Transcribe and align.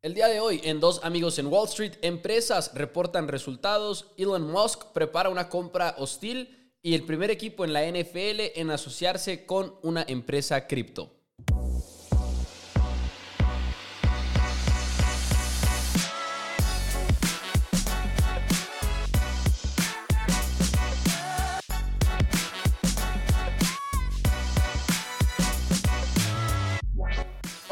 El 0.00 0.14
día 0.14 0.28
de 0.28 0.38
hoy, 0.38 0.60
en 0.62 0.78
Dos 0.78 1.00
Amigos 1.02 1.40
en 1.40 1.48
Wall 1.48 1.66
Street, 1.66 1.94
empresas 2.02 2.70
reportan 2.72 3.26
resultados, 3.26 4.12
Elon 4.16 4.48
Musk 4.48 4.92
prepara 4.92 5.28
una 5.28 5.48
compra 5.48 5.96
hostil 5.98 6.72
y 6.82 6.94
el 6.94 7.02
primer 7.02 7.32
equipo 7.32 7.64
en 7.64 7.72
la 7.72 7.84
NFL 7.84 8.60
en 8.60 8.70
asociarse 8.70 9.44
con 9.44 9.74
una 9.82 10.04
empresa 10.06 10.68
cripto. 10.68 11.17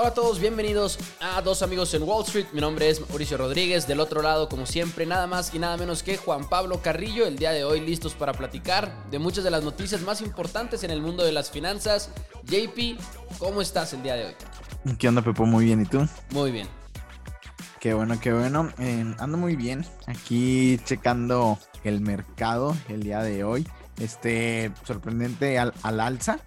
Hola 0.06 0.12
a 0.12 0.14
todos, 0.14 0.38
bienvenidos 0.38 1.00
a 1.20 1.42
Dos 1.42 1.62
Amigos 1.62 1.92
en 1.94 2.04
Wall 2.04 2.22
Street. 2.22 2.46
Mi 2.52 2.60
nombre 2.60 2.88
es 2.88 3.00
Mauricio 3.00 3.38
Rodríguez. 3.38 3.88
Del 3.88 3.98
otro 3.98 4.22
lado, 4.22 4.48
como 4.48 4.64
siempre, 4.64 5.04
nada 5.04 5.26
más 5.26 5.52
y 5.52 5.58
nada 5.58 5.76
menos 5.76 6.04
que 6.04 6.16
Juan 6.16 6.48
Pablo 6.48 6.80
Carrillo. 6.80 7.26
El 7.26 7.36
día 7.36 7.50
de 7.50 7.64
hoy 7.64 7.80
listos 7.80 8.14
para 8.14 8.32
platicar 8.32 9.10
de 9.10 9.18
muchas 9.18 9.42
de 9.42 9.50
las 9.50 9.64
noticias 9.64 10.02
más 10.02 10.20
importantes 10.20 10.84
en 10.84 10.92
el 10.92 11.02
mundo 11.02 11.24
de 11.24 11.32
las 11.32 11.50
finanzas. 11.50 12.10
JP, 12.44 13.00
¿cómo 13.40 13.60
estás 13.60 13.94
el 13.94 14.04
día 14.04 14.14
de 14.14 14.26
hoy? 14.26 14.34
¿Qué 14.96 15.08
onda, 15.08 15.22
Pepo? 15.22 15.44
Muy 15.44 15.64
bien, 15.64 15.82
¿y 15.82 15.86
tú? 15.86 16.06
Muy 16.30 16.52
bien. 16.52 16.68
Qué 17.80 17.92
bueno, 17.92 18.20
qué 18.20 18.32
bueno. 18.32 18.72
Eh, 18.78 19.12
ando 19.18 19.36
muy 19.36 19.56
bien. 19.56 19.84
Aquí 20.06 20.78
checando 20.84 21.58
el 21.82 22.00
mercado 22.00 22.76
el 22.88 23.02
día 23.02 23.24
de 23.24 23.42
hoy. 23.42 23.66
Este, 23.98 24.70
sorprendente 24.84 25.58
al, 25.58 25.74
al 25.82 25.98
alza 25.98 26.38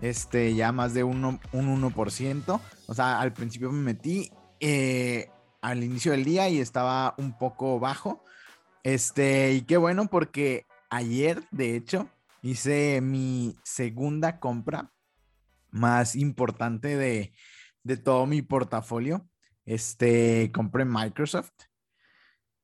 este, 0.00 0.54
ya 0.54 0.72
más 0.72 0.94
de 0.94 1.04
uno, 1.04 1.40
un 1.52 1.82
1%. 1.82 2.60
O 2.86 2.94
sea, 2.94 3.20
al 3.20 3.32
principio 3.32 3.70
me 3.72 3.82
metí 3.82 4.30
eh, 4.60 5.28
al 5.60 5.82
inicio 5.82 6.12
del 6.12 6.24
día 6.24 6.48
y 6.48 6.60
estaba 6.60 7.14
un 7.18 7.36
poco 7.36 7.80
bajo. 7.80 8.22
Este, 8.82 9.52
y 9.52 9.62
qué 9.62 9.76
bueno 9.76 10.06
porque 10.06 10.64
ayer, 10.90 11.42
de 11.50 11.76
hecho, 11.76 12.08
hice 12.42 13.00
mi 13.00 13.56
segunda 13.64 14.38
compra 14.38 14.92
más 15.70 16.14
importante 16.14 16.96
de, 16.96 17.32
de 17.82 17.96
todo 17.96 18.26
mi 18.26 18.42
portafolio. 18.42 19.28
Este, 19.64 20.52
compré 20.52 20.84
Microsoft. 20.84 21.52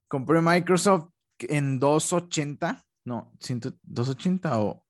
Compré 0.09 0.41
Microsoft 0.41 1.09
en 1.39 1.79
280, 1.79 2.85
no, 3.05 3.33
280 3.83 4.61
o 4.61 4.85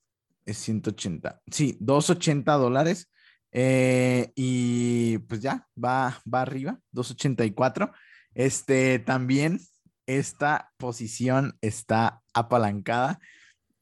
es 0.44 0.58
180. 0.58 1.42
Sí, 1.50 1.76
280 1.80 2.52
dólares. 2.54 3.10
Eh, 3.52 4.32
y 4.34 5.18
pues 5.18 5.40
ya, 5.40 5.66
va, 5.82 6.20
va 6.32 6.42
arriba, 6.42 6.80
284. 6.90 7.92
Este 8.34 8.98
también, 8.98 9.60
esta 10.06 10.72
posición 10.78 11.56
está 11.60 12.22
apalancada. 12.34 13.20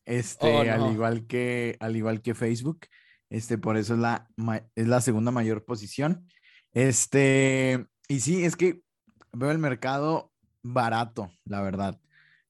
Este, 0.04 0.52
oh, 0.52 0.60
al 0.60 0.92
igual 0.92 1.26
que, 1.26 1.76
al 1.80 1.96
igual 1.96 2.20
que 2.20 2.34
Facebook. 2.34 2.86
Este, 3.30 3.58
por 3.58 3.76
eso 3.76 3.94
es 3.94 4.00
la, 4.00 4.28
es 4.74 4.88
la 4.88 5.00
segunda 5.00 5.30
mayor 5.30 5.64
posición. 5.64 6.26
Este, 6.72 7.86
y 8.08 8.20
sí, 8.20 8.44
es 8.44 8.56
que 8.56 8.82
veo 9.32 9.50
el 9.50 9.58
mercado 9.58 10.32
barato, 10.62 11.30
la 11.44 11.62
verdad. 11.62 12.00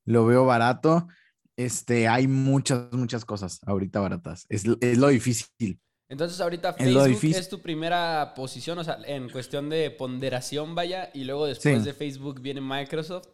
Lo 0.05 0.25
veo 0.27 0.47
barato. 0.47 1.09
Este, 1.57 2.09
hay 2.09 2.27
muchas, 2.27 2.91
muchas 2.93 3.25
cosas 3.25 3.61
ahorita 3.67 4.01
baratas. 4.01 4.47
Es, 4.49 4.65
lo 4.67 5.09
difícil. 5.09 5.79
Entonces 6.11 6.41
ahorita 6.41 6.73
Facebook 6.73 7.19
es, 7.23 7.49
tu 7.49 7.63
primera 7.63 8.35
posición, 8.35 8.77
o 8.81 8.85
sea, 8.85 8.99
en 9.07 9.31
cuestión 9.31 9.71
de 9.71 9.93
ponderación, 9.93 10.75
vaya, 10.75 11.09
y 11.15 11.23
luego 11.23 11.47
después 11.47 11.85
de 11.85 11.95
Facebook 11.95 12.41
viene 12.41 12.61
Microsoft. 12.61 13.29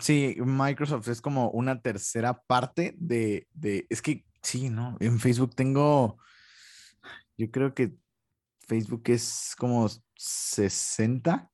Sí, 0.00 0.36
Microsoft 0.38 1.08
es 1.08 1.20
como 1.20 1.50
una 1.50 1.82
tercera 1.82 2.40
parte 2.40 2.94
de, 2.98 3.48
de, 3.52 3.84
es 3.90 4.00
que 4.00 4.24
sí, 4.40 4.70
¿no? 4.70 4.96
En 5.00 5.18
Facebook 5.18 5.56
tengo, 5.56 6.18
yo 7.36 7.50
creo 7.50 7.74
que 7.74 7.96
Facebook 8.68 9.02
es 9.06 9.56
como 9.58 9.90
60, 10.14 11.50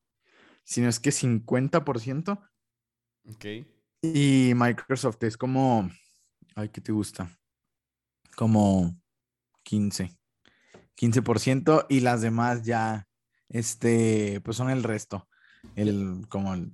si 0.62 0.82
no 0.82 0.90
es 0.90 1.00
que 1.00 1.08
50%. 1.08 2.38
Ok. 3.30 3.46
Y 4.02 4.52
Microsoft 4.54 5.22
es 5.22 5.38
como, 5.38 5.90
ay, 6.54 6.68
¿qué 6.68 6.82
te 6.82 6.92
gusta? 6.92 7.34
Como 8.36 8.94
15, 9.62 10.17
15% 10.98 11.86
y 11.88 12.00
las 12.00 12.20
demás 12.20 12.64
ya, 12.64 13.06
este, 13.48 14.40
pues 14.42 14.56
son 14.56 14.70
el 14.70 14.82
resto, 14.82 15.28
el, 15.76 16.26
como 16.28 16.54
el 16.54 16.72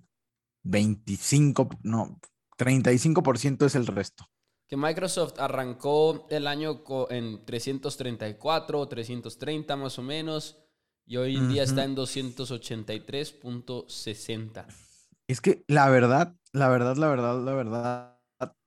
25, 0.62 1.68
no, 1.82 2.18
35% 2.58 3.66
es 3.66 3.74
el 3.74 3.86
resto. 3.86 4.24
Que 4.66 4.78
Microsoft 4.78 5.34
arrancó 5.38 6.26
el 6.30 6.46
año 6.46 6.82
en 7.10 7.44
334 7.44 8.80
o 8.80 8.88
330 8.88 9.76
más 9.76 9.98
o 9.98 10.02
menos 10.02 10.56
y 11.06 11.18
hoy 11.18 11.36
en 11.36 11.50
día 11.50 11.64
está 11.64 11.84
en 11.84 11.94
283.60. 11.94 14.66
Es 15.28 15.42
que 15.42 15.64
la 15.68 15.90
verdad, 15.90 16.34
la 16.52 16.68
verdad, 16.68 16.96
la 16.96 17.08
verdad, 17.08 17.42
la 17.42 17.52
verdad, 17.52 18.18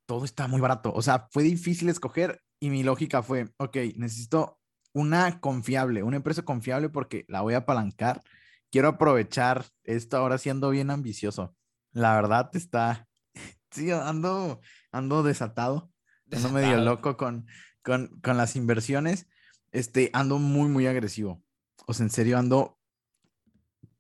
todo 0.06 0.24
está 0.24 0.48
muy 0.48 0.62
barato. 0.62 0.94
O 0.94 1.02
sea, 1.02 1.28
fue 1.32 1.42
difícil 1.42 1.90
escoger 1.90 2.44
y 2.60 2.70
mi 2.70 2.84
lógica 2.84 3.24
fue, 3.24 3.50
ok, 3.58 3.78
necesito 3.96 4.60
una 4.98 5.40
confiable, 5.40 6.02
una 6.02 6.18
empresa 6.18 6.42
confiable 6.42 6.90
porque 6.90 7.26
la 7.28 7.42
voy 7.42 7.54
a 7.54 7.60
apalancar. 7.60 8.24
Quiero 8.72 8.88
aprovechar 8.88 9.66
esto 9.84 10.18
ahora 10.18 10.40
siendo 10.40 10.72
bien 10.72 10.90
ambicioso. 10.90 11.56
La 11.92 12.16
verdad 12.16 12.50
está, 12.54 13.08
sí, 13.72 13.92
ando, 13.92 14.60
ando 14.92 15.22
desatado, 15.22 15.92
ando 16.32 16.50
medio 16.50 16.78
loco 16.78 17.16
con, 17.16 17.46
con, 17.84 18.20
con 18.22 18.38
las 18.38 18.56
inversiones. 18.56 19.28
Este, 19.72 20.10
ando 20.14 20.40
muy, 20.40 20.68
muy 20.68 20.88
agresivo. 20.88 21.44
O 21.86 21.94
sea, 21.94 22.06
en 22.06 22.10
serio, 22.10 22.40
ando 22.40 22.80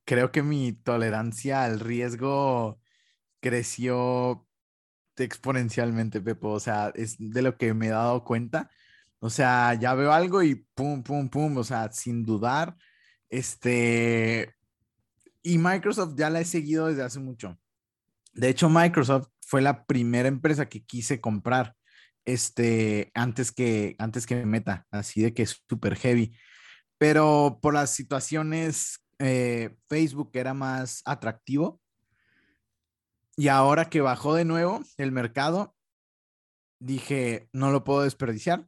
creo 0.04 0.32
que 0.32 0.42
mi 0.42 0.72
tolerancia 0.72 1.64
al 1.64 1.80
riesgo 1.80 2.80
creció 3.40 4.48
exponencialmente, 5.16 6.22
Pepo. 6.22 6.50
O 6.50 6.60
sea, 6.60 6.92
es 6.96 7.18
de 7.20 7.42
lo 7.44 7.58
que 7.58 7.76
me 7.76 7.88
he 7.88 7.90
dado 7.90 8.24
cuenta. 8.24 8.72
O 9.28 9.30
sea, 9.30 9.74
ya 9.74 9.94
veo 9.94 10.14
algo 10.14 10.42
y 10.42 10.56
pum, 10.74 11.04
pum, 11.04 11.28
pum. 11.28 11.58
O 11.58 11.64
sea, 11.66 11.92
sin 11.92 12.24
dudar. 12.24 12.78
Este. 13.30 14.56
Y 15.44 15.58
Microsoft 15.58 16.16
ya 16.16 16.30
la 16.30 16.40
he 16.40 16.46
seguido 16.46 16.88
desde 16.88 17.04
hace 17.04 17.20
mucho. 17.20 17.60
De 18.34 18.48
hecho, 18.48 18.70
Microsoft 18.70 19.28
fue 19.42 19.62
la 19.62 19.86
primera 19.86 20.30
empresa 20.30 20.70
que 20.70 20.86
quise 20.86 21.20
comprar 21.20 21.76
este, 22.24 23.12
antes 23.16 23.52
que, 23.52 23.98
antes 24.00 24.26
que 24.26 24.46
Meta, 24.46 24.88
así 24.92 25.22
de 25.22 25.34
que 25.34 25.44
es 25.44 25.62
súper 25.68 25.98
heavy. 25.98 26.34
Pero 26.98 27.60
por 27.62 27.74
las 27.74 27.94
situaciones 27.94 29.06
eh, 29.20 29.76
Facebook 29.90 30.32
era 30.36 30.54
más 30.54 31.02
atractivo. 31.04 31.82
Y 33.36 33.50
ahora 33.50 33.90
que 33.90 34.00
bajó 34.00 34.36
de 34.36 34.46
nuevo 34.46 34.82
el 34.96 35.12
mercado, 35.12 35.76
dije, 36.80 37.50
no 37.52 37.72
lo 37.72 37.84
puedo 37.84 38.04
desperdiciar. 38.04 38.66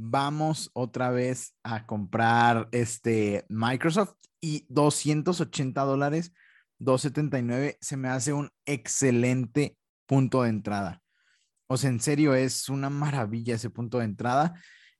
Vamos 0.00 0.70
otra 0.74 1.10
vez 1.10 1.56
a 1.64 1.84
comprar 1.84 2.68
este 2.70 3.44
Microsoft 3.48 4.14
y 4.40 4.64
280 4.68 5.82
dólares, 5.82 6.32
279, 6.78 7.78
se 7.80 7.96
me 7.96 8.08
hace 8.08 8.32
un 8.32 8.50
excelente 8.64 9.76
punto 10.06 10.44
de 10.44 10.50
entrada. 10.50 11.02
O 11.66 11.76
sea, 11.76 11.90
en 11.90 12.00
serio, 12.00 12.34
es 12.34 12.68
una 12.68 12.90
maravilla 12.90 13.56
ese 13.56 13.70
punto 13.70 13.98
de 13.98 14.04
entrada. 14.04 14.54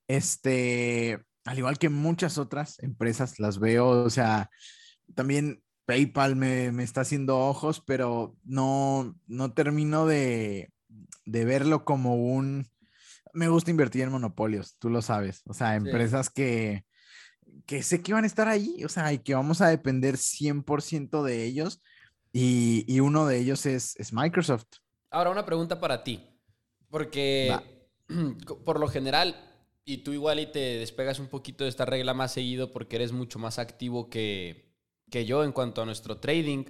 Este, 0.09 1.25
al 1.45 1.59
igual 1.59 1.79
que 1.79 1.89
muchas 1.91 2.37
otras 2.37 2.79
empresas, 2.83 3.39
las 3.39 3.61
veo, 3.61 3.89
o 3.89 4.11
sea, 4.11 4.51
también 5.15 5.63
PayPal 5.87 6.37
me, 6.37 6.67
está 6.83 7.03
haciendo 7.03 7.39
ojos, 7.39 7.83
pero 7.87 8.37
no, 8.44 9.17
no 9.27 9.53
termino 9.55 10.06
de, 10.06 10.73
verlo 11.25 11.85
como 11.85 12.17
un... 12.17 12.67
Me 13.33 13.49
gusta 13.49 13.71
invertir 13.71 14.03
en 14.03 14.13
monopolios, 14.13 14.77
tú 14.79 14.91
lo 14.91 15.03
sabes, 15.03 15.43
o 15.47 15.55
sea, 15.55 15.77
empresas 15.77 16.31
que, 16.31 16.85
que 17.67 17.83
sé 17.83 18.03
que 18.03 18.13
van 18.13 18.25
a 18.25 18.27
estar 18.29 18.49
ahí, 18.49 18.85
o 18.85 18.89
sea, 18.89 19.13
y 19.13 19.19
que 19.19 19.35
vamos 19.35 19.61
a 19.61 19.69
depender 19.69 20.17
100% 20.17 21.23
de 21.23 21.45
ellos, 21.45 21.83
y, 22.33 23.01
uno 23.01 23.27
de 23.27 23.39
ellos 23.39 23.67
es, 23.67 23.97
es 23.97 24.13
Microsoft. 24.13 24.67
Ahora, 25.11 25.31
una 25.31 25.47
pregunta 25.47 25.81
para 25.81 26.05
ti, 26.05 26.21
porque 26.91 27.57
por 28.65 28.79
lo 28.79 28.89
general 28.89 29.49
y 29.89 29.99
tú 29.99 30.13
igual 30.13 30.39
y 30.39 30.47
te 30.47 30.59
despegas 30.59 31.19
un 31.19 31.29
poquito 31.29 31.65
de 31.65 31.71
esta 31.71 31.87
regla 31.87 32.13
más 32.13 32.33
seguido 32.33 32.73
porque 32.75 32.97
eres 32.97 33.13
mucho 33.13 33.39
más 33.39 33.59
activo 33.59 34.11
que, 34.11 34.75
yo 35.11 35.45
en 35.45 35.53
cuanto 35.53 35.81
a 35.81 35.87
nuestro 35.87 36.19
trading. 36.19 36.67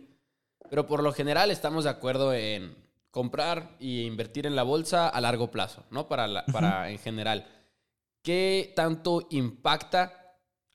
Pero 0.71 0.87
por 0.87 1.03
lo 1.03 1.13
general 1.13 1.51
estamos 1.51 1.83
de 1.83 1.91
acuerdo 1.91 2.33
en 2.33 2.77
comprar 3.11 3.77
e 3.81 4.03
invertir 4.03 4.47
en 4.47 4.57
la 4.57 4.63
bolsa 4.63 5.09
a 5.09 5.21
largo 5.21 5.51
plazo, 5.51 5.87
¿no? 5.91 6.09
Para, 6.09 6.45
para 6.47 6.91
en 6.91 6.99
general. 6.99 7.47
¿Qué 8.23 8.73
tanto 8.77 9.27
impacta 9.31 10.19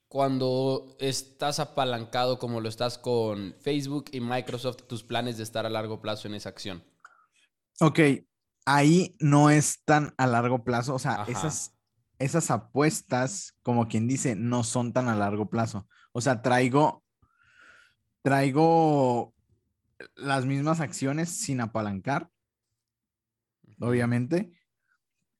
cuando 0.08 0.96
estás 1.00 1.60
apalancado 1.60 2.38
como 2.40 2.62
lo 2.62 2.70
estás 2.70 2.98
con 2.98 3.56
Facebook 3.62 4.06
y 4.12 4.22
Microsoft, 4.22 4.84
tus 4.88 5.04
planes 5.04 5.38
de 5.38 5.44
estar 5.44 5.66
a 5.66 5.70
largo 5.70 6.02
plazo 6.02 6.28
en 6.28 6.36
esa 6.36 6.50
acción? 6.50 6.84
Ok, 7.80 8.00
ahí 8.66 9.16
no 9.20 9.50
es 9.50 9.84
tan 9.84 10.14
a 10.18 10.28
largo 10.28 10.64
plazo, 10.64 10.94
o 10.94 11.00
sea, 11.00 11.26
esas, 11.28 11.76
esas 12.20 12.52
apuestas, 12.52 13.56
como 13.64 13.88
quien 13.88 14.08
dice, 14.08 14.36
no 14.36 14.64
son 14.64 14.94
tan 14.94 15.10
a 15.10 15.16
largo 15.16 15.50
plazo. 15.50 15.88
O 16.12 16.22
sea, 16.22 16.42
traigo, 16.42 17.04
traigo 18.22 19.33
las 20.16 20.46
mismas 20.46 20.80
acciones 20.80 21.30
sin 21.30 21.62
apalancar, 21.62 22.32
obviamente, 23.80 24.52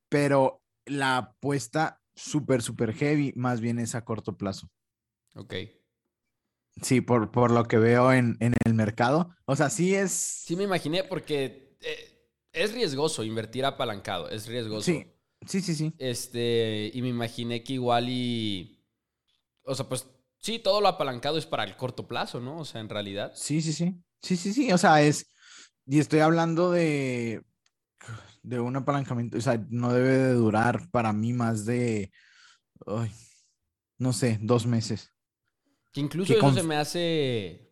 pero 0.10 0.64
la 0.86 1.18
apuesta 1.18 2.02
súper, 2.16 2.62
súper 2.62 2.94
heavy, 2.94 3.34
más 3.36 3.62
bien 3.62 3.80
es 3.80 3.96
a 3.96 4.06
corto 4.06 4.38
plazo. 4.38 4.70
Ok. 5.36 5.54
Sí, 6.82 7.02
por, 7.02 7.32
por 7.32 7.52
lo 7.52 7.66
que 7.66 7.78
veo 7.78 8.12
en, 8.12 8.38
el 8.40 8.74
mercado. 8.74 9.36
O 9.46 9.56
sea, 9.56 9.70
sí 9.70 9.94
es. 9.94 10.12
Sí, 10.12 10.56
me 10.56 10.64
imaginé 10.64 11.04
porque 11.04 11.78
eh, 11.82 12.30
es 12.52 12.74
riesgoso 12.74 13.24
invertir 13.24 13.66
apalancado, 13.66 14.30
es 14.30 14.48
riesgoso. 14.48 14.86
Sí, 14.86 15.06
sí, 15.46 15.62
sí, 15.62 15.76
sí. 15.76 15.94
Este, 16.00 16.92
y 16.94 17.02
me 17.02 17.10
imaginé 17.10 17.64
que 17.64 17.74
igual 17.74 18.10
y. 18.10 18.84
O 19.66 19.76
sea, 19.76 19.88
pues 19.88 20.08
sí, 20.40 20.60
todo 20.60 20.82
lo 20.82 20.88
apalancado 20.88 21.38
es 21.38 21.46
para 21.46 21.64
el 21.64 21.78
corto 21.78 22.08
plazo, 22.08 22.40
¿no? 22.40 22.60
O 22.60 22.66
sea, 22.66 22.82
en 22.82 22.90
realidad. 22.90 23.32
Sí, 23.36 23.62
sí, 23.62 23.72
sí. 23.72 23.96
Sí, 24.24 24.36
sí, 24.38 24.54
sí. 24.54 24.72
O 24.72 24.78
sea, 24.80 25.02
es. 25.02 25.28
Y 25.86 26.00
estoy 26.00 26.22
hablando 26.22 26.72
de 26.72 27.44
de 28.44 28.60
un 28.60 28.76
apalancamiento, 28.76 29.38
o 29.38 29.42
sea, 29.42 29.66
no 29.70 29.94
debe 29.94 30.18
de 30.18 30.34
durar 30.34 30.90
para 30.92 31.14
mí 31.14 31.34
más 31.34 31.66
de, 31.66 32.12
no 33.98 34.14
sé, 34.14 34.38
dos 34.42 34.68
meses. 34.68 35.10
Que 35.94 36.02
incluso 36.02 36.34
eso 36.34 36.54
se 36.54 36.64
me 36.64 36.76
hace... 36.76 37.70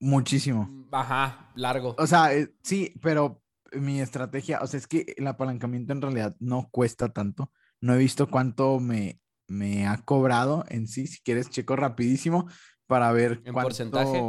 Muchísimo. 0.00 0.88
Ajá, 0.90 1.52
largo. 1.54 1.94
O 1.98 2.06
sea, 2.06 2.34
eh, 2.34 2.52
sí, 2.62 2.94
pero 3.00 3.42
mi 3.72 4.00
estrategia, 4.00 4.60
o 4.60 4.66
sea, 4.66 4.78
es 4.78 4.86
que 4.86 5.14
el 5.16 5.26
apalancamiento 5.26 5.92
en 5.92 6.02
realidad 6.02 6.36
no 6.40 6.68
cuesta 6.70 7.12
tanto. 7.12 7.52
No 7.80 7.94
he 7.94 7.98
visto 7.98 8.28
cuánto 8.28 8.80
me, 8.80 9.20
me 9.46 9.86
ha 9.86 9.98
cobrado 9.98 10.64
en 10.68 10.88
sí. 10.88 11.06
Si 11.06 11.22
quieres, 11.22 11.50
checo 11.50 11.76
rapidísimo 11.76 12.48
para 12.86 13.12
ver 13.12 13.42
¿En 13.44 13.54
porcentaje? 13.54 14.20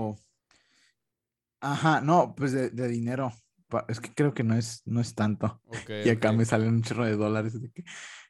Ajá, 1.65 1.99
no, 1.99 2.35
pues 2.35 2.51
de, 2.51 2.69
de 2.69 2.87
dinero. 2.87 3.33
Es 3.87 3.99
que 3.99 4.13
creo 4.13 4.35
que 4.35 4.43
no 4.43 4.53
es, 4.53 4.83
no 4.85 5.01
es 5.01 5.15
tanto. 5.15 5.63
y 6.05 6.09
acá 6.09 6.31
me 6.31 6.45
salen 6.45 6.75
un 6.75 6.83
chorro 6.83 7.05
de 7.05 7.15
dólares. 7.15 7.57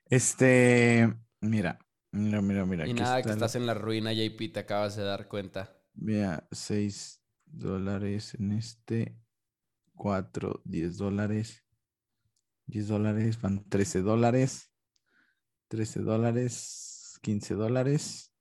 Este, 0.09 1.13
mira, 1.41 1.77
mira, 2.11 2.41
mira, 2.41 2.65
mira. 2.65 2.87
Y 2.87 2.93
nada, 2.93 3.21
que 3.21 3.29
estás 3.29 3.55
en 3.55 3.65
la 3.65 3.73
ruina, 3.73 4.13
JP, 4.13 4.53
te 4.53 4.59
acabas 4.61 4.95
de 4.95 5.03
dar 5.03 5.27
cuenta. 5.27 5.77
Mira, 5.95 6.47
6 6.49 7.21
dólares 7.45 8.35
en 8.35 8.53
este, 8.53 9.19
4, 9.95 10.61
10 10.63 10.97
dólares. 10.97 11.65
10 12.67 12.87
dólares, 12.87 13.41
van 13.41 13.67
13 13.67 14.01
dólares. 14.01 14.71
13 15.67 15.99
dólares, 15.99 17.19
15 17.21 17.53
dólares. 17.55 18.31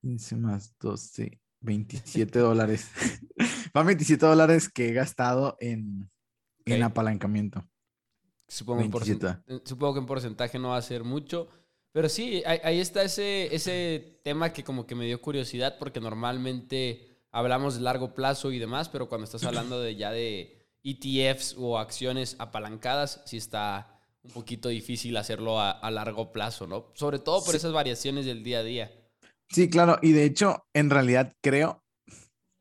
15 0.00 0.36
más 0.36 0.76
12, 0.80 1.40
27 1.60 2.38
dólares. 2.40 2.90
Van 3.72 3.86
27 3.86 4.26
dólares 4.26 4.68
que 4.68 4.88
he 4.88 4.92
gastado 4.92 5.56
en, 5.60 6.10
en 6.64 6.82
apalancamiento. 6.82 7.64
Supongo, 8.48 8.82
eh, 8.82 9.60
supongo, 9.64 9.94
que 9.94 10.00
en 10.00 10.06
porcentaje 10.06 10.58
no 10.58 10.70
va 10.70 10.76
a 10.76 10.82
ser 10.82 11.04
mucho. 11.04 11.48
Pero 11.92 12.08
sí, 12.08 12.42
ahí, 12.46 12.80
está 12.80 13.02
ese, 13.02 13.54
ese 13.54 14.20
tema 14.24 14.52
que 14.52 14.64
como 14.64 14.86
que 14.86 14.94
me 14.94 15.06
dio 15.06 15.20
curiosidad 15.20 15.76
porque 15.78 16.00
normalmente 16.00 17.26
hablamos 17.32 17.76
de 17.76 17.80
largo 17.82 18.14
plazo 18.14 18.52
y 18.52 18.58
demás, 18.58 18.88
pero 18.88 19.08
cuando 19.08 19.24
estás 19.24 19.42
hablando 19.44 19.80
de 19.80 19.96
ya 19.96 20.10
de 20.10 20.66
ETFs 20.82 21.56
o 21.58 21.78
acciones 21.78 22.36
apalancadas, 22.38 23.22
sí 23.24 23.36
está 23.36 24.00
un 24.22 24.32
poquito 24.32 24.68
difícil 24.68 25.16
hacerlo 25.16 25.60
a, 25.60 25.90
largo 25.90 26.30
plazo, 26.32 26.66
¿no? 26.66 26.92
Sobre 26.94 27.18
todo 27.18 27.42
por 27.44 27.54
esas 27.54 27.72
variaciones 27.72 28.26
del 28.26 28.42
día 28.42 28.58
a 28.58 28.62
día. 28.62 28.92
Sí, 29.48 29.70
claro, 29.70 29.98
y 30.02 30.12
de 30.12 30.24
hecho, 30.24 30.66
en 30.74 30.90
realidad 30.90 31.34
creo 31.40 31.79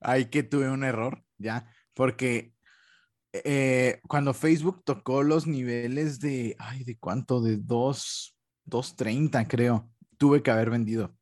ahí 0.01 0.25
que 0.25 0.43
tuve 0.43 0.69
un 0.69 0.83
error, 0.83 1.23
¿ya? 1.37 1.71
Porque 1.93 2.53
eh, 3.33 3.99
cuando 4.07 4.33
Facebook 4.33 4.83
tocó 4.83 5.23
los 5.23 5.45
niveles 5.45 6.19
de, 6.19 6.55
ay, 6.57 6.83
¿de 6.83 6.97
cuánto? 6.97 7.41
De 7.41 7.57
2, 7.57 8.35
2.30 8.65 9.47
creo, 9.47 9.91
tuve 10.17 10.41
que 10.41 10.51
haber 10.51 10.69
vendido, 10.69 11.15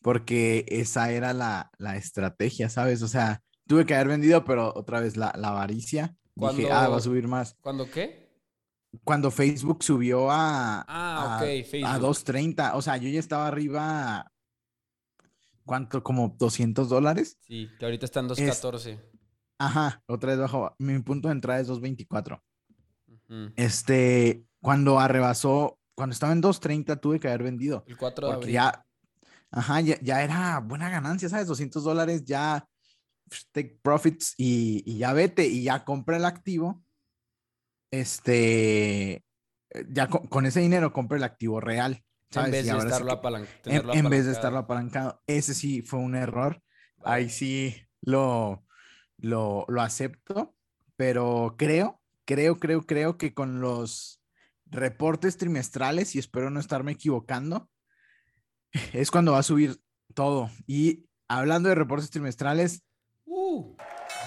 porque 0.00 0.64
esa 0.68 1.10
era 1.10 1.32
la, 1.32 1.70
la, 1.78 1.96
estrategia, 1.96 2.68
¿sabes? 2.68 3.02
O 3.02 3.08
sea, 3.08 3.42
tuve 3.66 3.84
que 3.84 3.94
haber 3.94 4.08
vendido, 4.08 4.44
pero 4.44 4.72
otra 4.74 5.00
vez 5.00 5.16
la, 5.16 5.32
la 5.36 5.48
avaricia, 5.48 6.14
dije, 6.36 6.70
ah, 6.70 6.88
va 6.88 6.98
a 6.98 7.00
subir 7.00 7.26
más. 7.26 7.56
¿Cuándo 7.60 7.90
qué? 7.90 8.30
Cuando 9.04 9.30
Facebook 9.30 9.82
subió 9.82 10.30
a, 10.30 10.80
ah, 10.82 11.38
a, 11.38 11.94
a 11.94 12.00
2.30, 12.00 12.72
o 12.74 12.82
sea, 12.82 12.96
yo 12.96 13.08
ya 13.08 13.20
estaba 13.20 13.46
arriba 13.46 14.30
¿cuánto? 15.64 16.02
Como 16.02 16.36
200 16.38 16.88
dólares. 16.88 17.38
Sí, 17.40 17.68
que 17.78 17.84
ahorita 17.84 18.06
están 18.06 18.28
214. 18.28 19.00
ajá, 19.58 20.02
otra 20.06 20.30
vez 20.30 20.40
bajo. 20.40 20.74
Mi 20.78 20.98
punto 21.00 21.28
de 21.28 21.32
entrada 21.32 21.60
es 21.60 21.66
224. 21.66 22.42
Este, 23.54 24.44
cuando 24.60 24.98
arrebasó, 24.98 25.78
cuando 25.94 26.14
estaba 26.14 26.32
en 26.32 26.40
230 26.40 26.96
tuve 26.96 27.20
que 27.20 27.28
haber 27.28 27.44
vendido. 27.44 27.84
El 27.86 27.96
4 27.96 28.26
de 28.26 28.32
abril. 28.34 28.52
Ya, 28.52 28.84
ajá, 29.52 29.80
ya, 29.80 30.22
era 30.22 30.58
buena 30.58 30.90
ganancia, 30.90 31.28
¿sabes? 31.28 31.46
200 31.46 31.84
dólares 31.84 32.24
ya 32.24 32.66
take 33.52 33.78
profits 33.82 34.34
y, 34.36 34.82
y 34.84 34.98
ya 34.98 35.12
vete 35.12 35.46
y 35.46 35.62
ya 35.62 35.84
compra 35.84 36.16
el 36.16 36.24
activo. 36.24 36.82
Este, 37.92 39.24
ya 39.88 40.08
con, 40.08 40.46
ese 40.46 40.60
dinero 40.60 40.92
compra 40.92 41.16
el 41.16 41.24
activo 41.24 41.60
real. 41.60 42.02
En 42.32 42.50
vez, 42.52 42.66
de 42.66 42.78
estarlo, 42.78 43.20
en, 43.64 44.08
vez 44.08 44.26
de 44.26 44.32
estarlo 44.32 44.58
apalancado. 44.58 45.20
Ese 45.26 45.52
sí 45.52 45.82
fue 45.82 45.98
un 45.98 46.14
error. 46.14 46.62
Ahí 47.02 47.28
sí 47.28 47.74
lo, 48.02 48.64
lo, 49.18 49.64
lo 49.68 49.82
acepto, 49.82 50.54
pero 50.96 51.56
creo, 51.58 52.00
creo, 52.24 52.58
creo, 52.58 52.82
creo 52.82 53.18
que 53.18 53.34
con 53.34 53.60
los 53.60 54.22
reportes 54.66 55.38
trimestrales, 55.38 56.14
y 56.14 56.20
espero 56.20 56.50
no 56.50 56.60
estarme 56.60 56.92
equivocando, 56.92 57.68
es 58.92 59.10
cuando 59.10 59.32
va 59.32 59.38
a 59.38 59.42
subir 59.42 59.82
todo. 60.14 60.50
Y 60.68 61.08
hablando 61.26 61.68
de 61.68 61.74
reportes 61.74 62.10
trimestrales, 62.10 62.84
uh. 63.24 63.76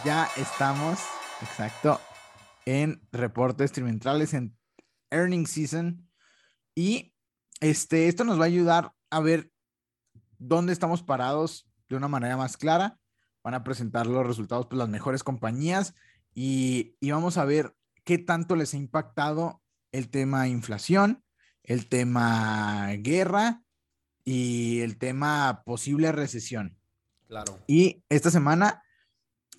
ya 0.03 0.27
estamos, 0.35 0.99
exacto, 1.41 2.01
en 2.65 3.01
reportes 3.13 3.71
trimestrales, 3.71 4.33
en 4.33 4.57
earning 5.09 5.47
season. 5.47 6.09
Y 6.75 7.12
este, 7.63 8.09
esto 8.09 8.25
nos 8.25 8.37
va 8.37 8.43
a 8.43 8.47
ayudar 8.47 8.91
a 9.09 9.21
ver 9.21 9.49
dónde 10.37 10.73
estamos 10.73 11.01
parados 11.01 11.65
de 11.87 11.95
una 11.95 12.09
manera 12.09 12.35
más 12.35 12.57
clara. 12.57 12.99
Van 13.41 13.53
a 13.53 13.63
presentar 13.63 14.05
los 14.05 14.27
resultados 14.27 14.67
pues, 14.67 14.77
las 14.77 14.89
mejores 14.89 15.23
compañías 15.23 15.95
y, 16.33 16.97
vamos 17.01 17.37
a 17.37 17.45
ver 17.45 17.73
qué 18.03 18.17
tanto 18.17 18.57
les 18.57 18.73
ha 18.73 18.77
impactado 18.77 19.61
el 19.93 20.09
tema 20.09 20.49
inflación, 20.49 21.23
el 21.63 21.87
tema 21.87 22.89
guerra 22.97 23.63
y 24.25 24.81
el 24.81 24.97
tema 24.97 25.63
posible 25.65 26.11
recesión. 26.11 26.77
Claro. 27.27 27.59
Y 27.65 28.03
esta 28.09 28.29
semana, 28.29 28.83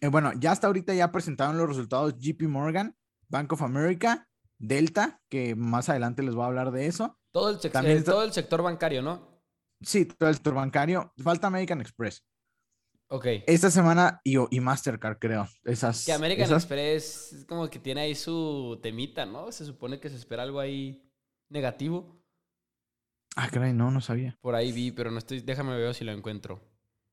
eh, 0.02 0.08
bueno, 0.08 0.32
ya 0.34 0.52
hasta 0.52 0.66
ahorita 0.66 0.92
ya 0.92 1.10
presentaron 1.10 1.56
los 1.56 1.68
resultados 1.68 2.18
JP 2.18 2.42
Morgan, 2.48 2.96
Bank 3.28 3.50
of 3.52 3.62
America, 3.62 4.28
Delta, 4.58 5.22
que 5.30 5.54
más 5.54 5.88
adelante 5.88 6.22
les 6.22 6.34
voy 6.34 6.44
a 6.44 6.48
hablar 6.48 6.70
de 6.70 6.86
eso. 6.86 7.18
Todo 7.34 7.50
el, 7.50 7.58
eh, 7.60 8.02
todo 8.02 8.22
el 8.22 8.32
sector 8.32 8.62
bancario, 8.62 9.02
¿no? 9.02 9.42
Sí, 9.80 10.04
todo 10.04 10.28
el 10.28 10.36
sector 10.36 10.54
bancario. 10.54 11.12
Falta 11.20 11.48
American 11.48 11.80
Express. 11.80 12.24
Ok. 13.08 13.26
Esta 13.48 13.72
semana 13.72 14.20
y, 14.22 14.36
y 14.56 14.60
Mastercard, 14.60 15.18
creo. 15.18 15.48
Esas, 15.64 16.04
que 16.04 16.12
American 16.12 16.52
Express 16.52 17.32
es 17.32 17.44
como 17.44 17.68
que 17.68 17.80
tiene 17.80 18.02
ahí 18.02 18.14
su 18.14 18.78
temita, 18.80 19.26
¿no? 19.26 19.50
Se 19.50 19.64
supone 19.64 19.98
que 19.98 20.08
se 20.10 20.14
espera 20.14 20.44
algo 20.44 20.60
ahí 20.60 21.10
negativo. 21.48 22.22
Ah, 23.34 23.48
caray, 23.50 23.72
no, 23.72 23.90
no 23.90 24.00
sabía. 24.00 24.38
Por 24.40 24.54
ahí 24.54 24.70
vi, 24.70 24.92
pero 24.92 25.10
no 25.10 25.18
estoy. 25.18 25.40
Déjame 25.40 25.76
ver 25.76 25.92
si 25.92 26.04
lo 26.04 26.12
encuentro. 26.12 26.62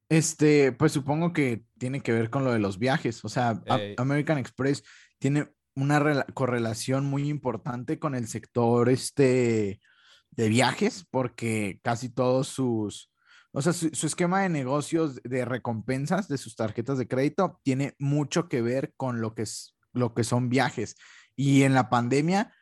Este, 0.08 0.72
pues 0.72 0.92
supongo 0.92 1.34
que 1.34 1.66
tiene 1.80 2.02
que 2.02 2.12
ver 2.12 2.30
con 2.30 2.46
lo 2.46 2.52
de 2.54 2.60
los 2.60 2.78
viajes. 2.78 3.26
O 3.26 3.30
sea, 3.30 3.60
American 3.98 4.38
Express 4.38 4.84
tiene 5.18 5.52
una 5.76 6.26
correlación 6.36 7.08
muy 7.08 7.28
importante 7.28 7.98
con 7.98 8.14
el 8.14 8.28
sector 8.28 8.88
este 8.88 9.82
de 10.32 10.50
viajes, 10.50 11.06
porque 11.10 11.80
casi 11.84 12.10
todos 12.10 12.48
sus, 12.48 13.12
o 13.52 13.62
sea, 13.62 13.74
su, 13.74 13.88
esquema 13.88 14.42
de 14.42 14.50
negocios 14.50 15.22
de 15.24 15.46
recompensas 15.46 16.28
de 16.28 16.38
sus 16.38 16.56
tarjetas 16.56 16.98
de 16.98 17.08
crédito 17.08 17.60
tiene 17.64 17.96
mucho 18.00 18.48
que 18.48 18.62
ver 18.62 18.94
con 18.96 19.22
lo 19.22 19.36
que, 19.36 19.44
es, 19.44 19.76
lo 19.94 20.14
que 20.14 20.24
son 20.24 20.50
viajes. 20.50 20.96
Y 21.36 21.64
en 21.64 21.74
la 21.74 21.90
pandemia, 21.90 22.54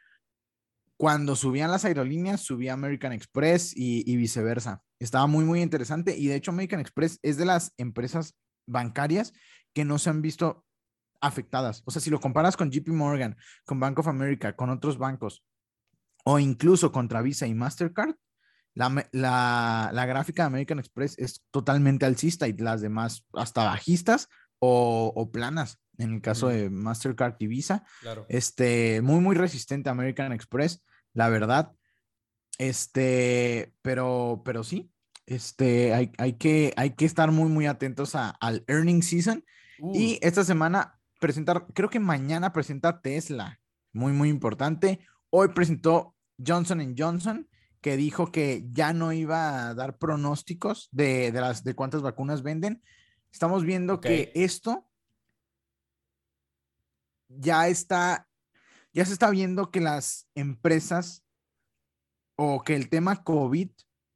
cuando 0.98 1.36
subían 1.36 1.72
las 1.72 1.86
aerolíneas, 1.86 2.42
subía 2.42 2.74
American 2.74 3.14
Express 3.14 3.74
y, 3.76 4.16
viceversa. 4.18 4.84
estaba 5.00 5.28
muy, 5.28 5.46
muy 5.46 5.62
interesante. 5.62 6.18
Y 6.18 6.28
de 6.28 6.36
hecho, 6.36 6.52
American 6.52 6.80
Express 6.80 7.20
es 7.22 7.38
de 7.38 7.46
las 7.46 7.74
empresas 7.78 8.36
bancarias 8.68 9.34
que 9.74 9.86
no 9.86 10.00
se 10.00 10.10
han 10.10 10.22
visto 10.22 10.66
afectadas. 11.22 11.84
O 11.86 11.92
sea, 11.92 12.02
si 12.02 12.10
lo 12.10 12.20
comparas 12.20 12.58
con 12.58 12.72
JP 12.72 12.90
Morgan, 12.90 13.38
con 13.66 13.80
Bank 13.80 14.00
of 14.00 14.08
America, 14.08 14.56
con 14.56 14.70
otros 14.70 14.98
bancos, 14.98 15.44
o 16.32 16.38
incluso 16.38 16.92
contra 16.92 17.24
Visa 17.24 17.48
y 17.48 17.56
Mastercard, 17.56 18.14
la, 18.76 20.06
gráfica 20.08 20.44
de 20.44 20.48
American 20.48 20.78
Express 20.78 21.18
es 21.18 21.44
totalmente 21.50 22.06
alcista 22.06 22.48
y 22.48 22.54
las 22.54 22.82
demás 22.82 23.26
hasta 23.34 23.64
bajistas 23.64 24.30
o, 24.60 25.30
planas. 25.34 25.80
En 25.98 26.14
el 26.14 26.22
caso 26.22 26.50
de 26.50 26.70
Mastercard 26.70 27.36
y 27.40 27.48
Visa, 27.48 27.84
este, 28.28 29.02
muy, 29.02 29.22
muy 29.22 29.36
resistente 29.36 29.90
American 29.90 30.32
Express, 30.32 30.84
la 31.14 31.30
verdad. 31.30 31.74
Este, 32.60 33.74
pero, 33.82 34.44
pero 34.46 34.64
sí, 34.64 34.92
este, 35.26 35.96
hay, 35.96 36.12
hay, 36.20 36.34
que, 36.34 36.74
hay 36.78 36.92
que 36.92 37.06
estar 37.06 37.32
muy, 37.32 37.50
muy 37.50 37.66
atentos 37.66 38.14
al 38.14 38.64
earning 38.68 39.02
season. 39.02 39.44
Y 39.96 40.14
uh. 40.14 40.18
esta 40.22 40.44
semana 40.44 41.00
presentar, 41.20 41.66
creo 41.74 41.90
que 41.90 42.00
mañana 42.00 42.54
presenta 42.54 43.02
Tesla, 43.02 43.60
muy, 43.94 44.14
muy 44.14 44.30
importante. 44.30 45.00
Hoy 45.32 45.50
presentó 45.50 46.16
Johnson 46.46 46.96
Johnson, 46.98 47.48
que 47.82 47.98
dijo 47.98 48.32
que 48.32 48.66
ya 48.72 48.94
no 48.94 49.14
iba 49.14 49.70
a 49.70 49.74
dar 49.74 49.98
pronósticos 49.98 50.90
de, 50.92 51.32
las, 51.32 51.64
de 51.64 51.76
cuántas 51.76 52.02
vacunas 52.02 52.44
venden. 52.44 52.82
Estamos 53.32 53.64
viendo 53.64 54.02
que 54.02 54.32
esto 54.36 54.90
ya 57.28 57.68
está, 57.68 58.28
ya 58.94 59.06
se 59.06 59.14
está 59.14 59.30
viendo 59.30 59.72
que 59.72 59.82
las 59.82 60.28
empresas 60.36 61.24
o 62.36 62.64
que 62.64 62.76
el 62.76 62.90
tema 62.90 63.24
COVID 63.24 63.70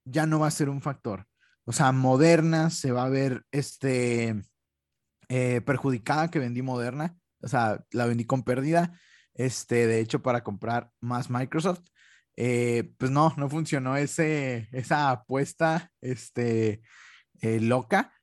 ya 0.06 0.26
no 0.26 0.40
va 0.40 0.48
a 0.48 0.52
ser 0.52 0.70
un 0.70 0.82
factor. 0.82 1.28
O 1.66 1.72
sea, 1.72 1.92
Moderna 1.92 2.70
se 2.70 2.92
va 2.92 3.06
a 3.06 3.10
ver 3.10 3.46
este, 3.52 4.44
eh, 5.30 5.62
perjudicada 5.62 6.30
que 6.30 6.40
vendí 6.40 6.62
Moderna. 6.62 7.18
O 7.42 7.48
sea, 7.48 7.84
la 7.92 8.06
vendí 8.06 8.26
con 8.26 8.44
pérdida. 8.44 9.00
Este, 9.34 9.88
de 9.88 10.00
hecho, 10.00 10.22
para 10.22 10.44
comprar 10.44 10.92
más 11.00 11.30
Microsoft. 11.30 11.84
Eh, 12.36 12.94
pues 12.98 13.12
no, 13.12 13.34
no 13.38 13.50
funcionó 13.50 13.96
ese, 13.96 14.70
esa 14.72 15.12
apuesta 15.12 15.92
este, 16.02 16.82
eh, 17.42 17.60
loca. 17.60 18.14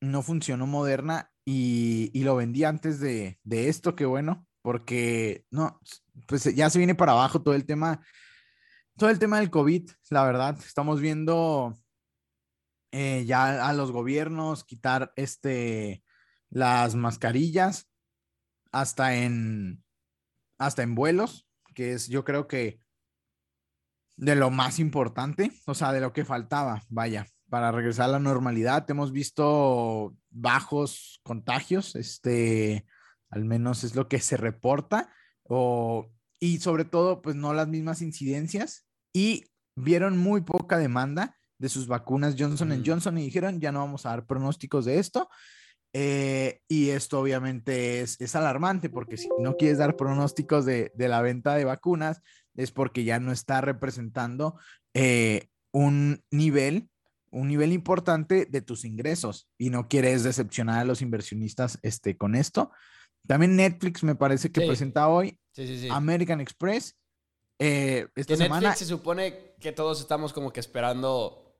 No 0.00 0.22
funcionó 0.22 0.66
Moderna 0.66 1.30
y, 1.44 2.10
y 2.12 2.24
lo 2.24 2.36
vendí 2.36 2.64
antes 2.64 3.00
de, 3.00 3.38
de 3.44 3.68
esto, 3.68 3.94
que 3.94 4.06
bueno, 4.06 4.46
porque 4.62 5.44
no, 5.50 5.80
pues 6.26 6.44
ya 6.54 6.70
se 6.70 6.78
viene 6.78 6.94
para 6.94 7.12
abajo 7.12 7.42
todo 7.42 7.54
el 7.54 7.66
tema 7.66 8.00
todo 9.00 9.08
el 9.08 9.18
tema 9.18 9.40
del 9.40 9.48
COVID, 9.48 9.90
la 10.10 10.24
verdad, 10.24 10.58
estamos 10.58 11.00
viendo 11.00 11.74
eh, 12.92 13.24
ya 13.24 13.66
a 13.66 13.72
los 13.72 13.92
gobiernos 13.92 14.62
quitar 14.62 15.14
este, 15.16 16.04
las 16.50 16.94
mascarillas 16.96 17.88
hasta 18.72 19.16
en, 19.16 19.82
hasta 20.58 20.82
en 20.82 20.94
vuelos, 20.94 21.48
que 21.74 21.94
es 21.94 22.08
yo 22.08 22.24
creo 22.26 22.46
que 22.46 22.78
de 24.20 24.36
lo 24.36 24.50
más 24.50 24.78
importante, 24.78 25.50
o 25.66 25.74
sea, 25.74 25.92
de 25.92 26.00
lo 26.00 26.12
que 26.12 26.26
faltaba, 26.26 26.82
vaya, 26.90 27.26
para 27.48 27.72
regresar 27.72 28.10
a 28.10 28.12
la 28.12 28.18
normalidad. 28.18 28.88
Hemos 28.90 29.12
visto 29.12 30.14
bajos 30.28 31.20
contagios, 31.22 31.96
este, 31.96 32.84
al 33.30 33.46
menos 33.46 33.82
es 33.82 33.96
lo 33.96 34.08
que 34.08 34.20
se 34.20 34.36
reporta, 34.36 35.10
o, 35.44 36.12
y 36.38 36.58
sobre 36.58 36.84
todo, 36.84 37.22
pues 37.22 37.34
no 37.34 37.54
las 37.54 37.68
mismas 37.68 38.02
incidencias 38.02 38.86
y 39.14 39.46
vieron 39.74 40.18
muy 40.18 40.42
poca 40.42 40.76
demanda 40.76 41.34
de 41.58 41.70
sus 41.70 41.86
vacunas 41.86 42.36
Johnson 42.38 42.82
Johnson 42.84 43.16
y 43.16 43.24
dijeron, 43.24 43.58
ya 43.58 43.72
no 43.72 43.80
vamos 43.80 44.04
a 44.04 44.10
dar 44.10 44.26
pronósticos 44.26 44.84
de 44.84 44.98
esto. 44.98 45.30
Eh, 45.92 46.60
y 46.68 46.90
esto 46.90 47.18
obviamente 47.18 48.02
es, 48.02 48.20
es, 48.20 48.36
alarmante 48.36 48.90
porque 48.90 49.16
si 49.16 49.28
no 49.40 49.56
quieres 49.56 49.78
dar 49.78 49.96
pronósticos 49.96 50.64
de, 50.64 50.92
de, 50.94 51.08
la 51.08 51.20
venta 51.20 51.56
de 51.56 51.64
vacunas 51.64 52.22
es 52.54 52.70
porque 52.70 53.04
ya 53.04 53.20
no 53.20 53.32
está 53.32 53.60
representando 53.60 54.58
eh, 54.94 55.48
un 55.72 56.22
nivel, 56.30 56.88
un 57.30 57.48
nivel 57.48 57.72
importante 57.72 58.46
de 58.46 58.62
tus 58.62 58.84
ingresos 58.84 59.48
y 59.58 59.70
no 59.70 59.88
quieres 59.88 60.24
decepcionar 60.24 60.80
a 60.80 60.84
los 60.84 61.02
inversionistas 61.02 61.78
este, 61.82 62.16
con 62.16 62.34
esto. 62.34 62.70
También 63.26 63.56
Netflix 63.56 64.02
me 64.02 64.14
parece 64.14 64.50
que 64.50 64.66
presenta 64.66 65.08
hoy 65.08 65.38
American 65.90 66.40
Express 66.40 66.96
eh, 67.60 68.08
esta 68.16 68.36
semana... 68.36 68.74
se 68.74 68.86
supone 68.86 69.54
que 69.60 69.72
todos 69.72 70.00
estamos 70.00 70.32
como 70.32 70.50
que 70.50 70.60
esperando 70.60 71.54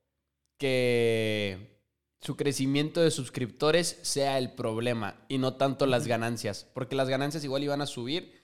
que 0.58 1.84
su 2.22 2.36
crecimiento 2.36 3.02
de 3.02 3.10
suscriptores 3.10 3.98
sea 4.02 4.38
el 4.38 4.54
problema 4.54 5.24
y 5.28 5.36
no 5.36 5.56
tanto 5.56 5.84
las 5.86 6.06
ganancias, 6.06 6.66
porque 6.74 6.96
las 6.96 7.08
ganancias 7.08 7.44
igual 7.44 7.64
iban 7.64 7.82
a 7.82 7.86
subir, 7.86 8.39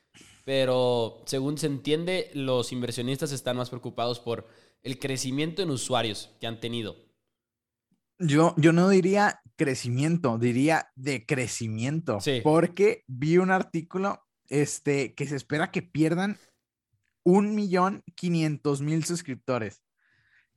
pero 0.47 1.25
según 1.27 1.59
se 1.59 1.67
entiende, 1.67 2.31
los 2.33 2.71
inversionistas 2.71 3.33
están 3.33 3.57
más 3.57 3.69
preocupados 3.69 4.21
por 4.21 4.47
el 4.85 5.01
crecimiento 5.01 5.61
en 5.61 5.71
usuarios 5.71 6.31
que 6.41 6.47
han 6.47 6.61
tenido. 6.61 6.95
Yo, 8.21 8.55
yo 8.57 8.73
no 8.73 8.89
diría 8.89 9.41
crecimiento, 9.57 10.39
diría 10.39 10.93
decrecimiento, 10.95 12.19
porque 12.45 13.03
vi 13.09 13.39
un 13.39 13.51
artículo 13.51 14.25
este, 14.49 15.17
que 15.17 15.27
se 15.27 15.35
espera 15.35 15.73
que 15.73 15.83
pierdan 15.83 16.39
un 17.25 17.57
millón 17.57 18.05
quinientos 18.15 18.81
mil 18.81 19.05
suscriptores. 19.05 19.83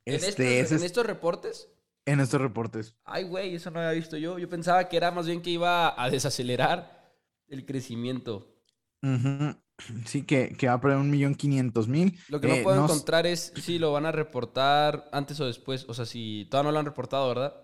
Este, 0.05 0.59
¿En, 0.59 0.83
estos, 0.83 1.03
reportes? 1.03 1.67
En 2.05 2.19
estos 2.19 2.39
reportes. 2.39 2.95
Ay, 3.05 3.23
güey, 3.23 3.55
eso 3.55 3.71
no 3.71 3.79
había 3.79 3.93
visto 3.93 4.17
yo. 4.17 4.37
Yo 4.37 4.47
pensaba 4.47 4.87
que 4.87 4.97
era 4.97 5.09
más 5.09 5.25
bien 5.25 5.41
que 5.41 5.49
iba 5.49 5.99
a 5.99 6.11
desacelerar 6.11 7.11
el 7.47 7.65
crecimiento. 7.65 8.55
Sí, 10.05 10.23
que, 10.23 10.55
que, 10.57 10.67
va 10.67 10.73
a 10.73 10.81
poner 10.81 10.97
un 10.97 11.09
millón 11.09 11.35
quinientos 11.35 11.87
mil. 11.87 12.17
Lo 12.27 12.39
que 12.41 12.47
no 12.47 12.55
eh, 12.55 12.63
puedo 12.63 12.83
encontrar 12.83 13.25
es 13.25 13.53
si 13.55 13.79
lo 13.79 13.91
van 13.91 14.05
a 14.05 14.11
reportar 14.11 15.09
antes 15.11 15.39
o 15.39 15.45
después. 15.45 15.85
O 15.87 15.93
sea, 15.93 16.05
si 16.05 16.47
todavía 16.49 16.69
no 16.69 16.73
lo 16.73 16.79
han 16.79 16.85
reportado, 16.85 17.27
¿verdad? 17.27 17.55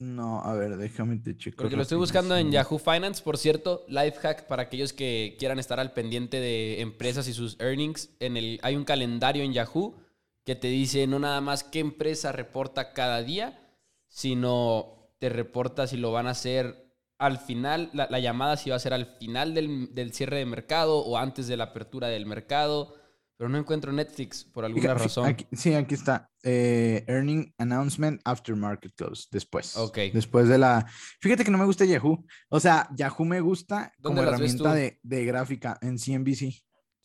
No, 0.00 0.42
a 0.42 0.54
ver, 0.54 0.78
déjame 0.78 1.18
te 1.18 1.36
checar. 1.36 1.58
Porque 1.58 1.76
lo 1.76 1.82
estoy 1.82 1.98
buscando 1.98 2.36
en 2.36 2.50
Yahoo 2.50 2.78
Finance. 2.78 3.22
Por 3.22 3.36
cierto, 3.36 3.84
Lifehack 3.88 4.46
para 4.46 4.62
aquellos 4.62 4.94
que 4.94 5.36
quieran 5.38 5.58
estar 5.58 5.78
al 5.78 5.92
pendiente 5.92 6.40
de 6.40 6.80
empresas 6.80 7.28
y 7.28 7.34
sus 7.34 7.60
earnings. 7.60 8.10
En 8.18 8.38
el, 8.38 8.58
hay 8.62 8.76
un 8.76 8.84
calendario 8.84 9.42
en 9.42 9.52
Yahoo 9.52 9.96
que 10.44 10.56
te 10.56 10.68
dice 10.68 11.06
no 11.06 11.18
nada 11.18 11.42
más 11.42 11.64
qué 11.64 11.80
empresa 11.80 12.32
reporta 12.32 12.94
cada 12.94 13.22
día, 13.22 13.60
sino 14.08 15.12
te 15.18 15.28
reporta 15.28 15.86
si 15.86 15.98
lo 15.98 16.12
van 16.12 16.26
a 16.26 16.30
hacer 16.30 16.89
al 17.20 17.38
final, 17.38 17.90
la, 17.92 18.18
llamada 18.18 18.56
si 18.56 18.70
va 18.70 18.76
a 18.76 18.80
ser 18.80 18.92
al 18.92 19.06
final 19.06 19.54
del, 19.54 19.94
del 19.94 20.12
cierre 20.12 20.38
de 20.38 20.46
mercado 20.46 20.98
o 20.98 21.16
antes 21.16 21.46
de 21.46 21.56
la 21.56 21.64
apertura 21.64 22.08
del 22.08 22.26
mercado 22.26 22.94
pero 23.40 23.48
no 23.48 23.56
encuentro 23.56 23.90
Netflix 23.90 24.44
por 24.44 24.66
alguna 24.66 24.92
razón. 24.92 25.34
sí, 25.52 25.72
aquí 25.72 25.94
está. 25.94 26.30
Eh, 26.42 27.06
earning 27.08 27.54
Announcement 27.56 28.20
After 28.22 28.54
Market 28.54 28.92
Close. 28.94 29.28
Después. 29.30 29.78
Ok. 29.78 29.96
Después 30.12 30.46
de 30.46 30.58
la. 30.58 30.86
Fíjate 31.22 31.42
que 31.42 31.50
no 31.50 31.56
me 31.56 31.64
gusta 31.64 31.86
Yahoo. 31.86 32.22
O 32.50 32.60
sea, 32.60 32.86
Yahoo 32.94 33.24
me 33.24 33.40
gusta 33.40 33.94
como 34.02 34.20
herramienta 34.20 34.74
de, 34.74 35.24
gráfica 35.24 35.78
en 35.80 35.96
CNBC. 35.96 36.52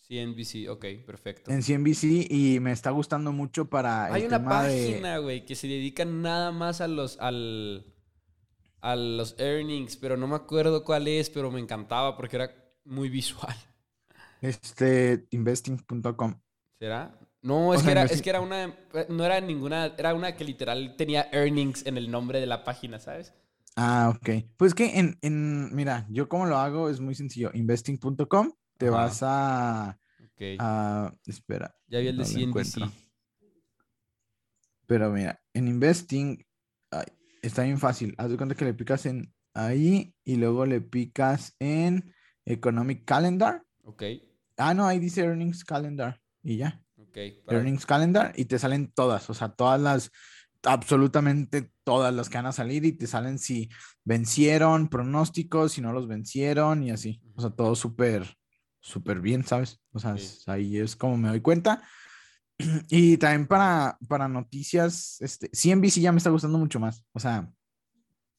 CNBC, 0.10 0.68
ok, 0.70 0.86
perfecto. 1.06 1.52
En 1.52 1.64
CNBC 1.64 2.30
y 2.30 2.60
me 2.60 2.74
está 2.74 2.90
gustando 2.90 3.32
mucho 3.32 3.70
para. 3.70 4.14
Hay 4.14 4.26
una 4.26 4.44
página, 4.44 5.20
güey, 5.20 5.46
que 5.46 5.56
se 5.56 5.68
dedica 5.68 6.04
nada 6.04 6.52
más 6.52 6.82
a 6.82 6.90
los. 6.90 7.18
Al, 7.22 7.95
a 8.86 8.96
los 8.96 9.36
earnings, 9.40 9.98
pero 9.98 10.16
no 10.16 10.28
me 10.28 10.36
acuerdo 10.36 10.84
cuál 10.84 11.08
es, 11.08 11.32
pero 11.32 11.50
me 11.50 11.60
encantaba 11.60 12.16
porque 12.16 12.36
era 12.36 12.52
muy 12.84 13.10
visual. 13.10 13.56
Este, 14.42 15.26
investing.com. 15.32 16.40
¿Será? 16.78 17.18
No, 17.42 17.74
es 17.74 17.82
que, 17.82 17.92
era, 17.92 18.04
es 18.04 18.22
que 18.22 18.30
era 18.30 18.42
una, 18.42 18.78
no 19.10 19.26
era 19.26 19.42
ninguna, 19.42 19.94
era 19.98 20.14
una 20.14 20.36
que 20.36 20.44
literal 20.44 20.96
tenía 20.98 21.30
earnings 21.32 21.86
en 21.88 21.98
el 21.98 22.12
nombre 22.12 22.40
de 22.40 22.46
la 22.46 22.64
página, 22.64 23.00
¿sabes? 23.00 23.34
Ah, 23.76 24.14
ok. 24.16 24.46
Pues 24.56 24.76
que 24.76 25.00
en, 25.00 25.18
en 25.22 25.74
mira, 25.76 26.06
yo 26.10 26.30
como 26.30 26.46
lo 26.46 26.58
hago 26.58 26.90
es 26.90 27.00
muy 27.00 27.16
sencillo. 27.16 27.50
Investing.com, 27.54 28.52
te 28.78 28.90
vas 28.92 29.22
a, 29.24 29.98
okay. 30.34 30.58
a, 30.60 31.12
espera. 31.26 31.76
Ya 31.88 32.00
vi 32.00 32.08
el 32.08 32.18
de 32.18 32.26
CNBC. 32.26 32.82
Pero 34.86 35.12
mira, 35.12 35.42
en 35.54 35.68
Investing 35.68 36.45
está 37.48 37.64
bien 37.64 37.80
fácil. 37.80 38.16
Haz 38.18 38.30
de 38.30 38.38
cuenta 38.38 38.56
que 38.56 38.66
le 38.66 38.74
picas 38.74 39.06
en 39.06 39.34
ahí 39.54 40.14
y 40.24 40.36
luego 40.36 40.66
le 40.66 40.82
picas 40.82 41.56
en 41.60 42.14
Economic 42.46 43.06
Calendar. 43.06 43.64
Ok. 43.84 44.04
Ah, 44.58 44.74
no, 44.74 44.86
ahí 44.86 45.00
dice 45.00 45.22
Earnings 45.22 45.64
Calendar 45.64 46.22
y 46.44 46.58
ya. 46.58 46.82
Ok. 46.98 47.18
Earnings 47.48 47.86
Calendar 47.86 48.34
y 48.36 48.46
te 48.46 48.60
salen 48.60 48.92
todas, 48.92 49.30
o 49.30 49.34
sea, 49.34 49.50
todas 49.50 49.80
las, 49.80 50.12
absolutamente 50.64 51.72
todas 51.84 52.14
las 52.14 52.30
que 52.30 52.38
van 52.38 52.48
a 52.48 52.52
salir 52.52 52.86
y 52.86 52.94
te 52.94 53.08
salen 53.08 53.40
si 53.40 53.70
vencieron 54.04 54.90
pronósticos, 54.90 55.74
si 55.74 55.82
no 55.82 55.94
los 55.94 56.08
vencieron 56.08 56.84
y 56.84 56.92
así. 56.92 57.22
O 57.36 57.42
sea, 57.42 57.50
todo 57.52 57.76
súper, 57.76 58.38
súper 58.80 59.22
bien, 59.22 59.44
¿sabes? 59.46 59.82
O 59.92 60.00
sea, 60.00 60.16
ahí 60.48 60.78
es 60.78 60.96
como 60.96 61.18
me 61.18 61.30
doy 61.30 61.42
cuenta. 61.42 61.84
Y 62.90 63.18
también 63.18 63.48
para, 63.48 63.98
para 64.08 64.28
noticias, 64.28 65.18
este, 65.20 65.50
CNBC 65.50 66.00
ya 66.00 66.12
me 66.12 66.18
está 66.18 66.30
gustando 66.30 66.58
mucho 66.58 66.80
más. 66.80 67.04
O 67.14 67.20
sea, 67.20 67.52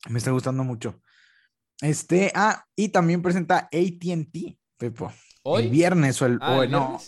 me 0.08 0.18
está 0.18 0.30
gustando 0.30 0.64
mucho. 0.64 1.00
Este, 1.80 2.32
ah, 2.34 2.64
y 2.74 2.88
también 2.88 3.22
presenta 3.22 3.68
ATT, 3.72 4.58
Pepo. 4.78 5.12
¿Hoy? 5.42 5.64
El 5.64 5.70
viernes 5.70 6.20
o 6.22 6.26
el, 6.26 6.38
ah, 6.40 6.66
no, 6.68 6.98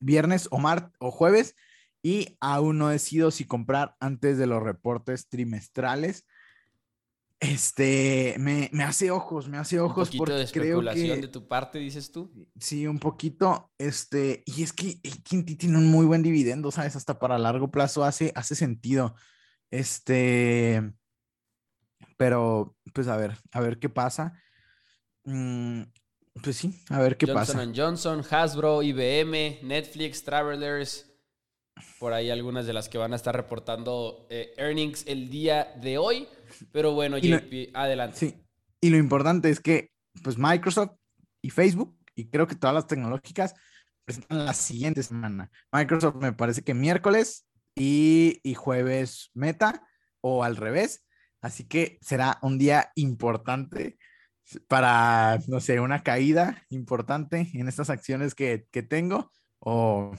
viernes 0.00 0.48
o, 0.50 0.58
mar, 0.58 0.92
o 0.98 1.10
jueves. 1.10 1.54
Y 2.02 2.36
aún 2.40 2.78
no 2.78 2.88
decido 2.88 3.30
si 3.30 3.44
comprar 3.44 3.96
antes 4.00 4.36
de 4.36 4.46
los 4.46 4.62
reportes 4.62 5.28
trimestrales. 5.28 6.26
Este, 7.44 8.36
me, 8.38 8.70
hace 8.82 9.10
ojos, 9.10 9.48
me 9.48 9.58
hace 9.58 9.78
ojos. 9.78 10.10
Un 10.10 10.18
poquito 10.18 10.36
de 10.36 10.44
especulación 10.44 11.20
de 11.20 11.28
tu 11.28 11.46
parte, 11.46 11.78
dices 11.78 12.10
tú. 12.10 12.32
Sí, 12.58 12.86
un 12.86 12.98
poquito. 12.98 13.70
Este, 13.76 14.42
y 14.46 14.62
es 14.62 14.72
que 14.72 14.98
AT&T 15.04 15.56
tiene 15.56 15.76
un 15.76 15.90
muy 15.90 16.06
buen 16.06 16.22
dividendo, 16.22 16.70
¿sabes? 16.70 16.96
Hasta 16.96 17.18
para 17.18 17.36
largo 17.36 17.70
plazo 17.70 18.02
hace, 18.02 18.32
hace 18.34 18.54
sentido. 18.54 19.14
Este, 19.70 20.94
pero, 22.16 22.76
pues 22.94 23.08
a 23.08 23.16
ver, 23.16 23.36
a 23.52 23.60
ver 23.60 23.78
qué 23.78 23.90
pasa. 23.90 24.40
Mm, 25.24 25.82
pues 26.42 26.56
sí, 26.56 26.82
a 26.88 26.98
ver 27.00 27.18
qué 27.18 27.26
pasa. 27.26 27.58
Johnson 27.58 27.74
Johnson, 27.76 28.24
Hasbro, 28.30 28.82
IBM, 28.82 29.60
Netflix, 29.62 30.24
Travelers. 30.24 31.13
Por 31.98 32.12
ahí 32.12 32.30
algunas 32.30 32.66
de 32.66 32.72
las 32.72 32.88
que 32.88 32.98
van 32.98 33.12
a 33.12 33.16
estar 33.16 33.34
reportando 33.34 34.26
eh, 34.30 34.52
earnings 34.56 35.04
el 35.06 35.28
día 35.28 35.74
de 35.80 35.98
hoy. 35.98 36.28
Pero 36.72 36.92
bueno, 36.92 37.18
JP, 37.18 37.74
adelante. 37.74 38.16
Sí. 38.16 38.34
Y 38.80 38.90
lo 38.90 38.98
importante 38.98 39.50
es 39.50 39.60
que, 39.60 39.90
pues 40.22 40.38
Microsoft 40.38 40.92
y 41.42 41.50
Facebook, 41.50 41.96
y 42.14 42.28
creo 42.28 42.46
que 42.46 42.54
todas 42.54 42.74
las 42.74 42.86
tecnológicas, 42.86 43.54
presentan 44.04 44.44
la 44.44 44.54
siguiente 44.54 45.02
semana. 45.02 45.50
Microsoft 45.72 46.16
me 46.16 46.32
parece 46.32 46.62
que 46.62 46.74
miércoles 46.74 47.46
y, 47.74 48.40
y 48.42 48.54
jueves 48.54 49.30
Meta, 49.34 49.82
o 50.20 50.44
al 50.44 50.56
revés. 50.56 51.06
Así 51.40 51.64
que 51.64 51.98
será 52.00 52.38
un 52.40 52.56
día 52.56 52.90
importante 52.94 53.98
para, 54.68 55.38
no 55.48 55.60
sé, 55.60 55.80
una 55.80 56.02
caída 56.02 56.64
importante 56.70 57.50
en 57.52 57.68
estas 57.68 57.90
acciones 57.90 58.34
que, 58.34 58.66
que 58.70 58.82
tengo 58.82 59.30
o, 59.58 60.12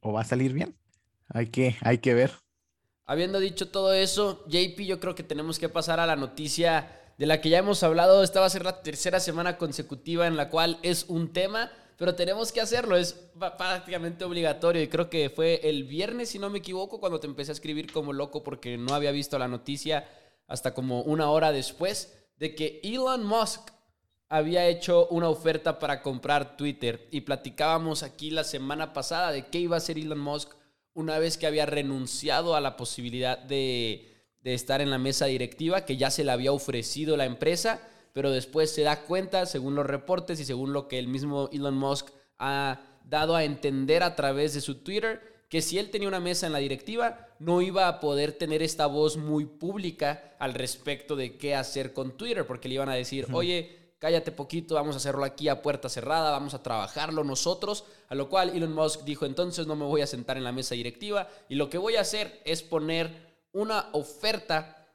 o, 0.00 0.12
va 0.12 0.22
a 0.22 0.24
salir 0.24 0.52
bien. 0.52 0.76
Hay 1.32 1.46
que, 1.46 1.76
hay 1.82 1.98
que 1.98 2.14
ver. 2.14 2.32
Habiendo 3.06 3.40
dicho 3.40 3.68
todo 3.68 3.92
eso, 3.92 4.44
JP, 4.46 4.80
yo 4.80 5.00
creo 5.00 5.14
que 5.14 5.22
tenemos 5.22 5.58
que 5.58 5.68
pasar 5.68 5.98
a 6.00 6.06
la 6.06 6.16
noticia 6.16 7.00
de 7.18 7.26
la 7.26 7.40
que 7.40 7.48
ya 7.48 7.58
hemos 7.58 7.82
hablado. 7.82 8.22
Esta 8.22 8.40
va 8.40 8.46
a 8.46 8.50
ser 8.50 8.64
la 8.64 8.82
tercera 8.82 9.20
semana 9.20 9.58
consecutiva 9.58 10.26
en 10.26 10.36
la 10.36 10.48
cual 10.48 10.78
es 10.82 11.06
un 11.08 11.32
tema, 11.32 11.70
pero 11.96 12.14
tenemos 12.14 12.52
que 12.52 12.60
hacerlo. 12.60 12.96
Es 12.96 13.14
prácticamente 13.58 14.24
obligatorio 14.24 14.82
y 14.82 14.88
creo 14.88 15.10
que 15.10 15.28
fue 15.28 15.60
el 15.68 15.84
viernes, 15.84 16.30
si 16.30 16.38
no 16.38 16.50
me 16.50 16.58
equivoco, 16.58 17.00
cuando 17.00 17.20
te 17.20 17.26
empecé 17.26 17.50
a 17.50 17.54
escribir 17.54 17.92
como 17.92 18.12
loco 18.12 18.42
porque 18.42 18.78
no 18.78 18.94
había 18.94 19.10
visto 19.10 19.38
la 19.38 19.48
noticia 19.48 20.08
hasta 20.46 20.72
como 20.74 21.02
una 21.02 21.30
hora 21.30 21.52
después 21.52 22.16
de 22.36 22.54
que 22.54 22.80
Elon 22.82 23.24
Musk 23.24 23.70
había 24.28 24.66
hecho 24.66 25.08
una 25.08 25.28
oferta 25.28 25.78
para 25.78 26.00
comprar 26.00 26.56
Twitter 26.56 27.08
y 27.10 27.22
platicábamos 27.22 28.02
aquí 28.02 28.30
la 28.30 28.44
semana 28.44 28.92
pasada 28.92 29.32
de 29.32 29.46
qué 29.48 29.58
iba 29.58 29.76
a 29.76 29.78
hacer 29.78 29.98
Elon 29.98 30.20
Musk 30.20 30.52
una 31.00 31.18
vez 31.18 31.36
que 31.38 31.46
había 31.46 31.66
renunciado 31.66 32.54
a 32.54 32.60
la 32.60 32.76
posibilidad 32.76 33.38
de, 33.38 34.06
estar 34.44 34.80
en 34.80 34.90
la 34.90 34.98
mesa 34.98 35.26
directiva, 35.26 35.84
que 35.84 35.96
ya 35.96 36.10
se 36.10 36.24
le 36.24 36.30
había 36.30 36.52
ofrecido 36.52 37.16
la 37.16 37.24
empresa, 37.24 37.80
pero 38.12 38.30
después 38.30 38.70
se 38.70 38.82
da 38.82 39.02
cuenta, 39.02 39.46
según 39.46 39.74
los 39.74 39.86
reportes 39.86 40.38
y 40.40 40.44
según 40.44 40.72
lo 40.72 40.88
que 40.88 40.98
el 40.98 41.08
mismo 41.08 41.48
Elon 41.52 41.76
Musk 41.76 42.08
ha 42.38 42.80
dado 43.04 43.34
a 43.34 43.44
entender 43.44 44.02
a 44.02 44.14
través 44.14 44.54
de 44.54 44.60
su 44.60 44.76
Twitter, 44.76 45.20
que 45.48 45.62
si 45.62 45.78
él 45.78 45.90
tenía 45.90 46.08
una 46.08 46.20
mesa 46.20 46.46
en 46.46 46.52
la 46.52 46.58
directiva, 46.58 47.28
no 47.38 47.60
iba 47.60 47.88
a 47.88 47.98
poder 47.98 48.32
tener 48.32 48.62
esta 48.62 48.86
voz 48.86 49.16
muy 49.16 49.46
pública 49.46 50.34
al 50.38 50.54
respecto 50.54 51.16
de 51.16 51.36
qué 51.36 51.54
hacer 51.54 51.92
con 51.92 52.16
Twitter, 52.16 52.46
porque 52.46 52.68
le 52.68 52.74
iban 52.74 52.88
a 52.88 52.94
decir, 52.94 53.26
oye, 53.32 53.79
cállate 54.00 54.32
poquito, 54.32 54.74
vamos 54.74 54.96
a 54.96 54.98
hacerlo 54.98 55.24
aquí 55.24 55.48
a 55.48 55.60
puerta 55.60 55.90
cerrada, 55.90 56.30
vamos 56.30 56.54
a 56.54 56.62
trabajarlo 56.62 57.22
nosotros, 57.22 57.84
a 58.08 58.14
lo 58.14 58.30
cual 58.30 58.48
Elon 58.48 58.72
Musk 58.72 59.04
dijo, 59.04 59.26
entonces 59.26 59.66
no 59.66 59.76
me 59.76 59.84
voy 59.84 60.00
a 60.00 60.06
sentar 60.06 60.38
en 60.38 60.44
la 60.44 60.52
mesa 60.52 60.74
directiva 60.74 61.28
y 61.50 61.54
lo 61.54 61.68
que 61.68 61.76
voy 61.76 61.96
a 61.96 62.00
hacer 62.00 62.40
es 62.46 62.62
poner 62.62 63.30
una 63.52 63.90
oferta 63.92 64.88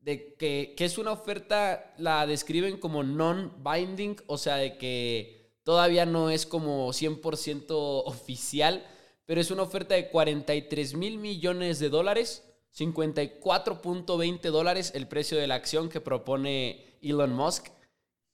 de 0.00 0.34
que, 0.34 0.74
que 0.76 0.84
es 0.84 0.98
una 0.98 1.12
oferta, 1.12 1.94
la 1.96 2.26
describen 2.26 2.76
como 2.76 3.02
non-binding, 3.02 4.16
o 4.26 4.36
sea, 4.36 4.56
de 4.56 4.76
que 4.76 5.56
todavía 5.64 6.04
no 6.04 6.28
es 6.28 6.44
como 6.44 6.88
100% 6.90 7.64
oficial, 8.04 8.84
pero 9.24 9.40
es 9.40 9.50
una 9.50 9.62
oferta 9.62 9.94
de 9.94 10.10
43 10.10 10.94
mil 10.94 11.16
millones 11.16 11.78
de 11.78 11.88
dólares, 11.88 12.44
54.20 12.76 14.50
dólares 14.50 14.92
el 14.94 15.08
precio 15.08 15.38
de 15.38 15.46
la 15.46 15.54
acción 15.54 15.88
que 15.88 16.00
propone 16.00 16.98
Elon 17.00 17.32
Musk, 17.32 17.68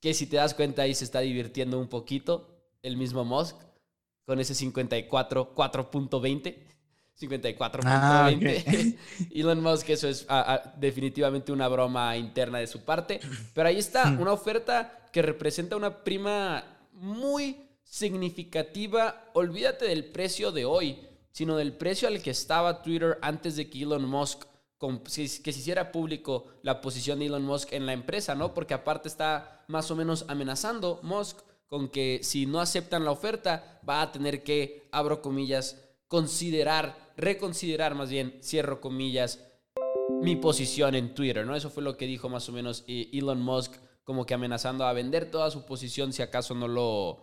que 0.01 0.15
si 0.15 0.27
te 0.27 0.37
das 0.37 0.55
cuenta 0.55 0.83
ahí 0.83 0.95
se 0.95 1.05
está 1.05 1.21
divirtiendo 1.21 1.79
un 1.79 1.89
poquito 1.89 2.49
el 2.83 2.97
mismo 2.97 3.25
Musk 3.25 3.57
con 4.25 4.41
ese 4.41 4.55
54, 4.55 5.55
4.20. 5.55 6.69
54.20. 7.19 8.97
Elon 9.35 9.61
Musk, 9.61 9.89
eso 9.89 10.09
es 10.09 10.25
ah, 10.29 10.45
ah, 10.47 10.75
definitivamente 10.79 11.51
una 11.51 11.67
broma 11.67 12.17
interna 12.17 12.59
de 12.59 12.67
su 12.67 12.85
parte. 12.85 13.21
Pero 13.55 13.69
ahí 13.69 13.79
está, 13.79 14.17
una 14.21 14.33
oferta 14.33 15.09
que 15.13 15.23
representa 15.23 15.77
una 15.77 16.05
prima 16.05 16.65
muy 16.93 17.57
significativa, 17.83 19.31
olvídate 19.33 19.87
del 19.87 20.05
precio 20.05 20.53
de 20.53 20.65
hoy, 20.65 21.09
sino 21.33 21.57
del 21.57 21.73
precio 21.73 22.07
al 22.07 22.23
que 22.23 22.31
estaba 22.31 22.83
Twitter 22.83 23.19
antes 23.23 23.57
de 23.57 23.69
que 23.69 23.83
Elon 23.83 24.05
Musk 24.09 24.45
que 24.79 25.53
se 25.53 25.59
hiciera 25.59 25.91
público 25.91 26.47
la 26.63 26.81
posición 26.81 27.19
de 27.19 27.27
Elon 27.27 27.45
Musk 27.45 27.73
en 27.73 27.87
la 27.87 27.93
empresa, 27.93 28.35
¿no? 28.35 28.55
Porque 28.55 28.75
aparte 28.75 29.09
está 29.09 29.65
más 29.67 29.91
o 29.91 29.97
menos 29.97 30.25
amenazando 30.29 31.01
Musk 31.03 31.41
con 31.67 31.89
que 31.89 32.21
si 32.23 32.47
no 32.47 32.61
aceptan 32.61 33.05
la 33.05 33.11
oferta 33.11 33.81
va 33.89 34.01
a 34.01 34.13
tener 34.13 34.43
que, 34.43 34.89
abro 34.93 35.21
comillas, 35.21 35.85
considerar, 36.07 37.13
reconsiderar 37.17 37.95
más 37.95 38.09
bien, 38.09 38.39
cierro 38.43 38.81
comillas, 38.81 39.45
mi 40.21 40.37
posición 40.37 40.95
en 40.95 41.15
Twitter, 41.15 41.45
¿no? 41.45 41.55
Eso 41.55 41.71
fue 41.71 41.83
lo 41.83 41.97
que 41.97 42.07
dijo 42.07 42.29
más 42.29 42.49
o 42.49 42.53
menos 42.53 42.85
eh, 42.87 43.11
Elon 43.13 43.43
Musk, 43.43 43.75
como 44.05 44.25
que 44.25 44.35
amenazando 44.35 44.87
a 44.87 44.93
vender 44.93 45.31
toda 45.31 45.51
su 45.51 45.67
posición 45.67 46.13
si 46.13 46.23
acaso 46.23 46.55
no 46.55 46.67
lo, 46.67 47.21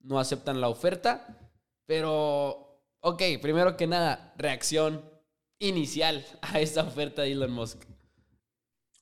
no 0.00 0.20
aceptan 0.20 0.60
la 0.60 0.68
oferta. 0.68 1.36
Pero, 1.84 2.82
ok, 3.00 3.22
primero 3.42 3.76
que 3.76 3.86
nada, 3.86 4.34
reacción 4.36 5.02
inicial 5.58 6.24
a 6.42 6.60
esta 6.60 6.82
oferta 6.82 7.22
de 7.22 7.32
Elon 7.32 7.52
Musk. 7.52 7.84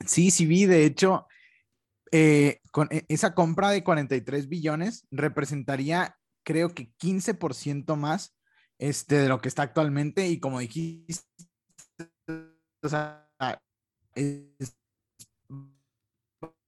Sí, 0.04 0.30
sí 0.30 0.46
vi, 0.46 0.66
de 0.66 0.84
hecho, 0.84 1.26
eh, 2.12 2.60
con 2.70 2.88
e, 2.90 3.04
esa 3.08 3.34
compra 3.34 3.70
de 3.70 3.82
43 3.82 4.48
billones 4.48 5.06
representaría, 5.10 6.16
creo 6.44 6.74
que 6.74 6.92
15% 6.98 7.96
más 7.96 8.36
este, 8.78 9.16
de 9.16 9.28
lo 9.28 9.40
que 9.40 9.48
está 9.48 9.62
actualmente 9.62 10.28
y 10.28 10.38
como 10.38 10.60
dijiste, 10.60 11.14
es 14.14 14.76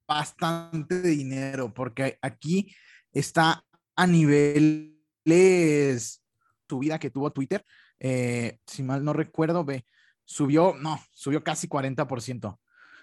bastante 0.07 1.03
dinero 1.03 1.73
porque 1.73 2.19
aquí 2.23 2.75
está 3.13 3.65
a 3.95 4.07
niveles 4.07 4.99
vida 6.71 6.99
que 6.99 7.11
tuvo 7.11 7.31
Twitter, 7.31 7.65
eh, 8.01 8.59
si 8.67 8.83
mal 8.83 9.05
no 9.05 9.13
recuerdo, 9.13 9.65
ve, 9.65 9.85
subió, 10.25 10.75
no, 10.79 11.01
subió 11.13 11.43
casi 11.43 11.69
40%. 11.69 12.59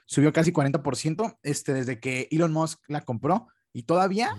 Subió 0.06 0.32
casi 0.32 0.52
40% 0.52 1.40
este, 1.42 1.74
desde 1.74 2.00
que 2.00 2.28
Elon 2.32 2.54
Musk 2.54 2.80
la 2.88 3.02
compró 3.02 3.48
y 3.74 3.84
todavía 3.84 4.36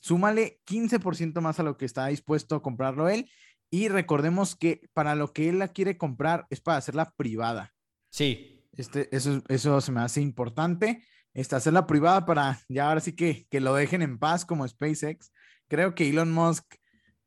súmale 0.00 0.60
15% 0.66 1.40
más 1.40 1.60
a 1.60 1.62
lo 1.62 1.76
que 1.76 1.84
está 1.84 2.06
dispuesto 2.06 2.56
a 2.56 2.62
comprarlo 2.62 3.08
él. 3.08 3.30
Y 3.70 3.88
recordemos 3.88 4.56
que 4.56 4.88
para 4.94 5.14
lo 5.14 5.32
que 5.32 5.48
él 5.48 5.58
la 5.58 5.68
quiere 5.68 5.98
comprar 5.98 6.46
es 6.50 6.60
para 6.60 6.78
hacerla 6.78 7.12
privada. 7.16 7.74
Sí. 8.10 8.66
Este, 8.72 9.14
eso, 9.14 9.42
eso 9.48 9.80
se 9.80 9.92
me 9.92 10.00
hace 10.00 10.20
importante. 10.20 11.04
Este, 11.34 11.56
hacerla 11.56 11.86
privada 11.86 12.24
para 12.24 12.60
ya 12.68 12.88
ahora 12.88 13.00
sí 13.00 13.12
que, 13.12 13.46
que 13.50 13.60
lo 13.60 13.74
dejen 13.74 14.02
en 14.02 14.18
paz 14.18 14.44
como 14.44 14.66
SpaceX 14.66 15.30
creo 15.72 15.94
que 15.94 16.06
Elon 16.06 16.30
Musk, 16.30 16.74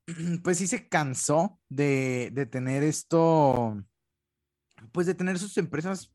pues 0.43 0.57
sí 0.57 0.67
se 0.67 0.87
cansó 0.87 1.59
de, 1.69 2.47
tener 2.51 2.83
esto, 2.83 3.83
pues 4.91 5.07
de 5.07 5.15
tener 5.15 5.39
sus 5.39 5.57
empresas 5.57 6.13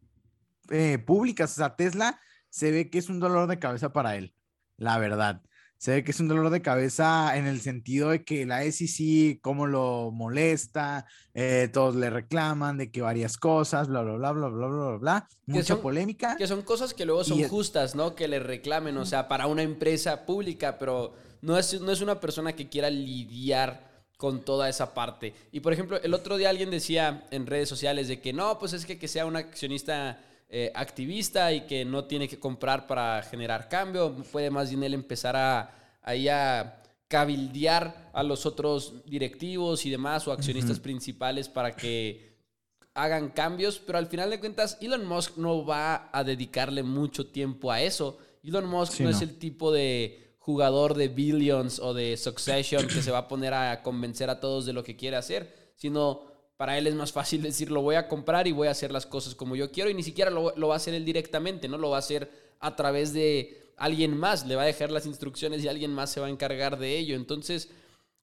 eh, 0.71 0.99
públicas. 0.99 1.53
O 1.53 1.55
sea, 1.55 1.77
Tesla 1.77 2.21
se 2.49 2.71
ve 2.71 2.91
que 2.91 2.99
es 2.99 3.09
un 3.09 3.21
dolor 3.21 3.49
de 3.49 3.59
cabeza 3.59 3.93
para 3.93 4.17
él, 4.17 4.35
la 4.77 4.99
verdad. 4.99 5.43
Se 5.79 5.93
ve 5.93 6.05
que 6.05 6.11
es 6.11 6.21
un 6.21 6.29
dolor 6.29 6.51
de 6.51 6.61
cabeza 6.61 7.35
en 7.39 7.47
el 7.47 7.63
sentido 7.63 8.11
de 8.11 8.23
que 8.23 8.45
la 8.45 8.71
SEC, 8.71 9.41
cómo 9.41 9.67
lo 9.67 10.11
molesta, 10.13 11.07
eh, 11.33 11.71
todos 11.73 11.97
le 11.97 12.11
reclaman 12.11 12.77
de 12.77 12.91
que 12.91 13.01
varias 13.01 13.39
cosas, 13.39 13.89
bla, 13.89 14.03
bla, 14.03 14.13
bla, 14.17 14.33
bla, 14.33 14.49
bla, 14.49 14.67
bla, 14.67 14.97
bla, 14.99 15.29
mucha 15.47 15.81
polémica. 15.81 16.37
Que 16.37 16.47
son 16.47 16.61
cosas 16.61 16.93
que 16.93 17.07
luego 17.07 17.25
son 17.25 17.43
justas, 17.45 17.95
¿no? 17.95 18.15
Que 18.15 18.29
le 18.29 18.41
reclamen, 18.41 18.99
o 18.99 19.07
sea, 19.07 19.27
para 19.27 19.47
una 19.47 19.63
empresa 19.63 20.27
pública, 20.27 20.77
pero 20.79 21.15
no 21.43 21.59
es, 21.59 21.81
no 21.81 21.93
es 21.93 22.01
una 22.01 22.21
persona 22.21 22.55
que 22.55 22.69
quiera 22.69 22.91
lidiar 22.91 23.89
con 24.17 24.45
toda 24.45 24.69
esa 24.69 24.93
parte. 24.93 25.35
Y 25.51 25.61
por 25.61 25.73
ejemplo, 25.73 26.01
el 26.03 26.13
otro 26.13 26.37
día 26.37 26.51
alguien 26.51 26.71
decía 26.71 27.27
en 27.31 27.47
redes 27.47 27.69
sociales 27.69 28.09
de 28.09 28.21
que 28.21 28.33
no, 28.33 28.59
pues 28.59 28.75
es 28.75 28.85
que 28.85 28.99
que 28.99 29.09
sea 29.09 29.25
un 29.25 29.37
accionista 29.37 30.21
eh, 30.51 30.73
activista 30.75 31.53
y 31.53 31.63
que 31.63 31.85
no 31.85 32.05
tiene 32.05 32.29
que 32.29 32.39
comprar 32.39 32.87
para 32.87 33.23
generar 33.23 33.69
cambio, 33.69 34.15
puede 34.33 34.51
más 34.51 34.69
bien 34.69 34.83
él 34.83 34.95
empezar 34.95 35.37
a, 35.37 35.71
ahí 36.03 36.29
a 36.29 36.83
cabildear 37.07 38.11
a 38.13 38.23
los 38.23 38.47
otros 38.47 39.05
directivos 39.07 39.87
y 39.87 39.91
demás 39.91 40.27
o 40.29 40.33
accionistas 40.33 40.81
principales 40.81 41.49
para 41.49 41.75
que 41.75 42.37
hagan 42.95 43.31
cambios, 43.31 43.79
pero 43.79 43.99
al 43.99 44.07
final 44.07 44.29
de 44.31 44.41
cuentas 44.41 44.77
Elon 44.81 45.07
Musk 45.07 45.37
no 45.37 45.65
va 45.65 46.11
a 46.13 46.25
dedicarle 46.25 46.83
mucho 46.83 47.27
tiempo 47.27 47.71
a 47.71 47.81
eso. 47.81 48.19
Elon 48.43 48.67
Musk 48.67 49.01
no, 49.01 49.11
es 49.11 49.23
el 49.23 49.39
tipo 49.39 49.73
de 49.73 50.30
jugador 50.51 50.95
de 50.95 51.09
Billions 51.09 51.79
o 51.79 51.95
de 51.95 52.17
Succession 52.17 52.87
que 52.87 53.03
se 53.03 53.11
va 53.11 53.19
a 53.19 53.29
poner 53.29 53.55
a 53.55 53.83
convencer 53.83 54.31
a 54.31 54.41
todos 54.41 54.67
de 54.67 54.73
lo 54.73 54.83
que 54.83 54.97
quiere 54.97 55.17
hacer, 55.17 55.73
sino 55.77 56.23
para 56.57 56.77
él 56.77 56.87
es 56.87 56.95
más 56.95 57.13
fácil 57.13 57.43
decir, 57.43 57.71
lo 57.71 57.81
voy 57.81 57.95
a 57.95 58.09
comprar 58.09 58.47
y 58.47 58.53
voy 58.53 58.69
a 58.69 58.73
hacer 58.73 58.93
las 58.93 59.07
cosas 59.07 59.35
como 59.35 59.57
yo 59.57 59.71
quiero 59.71 59.89
y 59.89 59.95
ni 59.95 60.03
siquiera 60.03 60.31
lo, 60.31 60.69
va 60.69 60.75
a 60.75 60.77
hacer 60.77 60.93
él 60.95 61.05
directamente, 61.05 61.69
¿no? 61.69 61.79
Lo 61.79 61.91
va 61.91 61.97
a 61.97 62.01
hacer 62.01 62.31
a 62.59 62.77
través 62.77 63.13
de 63.13 63.73
alguien 63.77 64.17
más, 64.17 64.45
le 64.47 64.57
va 64.57 64.63
a 64.63 64.67
dejar 64.67 64.91
las 64.91 65.07
instrucciones 65.07 65.65
y 65.65 65.69
alguien 65.69 65.95
más 65.95 66.11
se 66.11 66.21
va 66.21 66.27
a 66.27 66.31
encargar 66.31 66.79
de 66.79 66.99
ello. 66.99 67.17
Entonces, 67.17 67.71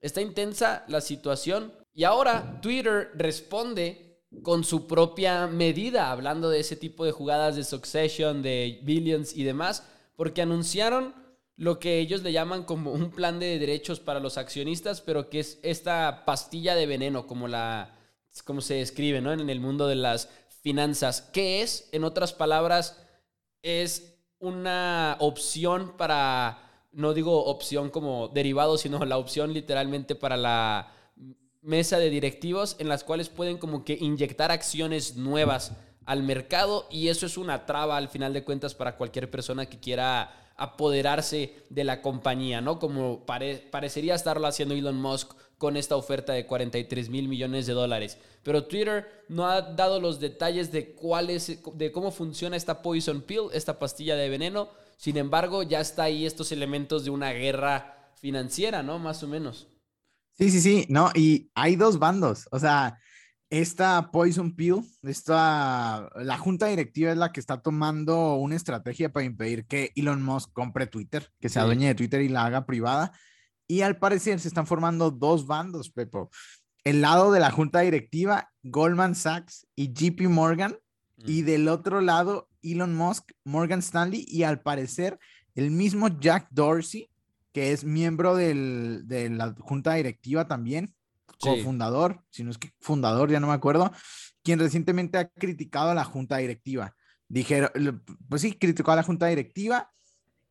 está 0.01 0.21
intensa 0.21 0.85
la 0.87 1.01
situación 1.01 1.73
y 1.93 2.03
ahora 2.03 2.59
Twitter 2.61 3.09
responde 3.15 4.19
con 4.43 4.63
su 4.63 4.85
propia 4.85 5.47
medida, 5.47 6.11
hablando 6.11 6.49
de 6.49 6.59
ese 6.59 6.75
tipo 6.75 7.05
de 7.05 7.11
jugadas 7.11 7.55
de 7.55 7.63
Succession, 7.63 8.43
de 8.43 8.81
Billions 8.83 9.35
y 9.35 9.43
demás, 9.43 9.83
porque 10.15 10.41
anunciaron 10.41 11.15
lo 11.57 11.79
que 11.79 11.99
ellos 11.99 12.21
le 12.21 12.31
llaman 12.31 12.63
como 12.63 12.93
un 12.93 13.09
plan 13.11 13.39
de 13.39 13.59
derechos 13.59 13.99
para 13.99 14.19
los 14.19 14.37
accionistas, 14.37 15.01
pero 15.01 15.29
que 15.29 15.39
es 15.39 15.59
esta 15.63 16.23
pastilla 16.23 16.75
de 16.75 16.85
veneno, 16.85 17.27
como 17.27 17.47
la 17.47 17.93
como 18.45 18.61
se 18.61 18.75
describe, 18.75 19.19
¿no? 19.19 19.33
En 19.33 19.49
el 19.49 19.59
mundo 19.59 19.87
de 19.87 19.95
las 19.95 20.29
finanzas. 20.61 21.21
¿Qué 21.33 21.63
es? 21.63 21.89
En 21.91 22.03
otras 22.03 22.33
palabras, 22.33 23.03
es 23.63 24.13
una 24.39 25.17
opción 25.19 25.97
para, 25.97 26.85
no 26.91 27.15
digo 27.15 27.45
opción 27.45 27.89
como 27.89 28.27
derivado, 28.27 28.77
sino 28.77 29.03
la 29.05 29.17
opción 29.17 29.53
literalmente 29.53 30.13
para 30.13 30.37
la 30.37 30.93
mesa 31.61 31.97
de 31.97 32.09
directivos 32.09 32.75
en 32.79 32.87
las 32.89 33.03
cuales 33.03 33.29
pueden 33.29 33.57
como 33.57 33.83
que 33.83 33.97
inyectar 33.99 34.51
acciones 34.51 35.15
nuevas 35.15 35.73
al 36.05 36.23
mercado 36.23 36.87
y 36.89 37.09
eso 37.09 37.25
es 37.25 37.37
una 37.37 37.65
traba 37.65 37.97
al 37.97 38.07
final 38.07 38.31
de 38.33 38.43
cuentas 38.43 38.73
para 38.73 38.95
cualquier 38.95 39.29
persona 39.29 39.65
que 39.65 39.79
quiera 39.79 40.46
apoderarse 40.57 41.53
de 41.69 41.83
la 41.83 42.01
compañía, 42.01 42.61
¿no? 42.61 42.79
Como 42.79 43.25
parecería 43.25 44.15
estarlo 44.15 44.47
haciendo 44.47 44.75
Elon 44.75 44.99
Musk 44.99 45.33
con 45.57 45.77
esta 45.77 45.95
oferta 45.95 46.33
de 46.33 46.45
43 46.45 47.09
mil 47.09 47.27
millones 47.27 47.67
de 47.67 47.73
dólares. 47.73 48.17
Pero 48.43 48.65
Twitter 48.65 49.23
no 49.29 49.47
ha 49.47 49.61
dado 49.61 49.99
los 49.99 50.19
detalles 50.19 50.71
de 50.71 50.93
cuál 50.93 51.29
es, 51.29 51.59
de 51.73 51.91
cómo 51.91 52.11
funciona 52.11 52.55
esta 52.55 52.81
poison 52.81 53.21
pill, 53.21 53.49
esta 53.53 53.79
pastilla 53.79 54.15
de 54.15 54.29
veneno. 54.29 54.69
Sin 54.97 55.17
embargo, 55.17 55.63
ya 55.63 55.79
está 55.79 56.03
ahí 56.03 56.25
estos 56.25 56.51
elementos 56.51 57.05
de 57.05 57.11
una 57.11 57.31
guerra 57.31 58.11
financiera, 58.15 58.81
¿no? 58.83 58.99
Más 58.99 59.21
o 59.23 59.27
menos. 59.27 59.67
Sí, 60.37 60.51
sí, 60.51 60.61
sí, 60.61 60.85
no, 60.89 61.09
y 61.15 61.49
hay 61.55 61.75
dos 61.75 61.97
bandos, 61.97 62.47
o 62.51 62.59
sea, 62.59 62.99
esta 63.49 64.11
Poison 64.11 64.53
Pill, 64.55 64.83
esta, 65.03 66.09
la 66.15 66.37
junta 66.37 66.67
directiva 66.67 67.11
es 67.11 67.17
la 67.17 67.31
que 67.31 67.39
está 67.39 67.61
tomando 67.61 68.35
una 68.35 68.55
estrategia 68.55 69.11
para 69.11 69.25
impedir 69.25 69.65
que 69.65 69.91
Elon 69.95 70.21
Musk 70.21 70.51
compre 70.51 70.87
Twitter, 70.87 71.31
que 71.39 71.49
se 71.49 71.59
adueñe 71.59 71.87
de 71.87 71.95
Twitter 71.95 72.21
y 72.21 72.29
la 72.29 72.45
haga 72.45 72.65
privada. 72.65 73.13
Y 73.67 73.81
al 73.81 73.97
parecer 73.97 74.39
se 74.39 74.47
están 74.47 74.67
formando 74.67 75.11
dos 75.11 75.47
bandos, 75.47 75.89
Pepo. 75.89 76.29
El 76.83 77.01
lado 77.01 77.31
de 77.31 77.39
la 77.39 77.51
junta 77.51 77.81
directiva, 77.81 78.49
Goldman 78.63 79.15
Sachs 79.15 79.67
y 79.75 79.93
JP 79.93 80.29
Morgan. 80.29 80.77
Y 81.25 81.41
mm. 81.41 81.45
del 81.45 81.67
otro 81.67 82.01
lado, 82.01 82.49
Elon 82.61 82.95
Musk, 82.95 83.31
Morgan 83.43 83.79
Stanley 83.79 84.25
y 84.27 84.43
al 84.43 84.61
parecer 84.61 85.19
el 85.55 85.71
mismo 85.71 86.07
Jack 86.19 86.47
Dorsey, 86.51 87.09
que 87.51 87.71
es 87.71 87.83
miembro 87.83 88.35
del, 88.35 89.07
de 89.07 89.29
la 89.29 89.55
junta 89.59 89.95
directiva 89.95 90.47
también, 90.47 90.93
cofundador, 91.39 92.23
si 92.29 92.43
no 92.43 92.51
es 92.51 92.57
que 92.57 92.71
fundador, 92.79 93.29
ya 93.29 93.39
no 93.39 93.47
me 93.47 93.53
acuerdo, 93.53 93.91
quien 94.43 94.59
recientemente 94.59 95.17
ha 95.17 95.29
criticado 95.29 95.91
a 95.91 95.95
la 95.95 96.03
junta 96.03 96.37
directiva. 96.37 96.95
Dijeron, 97.27 98.03
pues 98.29 98.41
sí, 98.41 98.53
criticó 98.53 98.91
a 98.91 98.95
la 98.95 99.03
junta 99.03 99.27
directiva 99.27 99.91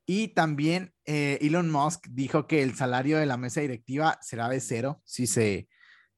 y 0.05 0.29
también 0.29 0.92
eh, 1.05 1.38
Elon 1.40 1.70
Musk 1.70 2.07
dijo 2.11 2.46
que 2.46 2.62
el 2.62 2.75
salario 2.77 3.18
de 3.18 3.27
la 3.27 3.37
mesa 3.37 3.61
directiva 3.61 4.18
será 4.20 4.49
de 4.49 4.61
cero 4.61 5.03
si 5.05 5.27
se, 5.27 5.68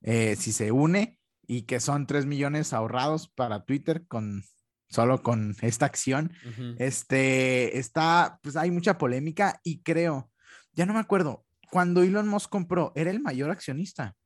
eh, 0.03 0.37
si 0.37 0.53
se 0.53 0.73
une 0.73 1.19
y 1.47 1.63
que 1.63 1.81
son 1.81 2.07
3 2.07 2.27
millones 2.27 2.73
ahorrados 2.73 3.29
para 3.29 3.65
Twitter 3.65 4.07
con 4.07 4.43
solo 4.91 5.23
con 5.23 5.57
esta 5.63 5.87
acción. 5.87 6.33
Este 6.79 7.79
está, 7.79 8.39
pues 8.43 8.57
hay 8.57 8.71
mucha 8.71 8.99
polémica 8.99 9.61
y 9.63 9.83
creo, 9.83 10.31
ya 10.73 10.87
no 10.87 10.95
me 10.95 11.01
acuerdo, 11.01 11.47
cuando 11.71 12.03
Elon 12.03 12.29
Musk 12.29 12.51
compró, 12.51 12.93
era 12.95 13.11
el 13.11 13.21
mayor 13.21 13.51
accionista. 13.51 14.17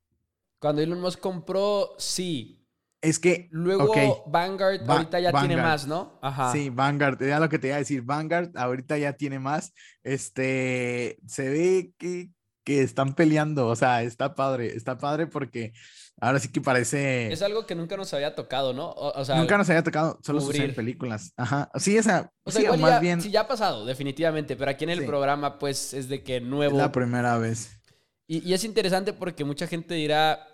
Cuando 0.63 0.81
Elon 0.81 1.01
Musk 1.01 1.19
compró, 1.19 1.93
sí. 1.97 2.65
Es 3.01 3.19
que. 3.19 3.49
Luego 3.51 3.93
Vanguard 4.27 4.89
ahorita 4.89 5.19
ya 5.19 5.33
tiene 5.33 5.57
más, 5.57 5.85
¿no? 5.85 6.17
Ajá. 6.21 6.53
Sí, 6.53 6.69
Vanguard, 6.69 7.21
era 7.21 7.41
lo 7.41 7.49
que 7.49 7.59
te 7.59 7.67
iba 7.67 7.75
a 7.75 7.79
decir. 7.79 8.01
Vanguard 8.01 8.55
ahorita 8.55 8.97
ya 8.97 9.11
tiene 9.11 9.39
más. 9.39 9.73
Este. 10.03 11.17
Se 11.27 11.49
ve 11.49 11.93
que, 11.97 12.29
que 12.63 12.81
están 12.81 13.13
peleando. 13.13 13.67
O 13.67 13.75
sea, 13.75 14.03
está 14.03 14.35
padre. 14.35 14.67
Está 14.67 14.97
padre 14.97 15.27
porque 15.27 15.73
ahora 16.21 16.39
sí 16.39 16.47
que 16.47 16.61
parece. 16.61 17.29
Es 17.29 17.41
algo 17.41 17.65
que 17.65 17.75
nunca 17.75 17.97
nos 17.97 18.13
había 18.13 18.33
tocado, 18.33 18.71
¿no? 18.71 18.91
O, 18.91 19.25
sea, 19.25 19.35
nunca 19.35 19.57
nos 19.57 19.69
había 19.69 19.83
tocado, 19.83 20.17
solo 20.23 20.39
sucede 20.39 20.67
en 20.67 20.75
películas. 20.75 21.33
Ajá. 21.35 21.69
Sí, 21.75 21.97
esa. 21.97 22.31
O 22.45 22.51
sea, 22.51 22.71
más 22.77 22.79
ya, 22.79 22.99
bien. 22.99 23.21
Sí, 23.21 23.31
ya 23.31 23.41
ha 23.41 23.47
pasado, 23.49 23.85
definitivamente. 23.85 24.55
Pero 24.55 24.71
aquí 24.71 24.85
en 24.85 24.91
el 24.91 25.05
programa, 25.05 25.59
pues, 25.59 25.93
es 25.93 26.07
de 26.07 26.23
que 26.23 26.39
nuevo. 26.39 26.77
Es 26.77 26.81
la 26.81 26.93
primera 26.93 27.37
vez. 27.37 27.81
Y, 28.27 28.49
y 28.49 28.53
es 28.53 28.63
interesante 28.63 29.11
porque 29.11 29.43
mucha 29.43 29.67
gente 29.67 29.93
dirá 29.95 30.47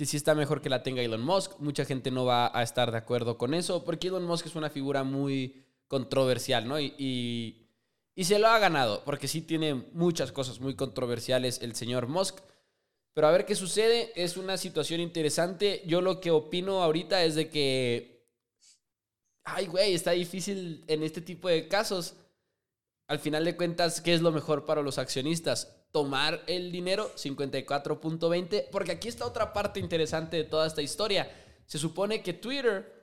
que 0.00 0.06
sí 0.06 0.16
está 0.16 0.34
mejor 0.34 0.62
que 0.62 0.70
la 0.70 0.82
tenga 0.82 1.02
Elon 1.02 1.20
Musk. 1.20 1.58
Mucha 1.58 1.84
gente 1.84 2.10
no 2.10 2.24
va 2.24 2.50
a 2.58 2.62
estar 2.62 2.90
de 2.90 2.96
acuerdo 2.96 3.36
con 3.36 3.52
eso, 3.52 3.84
porque 3.84 4.08
Elon 4.08 4.24
Musk 4.24 4.46
es 4.46 4.54
una 4.54 4.70
figura 4.70 5.04
muy 5.04 5.62
controversial, 5.88 6.66
¿no? 6.66 6.80
Y, 6.80 7.66
y, 8.16 8.24
se 8.24 8.38
lo 8.38 8.48
ha 8.48 8.58
ganado, 8.58 9.04
porque 9.04 9.28
sí 9.28 9.42
tiene 9.42 9.74
muchas 9.92 10.32
cosas 10.32 10.58
muy 10.58 10.74
controversiales 10.74 11.60
el 11.60 11.74
señor 11.74 12.06
Musk. 12.06 12.38
Pero 13.12 13.26
a 13.26 13.30
ver 13.30 13.44
qué 13.44 13.54
sucede, 13.54 14.10
es 14.14 14.38
una 14.38 14.56
situación 14.56 15.02
interesante. 15.02 15.82
Yo 15.84 16.00
lo 16.00 16.18
que 16.18 16.30
opino 16.30 16.82
ahorita 16.82 17.22
es 17.22 17.34
de 17.34 17.50
que, 17.50 18.26
ay, 19.44 19.66
güey, 19.66 19.92
está 19.92 20.12
difícil 20.12 20.82
en 20.86 21.02
este 21.02 21.20
tipo 21.20 21.46
de 21.50 21.68
casos. 21.68 22.14
Al 23.06 23.18
final 23.18 23.44
de 23.44 23.54
cuentas, 23.54 24.00
¿qué 24.00 24.14
es 24.14 24.22
lo 24.22 24.32
mejor 24.32 24.64
para 24.64 24.80
los 24.80 24.96
accionistas? 24.96 25.76
Tomar 25.92 26.42
el 26.46 26.70
dinero, 26.70 27.10
54.20, 27.16 28.68
porque 28.70 28.92
aquí 28.92 29.08
está 29.08 29.26
otra 29.26 29.52
parte 29.52 29.80
interesante 29.80 30.36
de 30.36 30.44
toda 30.44 30.66
esta 30.66 30.82
historia. 30.82 31.30
Se 31.66 31.78
supone 31.78 32.22
que 32.22 32.32
Twitter 32.32 33.00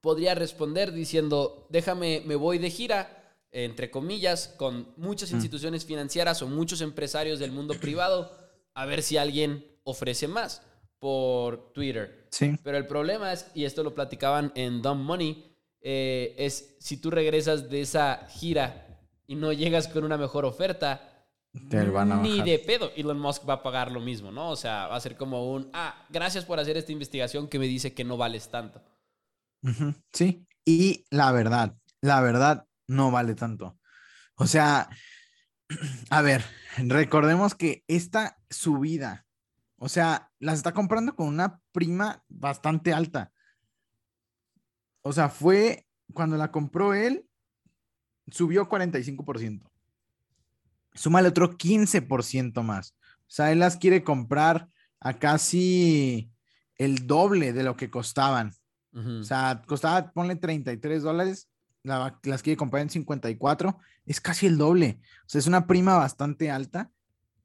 podría 0.00 0.34
responder 0.34 0.92
diciendo, 0.92 1.66
déjame, 1.70 2.22
me 2.24 2.36
voy 2.36 2.58
de 2.58 2.70
gira, 2.70 3.36
entre 3.50 3.90
comillas, 3.90 4.48
con 4.56 4.92
muchas 4.96 5.32
mm. 5.32 5.34
instituciones 5.34 5.84
financieras 5.84 6.42
o 6.42 6.46
muchos 6.46 6.80
empresarios 6.80 7.38
del 7.38 7.52
mundo 7.52 7.74
privado, 7.74 8.30
a 8.74 8.86
ver 8.86 9.02
si 9.02 9.16
alguien 9.16 9.66
ofrece 9.82 10.28
más 10.28 10.62
por 10.98 11.72
Twitter. 11.72 12.26
Sí. 12.30 12.56
Pero 12.62 12.76
el 12.76 12.86
problema 12.86 13.32
es, 13.32 13.46
y 13.54 13.64
esto 13.64 13.82
lo 13.82 13.94
platicaban 13.94 14.52
en 14.54 14.82
Dumb 14.82 15.02
Money, 15.02 15.44
eh, 15.80 16.34
es 16.38 16.76
si 16.80 16.96
tú 16.96 17.10
regresas 17.10 17.70
de 17.70 17.80
esa 17.80 18.26
gira 18.30 18.86
y 19.26 19.36
no 19.36 19.52
llegas 19.52 19.88
con 19.88 20.04
una 20.04 20.16
mejor 20.16 20.44
oferta, 20.44 21.17
ni 21.52 22.42
de 22.42 22.58
pedo 22.58 22.90
Elon 22.96 23.18
Musk 23.18 23.48
va 23.48 23.54
a 23.54 23.62
pagar 23.62 23.90
lo 23.90 24.00
mismo, 24.00 24.30
¿no? 24.30 24.50
O 24.50 24.56
sea, 24.56 24.86
va 24.86 24.96
a 24.96 25.00
ser 25.00 25.16
como 25.16 25.52
un, 25.52 25.70
ah, 25.72 26.06
gracias 26.10 26.44
por 26.44 26.58
hacer 26.60 26.76
esta 26.76 26.92
investigación 26.92 27.48
que 27.48 27.58
me 27.58 27.66
dice 27.66 27.94
que 27.94 28.04
no 28.04 28.16
vales 28.16 28.50
tanto. 28.50 28.82
Sí, 30.12 30.46
y 30.64 31.04
la 31.10 31.32
verdad, 31.32 31.76
la 32.00 32.20
verdad 32.20 32.66
no 32.86 33.10
vale 33.10 33.34
tanto. 33.34 33.78
O 34.36 34.46
sea, 34.46 34.88
a 36.10 36.22
ver, 36.22 36.44
recordemos 36.76 37.54
que 37.54 37.82
esta 37.88 38.38
subida, 38.50 39.26
o 39.78 39.88
sea, 39.88 40.30
las 40.38 40.58
está 40.58 40.72
comprando 40.72 41.16
con 41.16 41.28
una 41.28 41.60
prima 41.72 42.24
bastante 42.28 42.92
alta. 42.92 43.32
O 45.02 45.12
sea, 45.12 45.28
fue 45.28 45.86
cuando 46.12 46.36
la 46.36 46.50
compró 46.50 46.94
él, 46.94 47.26
subió 48.30 48.68
45% 48.68 49.68
súmale 50.98 51.28
otro 51.28 51.56
15% 51.56 52.62
más. 52.62 52.94
O 53.20 53.30
sea, 53.30 53.52
él 53.52 53.60
las 53.60 53.76
quiere 53.76 54.02
comprar 54.02 54.68
a 55.00 55.18
casi 55.18 56.30
el 56.76 57.06
doble 57.06 57.52
de 57.52 57.62
lo 57.62 57.76
que 57.76 57.90
costaban. 57.90 58.52
O 58.94 59.22
sea, 59.22 59.62
costaba, 59.64 60.10
ponle 60.10 60.34
33 60.34 61.04
dólares, 61.04 61.48
las 61.84 62.42
quiere 62.42 62.56
comprar 62.56 62.82
en 62.82 62.90
54, 62.90 63.78
es 64.06 64.20
casi 64.20 64.46
el 64.46 64.58
doble. 64.58 64.98
O 65.20 65.28
sea, 65.28 65.38
es 65.38 65.46
una 65.46 65.68
prima 65.68 65.96
bastante 65.96 66.50
alta 66.50 66.90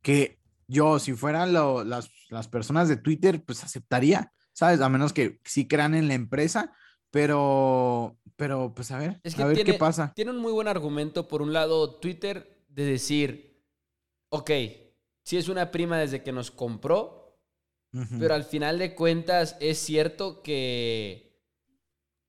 que 0.01 0.39
yo, 0.67 0.97
si 0.97 1.13
fueran 1.13 1.53
las, 1.53 2.09
las 2.29 2.47
personas 2.47 2.89
de 2.89 2.97
Twitter, 2.97 3.43
pues 3.45 3.63
aceptaría, 3.63 4.33
¿sabes? 4.53 4.81
A 4.81 4.89
menos 4.89 5.13
que 5.13 5.39
sí 5.43 5.67
crean 5.67 5.93
en 5.93 6.07
la 6.07 6.15
empresa, 6.15 6.73
pero, 7.11 8.17
pero 8.35 8.73
pues 8.73 8.89
a 8.89 8.97
ver, 8.97 9.21
a 9.37 9.45
ver 9.45 9.63
qué 9.63 9.75
pasa. 9.75 10.11
Tiene 10.15 10.31
un 10.31 10.39
muy 10.39 10.51
buen 10.51 10.67
argumento, 10.67 11.27
por 11.27 11.43
un 11.43 11.53
lado, 11.53 11.99
Twitter, 11.99 12.52
de 12.73 12.85
decir, 12.85 13.63
ok, 14.29 14.51
si 15.23 15.37
es 15.37 15.47
una 15.47 15.71
prima 15.71 15.97
desde 15.99 16.23
que 16.23 16.31
nos 16.31 16.51
compró, 16.51 17.37
pero 18.19 18.33
al 18.33 18.43
final 18.43 18.79
de 18.79 18.95
cuentas 18.95 19.55
es 19.59 19.77
cierto 19.77 20.41
que, 20.41 21.39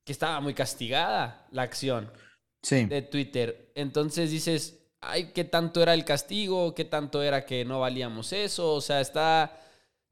que 0.04 0.12
estaba 0.12 0.38
muy 0.42 0.52
castigada 0.52 1.46
la 1.52 1.62
acción 1.62 2.12
de 2.60 3.00
Twitter. 3.00 3.72
Entonces 3.74 4.30
dices, 4.30 4.78
ay, 5.00 5.32
¿qué 5.32 5.44
tanto 5.44 5.82
era 5.82 5.94
el 5.94 6.04
castigo? 6.04 6.74
¿Qué 6.74 6.84
tanto 6.84 7.22
era 7.22 7.46
que 7.46 7.64
no 7.64 7.80
valíamos 7.80 8.32
eso? 8.32 8.74
O 8.74 8.80
sea, 8.82 9.00
está... 9.00 9.58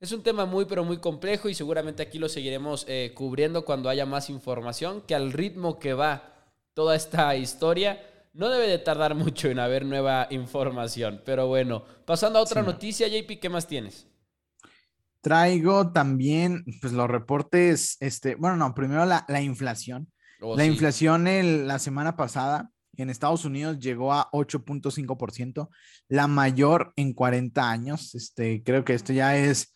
Es 0.00 0.10
un 0.10 0.22
tema 0.22 0.46
muy, 0.46 0.64
pero 0.64 0.84
muy 0.84 0.96
complejo 0.96 1.50
y 1.50 1.54
seguramente 1.54 2.02
aquí 2.02 2.18
lo 2.18 2.30
seguiremos 2.30 2.86
eh, 2.88 3.12
cubriendo 3.14 3.64
cuando 3.64 3.90
haya 3.90 4.06
más 4.06 4.30
información, 4.30 5.02
que 5.02 5.14
al 5.14 5.32
ritmo 5.32 5.78
que 5.78 5.92
va 5.92 6.32
toda 6.74 6.96
esta 6.96 7.36
historia, 7.36 8.02
no 8.32 8.48
debe 8.48 8.66
de 8.66 8.78
tardar 8.78 9.14
mucho 9.14 9.48
en 9.48 9.58
haber 9.58 9.84
nueva 9.84 10.26
información. 10.30 11.22
Pero 11.24 11.46
bueno, 11.46 11.84
pasando 12.04 12.38
a 12.38 12.42
otra 12.42 12.62
noticia, 12.62 13.08
JP, 13.08 13.38
¿qué 13.40 13.48
más 13.48 13.66
tienes? 13.66 14.06
Traigo 15.20 15.92
también, 15.92 16.64
pues 16.80 16.92
los 16.92 17.08
reportes, 17.08 17.96
este, 18.00 18.34
bueno, 18.34 18.56
no, 18.56 18.74
primero 18.74 19.04
la, 19.06 19.42
inflación. 19.42 20.10
Oh, 20.40 20.56
la 20.56 20.64
inflación 20.64 21.28
el, 21.28 21.68
la 21.68 21.78
semana 21.78 22.16
pasada 22.16 22.70
en 22.96 23.08
Estados 23.08 23.44
Unidos 23.44 23.78
llegó 23.78 24.12
a 24.12 24.28
8.5%, 24.32 25.68
la 26.08 26.26
mayor 26.26 26.92
en 26.96 27.12
40 27.12 27.70
años. 27.70 28.14
Este, 28.14 28.62
creo 28.64 28.84
que 28.84 28.94
esto 28.94 29.12
ya 29.12 29.36
es 29.36 29.72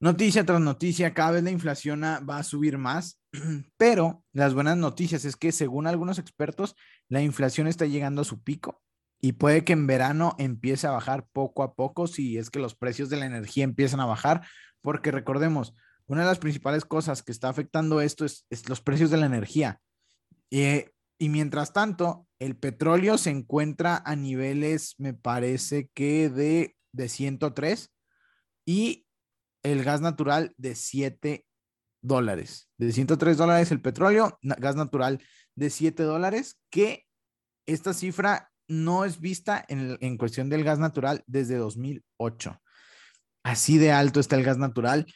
noticia 0.00 0.44
tras 0.44 0.60
noticia, 0.60 1.14
cada 1.14 1.32
vez 1.32 1.44
la 1.44 1.50
inflación 1.50 2.02
va 2.02 2.38
a 2.38 2.42
subir 2.42 2.76
más, 2.76 3.20
pero 3.76 4.24
las 4.32 4.54
buenas 4.54 4.76
noticias 4.76 5.24
es 5.24 5.36
que 5.36 5.52
según 5.52 5.86
algunos 5.86 6.18
expertos, 6.18 6.76
la 7.08 7.22
inflación 7.22 7.66
está 7.66 7.86
llegando 7.86 8.22
a 8.22 8.24
su 8.24 8.42
pico 8.42 8.82
y 9.20 9.32
puede 9.32 9.64
que 9.64 9.72
en 9.72 9.86
verano 9.86 10.34
empiece 10.38 10.86
a 10.86 10.90
bajar 10.90 11.26
poco 11.32 11.62
a 11.62 11.74
poco 11.74 12.06
si 12.06 12.36
es 12.36 12.50
que 12.50 12.58
los 12.58 12.74
precios 12.74 13.08
de 13.08 13.16
la 13.16 13.26
energía 13.26 13.64
empiezan 13.64 14.00
a 14.00 14.06
bajar, 14.06 14.46
porque 14.82 15.10
recordemos, 15.10 15.74
una 16.06 16.20
de 16.20 16.26
las 16.26 16.38
principales 16.38 16.84
cosas 16.84 17.22
que 17.22 17.32
está 17.32 17.48
afectando 17.48 18.02
esto 18.02 18.26
es, 18.26 18.44
los 18.68 18.82
precios 18.82 19.10
de 19.10 19.16
la 19.16 19.26
energía. 19.26 19.80
Eh, 20.50 20.90
y 21.18 21.30
mientras 21.30 21.72
tanto, 21.72 22.26
el 22.38 22.56
petróleo 22.56 23.16
se 23.16 23.30
encuentra 23.30 24.02
a 24.04 24.14
niveles, 24.14 24.94
me 24.98 25.14
parece 25.14 25.88
que 25.94 26.28
de, 26.28 26.76
de 26.92 27.08
103 27.08 27.90
y 28.66 29.06
el 29.62 29.82
gas 29.84 30.02
natural 30.02 30.52
de 30.58 30.74
7 30.74 31.46
dólares. 32.04 32.68
De 32.78 32.92
103 32.92 33.36
dólares 33.36 33.70
el 33.72 33.80
petróleo, 33.80 34.38
gas 34.42 34.76
natural 34.76 35.20
de 35.54 35.70
7 35.70 36.02
dólares, 36.02 36.60
que 36.70 37.06
esta 37.66 37.94
cifra 37.94 38.52
no 38.68 39.04
es 39.04 39.20
vista 39.20 39.64
en, 39.68 39.98
en 40.00 40.16
cuestión 40.16 40.48
del 40.48 40.64
gas 40.64 40.78
natural 40.78 41.22
desde 41.26 41.56
2008. 41.56 42.60
Así 43.42 43.78
de 43.78 43.92
alto 43.92 44.20
está 44.20 44.36
el 44.36 44.44
gas 44.44 44.58
natural. 44.58 45.06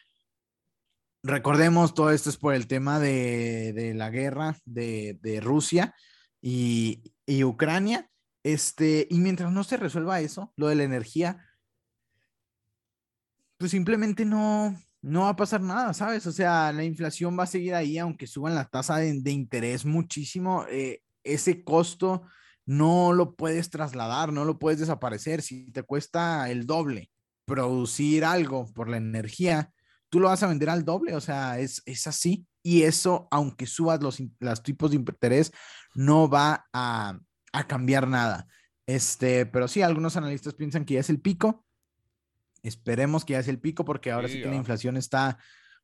Recordemos, 1.22 1.94
todo 1.94 2.10
esto 2.10 2.30
es 2.30 2.36
por 2.36 2.54
el 2.54 2.68
tema 2.68 3.00
de, 3.00 3.92
la 3.96 4.10
guerra 4.10 4.56
de, 4.64 5.40
Rusia 5.42 5.94
y, 6.40 7.02
Ucrania. 7.44 8.08
Este, 8.44 9.06
y 9.10 9.18
mientras 9.18 9.52
no 9.52 9.64
se 9.64 9.76
resuelva 9.76 10.20
eso, 10.20 10.52
lo 10.56 10.68
de 10.68 10.76
la 10.76 10.84
energía, 10.84 11.44
pues 13.56 13.72
simplemente 13.72 14.24
no, 14.24 14.78
no 15.02 15.22
va 15.22 15.30
a 15.30 15.36
pasar 15.36 15.60
nada, 15.60 15.94
¿sabes? 15.94 16.26
O 16.26 16.32
sea, 16.32 16.72
la 16.72 16.84
inflación 16.84 17.38
va 17.38 17.44
a 17.44 17.46
seguir 17.46 17.74
ahí, 17.74 17.98
aunque 17.98 18.26
suban 18.26 18.54
la 18.54 18.64
tasa 18.64 18.96
de, 18.98 19.30
interés 19.30 19.84
muchísimo, 19.84 20.64
eh, 20.68 21.02
ese 21.22 21.62
costo 21.62 22.22
no 22.66 23.12
lo 23.12 23.34
puedes 23.34 23.70
trasladar, 23.70 24.32
no 24.32 24.44
lo 24.44 24.58
puedes 24.58 24.80
desaparecer. 24.80 25.42
Si 25.42 25.70
te 25.72 25.82
cuesta 25.82 26.50
el 26.50 26.66
doble 26.66 27.10
producir 27.46 28.24
algo 28.24 28.70
por 28.74 28.88
la 28.88 28.98
energía, 28.98 29.72
tú 30.10 30.20
lo 30.20 30.28
vas 30.28 30.42
a 30.42 30.48
vender 30.48 30.68
al 30.70 30.84
doble, 30.84 31.14
o 31.16 31.20
sea, 31.20 31.58
es, 31.58 31.82
es 31.86 32.06
así. 32.06 32.46
Y 32.62 32.82
eso, 32.82 33.28
aunque 33.30 33.66
subas 33.66 34.02
los, 34.02 34.22
los 34.40 34.62
tipos 34.62 34.90
de 34.90 34.96
interés, 34.96 35.52
no 35.94 36.28
va 36.28 36.66
a, 36.72 37.18
a, 37.52 37.66
cambiar 37.66 38.06
nada. 38.06 38.46
Este, 38.86 39.46
pero 39.46 39.68
sí, 39.68 39.80
algunos 39.80 40.16
analistas 40.16 40.54
piensan 40.54 40.84
que 40.84 40.94
ya 40.94 41.00
es 41.00 41.08
el 41.08 41.20
pico. 41.20 41.64
Esperemos 42.68 43.24
que 43.24 43.32
ya 43.32 43.40
es 43.40 43.48
el 43.48 43.58
pico, 43.58 43.84
porque 43.84 44.12
ahora 44.12 44.28
sí, 44.28 44.40
que 44.40 44.48
la 44.48 44.54
inflación 44.54 44.96
está 44.96 45.38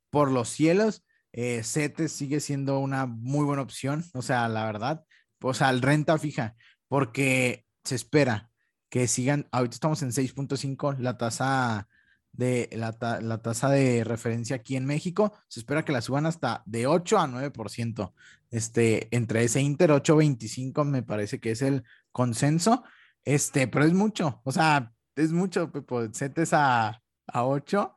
por 0.09 0.31
los 0.31 0.49
cielos. 0.49 1.03
Eh, 1.33 1.63
CETES 1.63 2.11
sigue 2.11 2.39
siendo 2.39 2.79
una 2.79 3.05
muy 3.05 3.43
buena 3.43 3.61
opción, 3.61 4.05
o 4.13 4.21
sea, 4.21 4.47
la 4.47 4.65
verdad, 4.65 5.03
o 5.41 5.53
sea, 5.53 5.69
el 5.69 5.81
renta 5.81 6.17
fija, 6.17 6.55
porque 6.87 7.65
se 7.83 7.95
espera 7.95 8.49
que 8.89 9.07
sigan, 9.07 9.47
ahorita 9.51 9.73
estamos 9.73 10.01
en 10.01 10.11
6.5, 10.11 10.97
la 10.99 11.17
tasa 11.17 11.89
de 12.31 12.69
la, 12.71 12.93
tasa 13.41 13.69
de 13.69 14.03
referencia 14.03 14.55
aquí 14.55 14.77
en 14.77 14.85
México, 14.85 15.33
se 15.49 15.59
espera 15.59 15.83
que 15.83 15.91
la 15.91 16.01
suban 16.01 16.25
hasta 16.25 16.63
de 16.65 16.87
8 16.87 17.19
a 17.19 17.27
9%. 17.27 18.13
Este, 18.49 19.13
entre 19.15 19.43
ese 19.43 19.61
Inter 19.61 19.89
8.25 19.91 20.85
me 20.85 21.03
parece 21.03 21.39
que 21.39 21.51
es 21.51 21.61
el 21.61 21.83
consenso. 22.11 22.83
Este, 23.25 23.67
pero 23.67 23.85
es 23.85 23.93
mucho, 23.93 24.39
o 24.43 24.51
sea, 24.51 24.93
es 25.15 25.31
mucho, 25.31 25.71
Pepo, 25.71 26.07
setes 26.13 26.53
a, 26.53 27.01
a 27.27 27.45
8, 27.45 27.95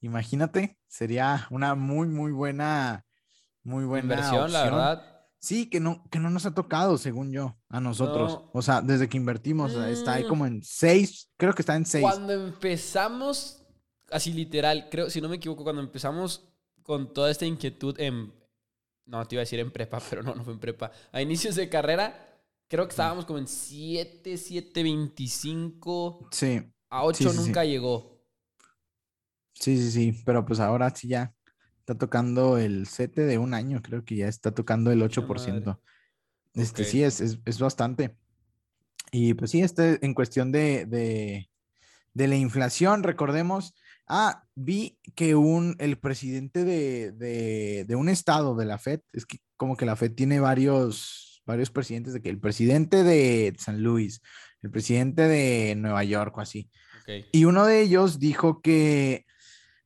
imagínate, 0.00 0.78
sería 0.86 1.46
una 1.50 1.74
muy, 1.74 2.08
muy 2.08 2.32
buena, 2.32 3.04
muy 3.62 3.84
buena 3.84 4.14
inversión, 4.14 4.52
la 4.52 4.64
verdad. 4.64 5.12
Sí, 5.38 5.70
que 5.70 5.80
no, 5.80 6.02
que 6.10 6.18
no 6.18 6.30
nos 6.30 6.46
ha 6.46 6.54
tocado, 6.54 6.98
según 6.98 7.30
yo, 7.30 7.56
a 7.68 7.80
nosotros. 7.80 8.40
O 8.52 8.62
sea, 8.62 8.80
desde 8.80 9.08
que 9.08 9.16
invertimos, 9.16 9.74
está 9.74 10.14
ahí 10.14 10.24
mm. 10.24 10.28
como 10.28 10.46
en 10.46 10.62
6, 10.62 11.30
creo 11.36 11.54
que 11.54 11.62
está 11.62 11.76
en 11.76 11.86
6. 11.86 12.02
Cuando 12.02 12.32
empezamos 12.32 13.62
así 14.10 14.32
literal, 14.32 14.88
creo, 14.90 15.10
si 15.10 15.20
no 15.20 15.28
me 15.28 15.36
equivoco, 15.36 15.62
cuando 15.64 15.82
empezamos 15.82 16.48
con 16.82 17.12
toda 17.12 17.30
esta 17.30 17.46
inquietud 17.46 17.98
en, 18.00 18.32
no, 19.04 19.24
te 19.26 19.34
iba 19.34 19.40
a 19.40 19.44
decir 19.44 19.60
en 19.60 19.70
prepa, 19.70 20.00
pero 20.10 20.22
no, 20.22 20.34
no 20.34 20.44
fue 20.44 20.54
en 20.54 20.60
prepa, 20.60 20.90
a 21.12 21.20
inicios 21.20 21.54
de 21.54 21.68
carrera, 21.68 22.35
creo 22.68 22.86
que 22.86 22.90
estábamos 22.90 23.24
como 23.24 23.38
en 23.38 23.48
7, 23.48 24.36
7, 24.36 24.82
25. 24.82 26.28
Sí. 26.30 26.62
A 26.90 27.04
8 27.04 27.32
nunca 27.34 27.64
llegó. 27.64 28.22
Sí, 29.54 29.76
sí, 29.78 29.90
sí, 29.90 30.22
pero 30.24 30.44
pues 30.44 30.60
ahora 30.60 30.90
sí 30.94 31.08
ya 31.08 31.34
está 31.80 31.96
tocando 31.96 32.58
el 32.58 32.86
7 32.86 33.22
de 33.22 33.38
un 33.38 33.54
año, 33.54 33.80
creo 33.82 34.04
que 34.04 34.16
ya 34.16 34.28
está 34.28 34.52
tocando 34.52 34.90
el 34.90 35.02
8%. 35.02 35.80
Este 36.54 36.84
sí, 36.84 37.02
es, 37.02 37.20
es, 37.20 37.38
es, 37.44 37.58
bastante. 37.58 38.16
Y 39.12 39.34
pues 39.34 39.50
sí, 39.50 39.60
este 39.60 40.04
en 40.04 40.14
cuestión 40.14 40.52
de, 40.52 40.86
de, 40.86 41.50
de 42.14 42.28
la 42.28 42.36
inflación, 42.36 43.02
recordemos, 43.02 43.74
Ah, 44.08 44.44
vi 44.54 44.98
que 45.16 45.34
un, 45.34 45.74
el 45.80 45.98
presidente 45.98 46.64
de, 46.64 47.86
un 47.96 48.08
estado 48.08 48.54
de 48.54 48.64
la 48.64 48.78
FED, 48.78 49.00
es 49.12 49.26
que 49.26 49.38
como 49.56 49.76
que 49.76 49.86
la 49.86 49.96
FED 49.96 50.14
tiene 50.14 50.38
varios, 50.38 51.25
varios 51.46 51.70
presidentes, 51.70 52.12
de 52.12 52.20
que 52.20 52.28
el 52.28 52.38
presidente 52.38 53.04
de 53.04 53.54
San 53.58 53.82
Luis, 53.82 54.20
el 54.62 54.70
presidente 54.70 55.22
de 55.22 55.74
Nueva 55.76 56.04
York 56.04 56.36
o 56.36 56.40
así. 56.40 56.70
Y 57.32 57.44
uno 57.44 57.64
de 57.64 57.80
ellos 57.80 58.18
dijo 58.18 58.60
que 58.60 59.26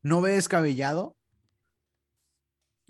no 0.02 0.22
ve 0.22 0.32
descabellado 0.32 1.16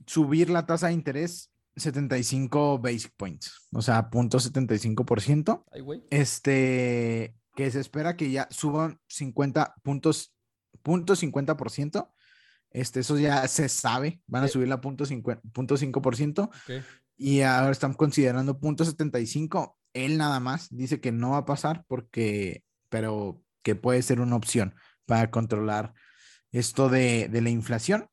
subir 0.06 0.50
la 0.50 0.66
tasa 0.66 0.86
de 0.86 0.92
interés 0.92 1.50
75 1.76 2.78
basic 2.78 3.12
points, 3.16 3.68
o 3.72 3.82
sea, 3.82 4.08
punto 4.08 4.38
75%. 4.38 5.64
este, 6.10 7.34
que 7.56 7.70
se 7.70 7.80
espera 7.80 8.16
que 8.16 8.30
ya 8.30 8.48
suban 8.50 9.00
50 9.08 9.74
puntos 9.82 10.32
punto 10.82 11.14
50%. 11.14 12.10
Este, 12.72 13.00
eso 13.00 13.18
ya 13.18 13.46
se 13.48 13.68
sabe, 13.68 14.20
van 14.26 14.44
a 14.44 14.48
subir 14.48 14.68
la 14.68 14.80
punto, 14.80 15.04
5%. 15.04 16.50
Y 17.22 17.42
ahora 17.42 17.72
están 17.72 17.92
considerando 17.92 18.58
punto 18.58 18.84
75. 18.84 19.76
Él 19.92 20.16
nada 20.16 20.40
más 20.40 20.68
dice 20.70 21.00
que 21.00 21.12
no 21.12 21.32
va 21.32 21.38
a 21.38 21.44
pasar 21.44 21.84
porque, 21.86 22.64
pero 22.88 23.42
que 23.62 23.74
puede 23.74 24.00
ser 24.00 24.20
una 24.20 24.36
opción 24.36 24.74
para 25.04 25.30
controlar 25.30 25.92
esto 26.50 26.88
de, 26.88 27.28
de 27.28 27.42
la 27.42 27.50
inflación. 27.50 28.08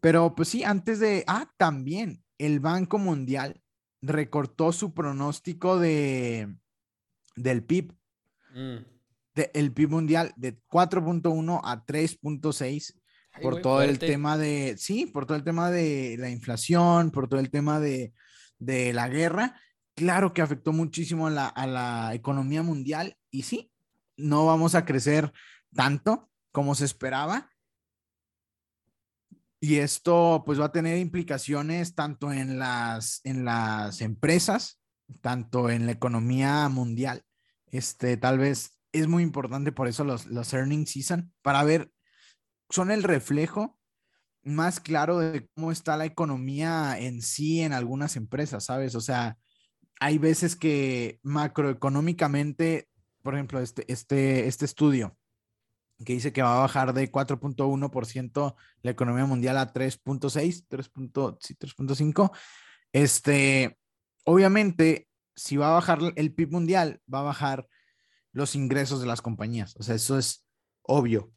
Pero 0.00 0.34
pues 0.34 0.48
sí, 0.48 0.64
antes 0.64 1.00
de, 1.00 1.22
ah, 1.26 1.50
también 1.58 2.24
el 2.38 2.60
Banco 2.60 2.96
Mundial 2.96 3.60
recortó 4.00 4.72
su 4.72 4.94
pronóstico 4.94 5.78
de, 5.78 6.56
del 7.36 7.62
PIB. 7.62 7.92
Mm 8.54 9.00
el 9.54 9.72
PIB 9.72 9.88
mundial 9.88 10.32
de 10.36 10.60
4.1 10.68 11.60
a 11.62 11.84
3.6 11.84 12.94
por 13.42 13.60
todo 13.60 13.82
el 13.82 13.98
tema 13.98 14.36
de, 14.36 14.74
sí, 14.76 15.06
por 15.06 15.26
todo 15.26 15.36
el 15.36 15.44
tema 15.44 15.70
de 15.70 16.16
la 16.18 16.30
inflación, 16.30 17.10
por 17.10 17.28
todo 17.28 17.40
el 17.40 17.50
tema 17.50 17.78
de, 17.78 18.12
de 18.60 18.92
la 18.92 19.08
guerra. 19.08 19.60
Claro 19.96 20.32
que 20.32 20.42
afectó 20.42 20.72
muchísimo 20.72 21.26
a 21.26 21.30
la, 21.30 21.48
a 21.48 21.66
la 21.66 22.14
economía 22.14 22.62
mundial 22.62 23.16
y 23.30 23.42
sí, 23.42 23.72
no 24.16 24.46
vamos 24.46 24.74
a 24.74 24.84
crecer 24.84 25.32
tanto, 25.74 26.30
como 26.52 26.74
se 26.74 26.84
esperaba. 26.84 27.50
Y 29.60 29.76
esto 29.76 30.42
pues 30.46 30.60
va 30.60 30.66
a 30.66 30.72
tener 30.72 30.96
implicaciones 30.98 31.94
tanto 31.94 32.32
en 32.32 32.58
las, 32.58 33.20
en 33.24 33.44
las 33.44 34.00
empresas, 34.00 34.80
tanto 35.20 35.68
en 35.68 35.86
la 35.86 35.92
economía 35.92 36.68
mundial. 36.68 37.24
Este, 37.66 38.16
tal 38.16 38.38
vez 38.38 38.78
es 38.92 39.06
muy 39.06 39.22
importante 39.22 39.72
por 39.72 39.86
eso 39.86 40.04
los, 40.04 40.26
los 40.26 40.52
earning 40.54 40.86
season, 40.86 41.32
para 41.42 41.62
ver, 41.64 41.92
son 42.70 42.90
el 42.90 43.02
reflejo 43.02 43.78
más 44.42 44.80
claro 44.80 45.18
de 45.18 45.48
cómo 45.54 45.72
está 45.72 45.96
la 45.96 46.06
economía 46.06 46.98
en 46.98 47.22
sí 47.22 47.60
en 47.60 47.72
algunas 47.72 48.16
empresas, 48.16 48.64
¿sabes? 48.64 48.94
O 48.94 49.00
sea, 49.00 49.36
hay 50.00 50.18
veces 50.18 50.56
que 50.56 51.20
macroeconómicamente, 51.22 52.88
por 53.22 53.34
ejemplo, 53.34 53.60
este, 53.60 53.90
este, 53.92 54.46
este 54.46 54.64
estudio 54.64 55.16
que 56.04 56.14
dice 56.14 56.32
que 56.32 56.42
va 56.42 56.56
a 56.56 56.60
bajar 56.60 56.94
de 56.94 57.12
4.1% 57.12 58.56
la 58.82 58.90
economía 58.90 59.26
mundial 59.26 59.58
a 59.58 59.72
3.6, 59.72 60.66
3.5. 60.68 62.30
Este, 62.92 63.78
obviamente, 64.24 65.08
si 65.34 65.56
va 65.56 65.68
a 65.68 65.74
bajar 65.74 65.98
el 66.16 66.32
PIB 66.32 66.50
mundial, 66.50 67.02
va 67.12 67.20
a 67.20 67.24
bajar 67.24 67.68
los 68.32 68.54
ingresos 68.54 69.00
de 69.00 69.06
las 69.06 69.20
compañías. 69.20 69.76
O 69.76 69.82
sea, 69.82 69.94
eso 69.94 70.18
es 70.18 70.46
obvio. 70.82 71.32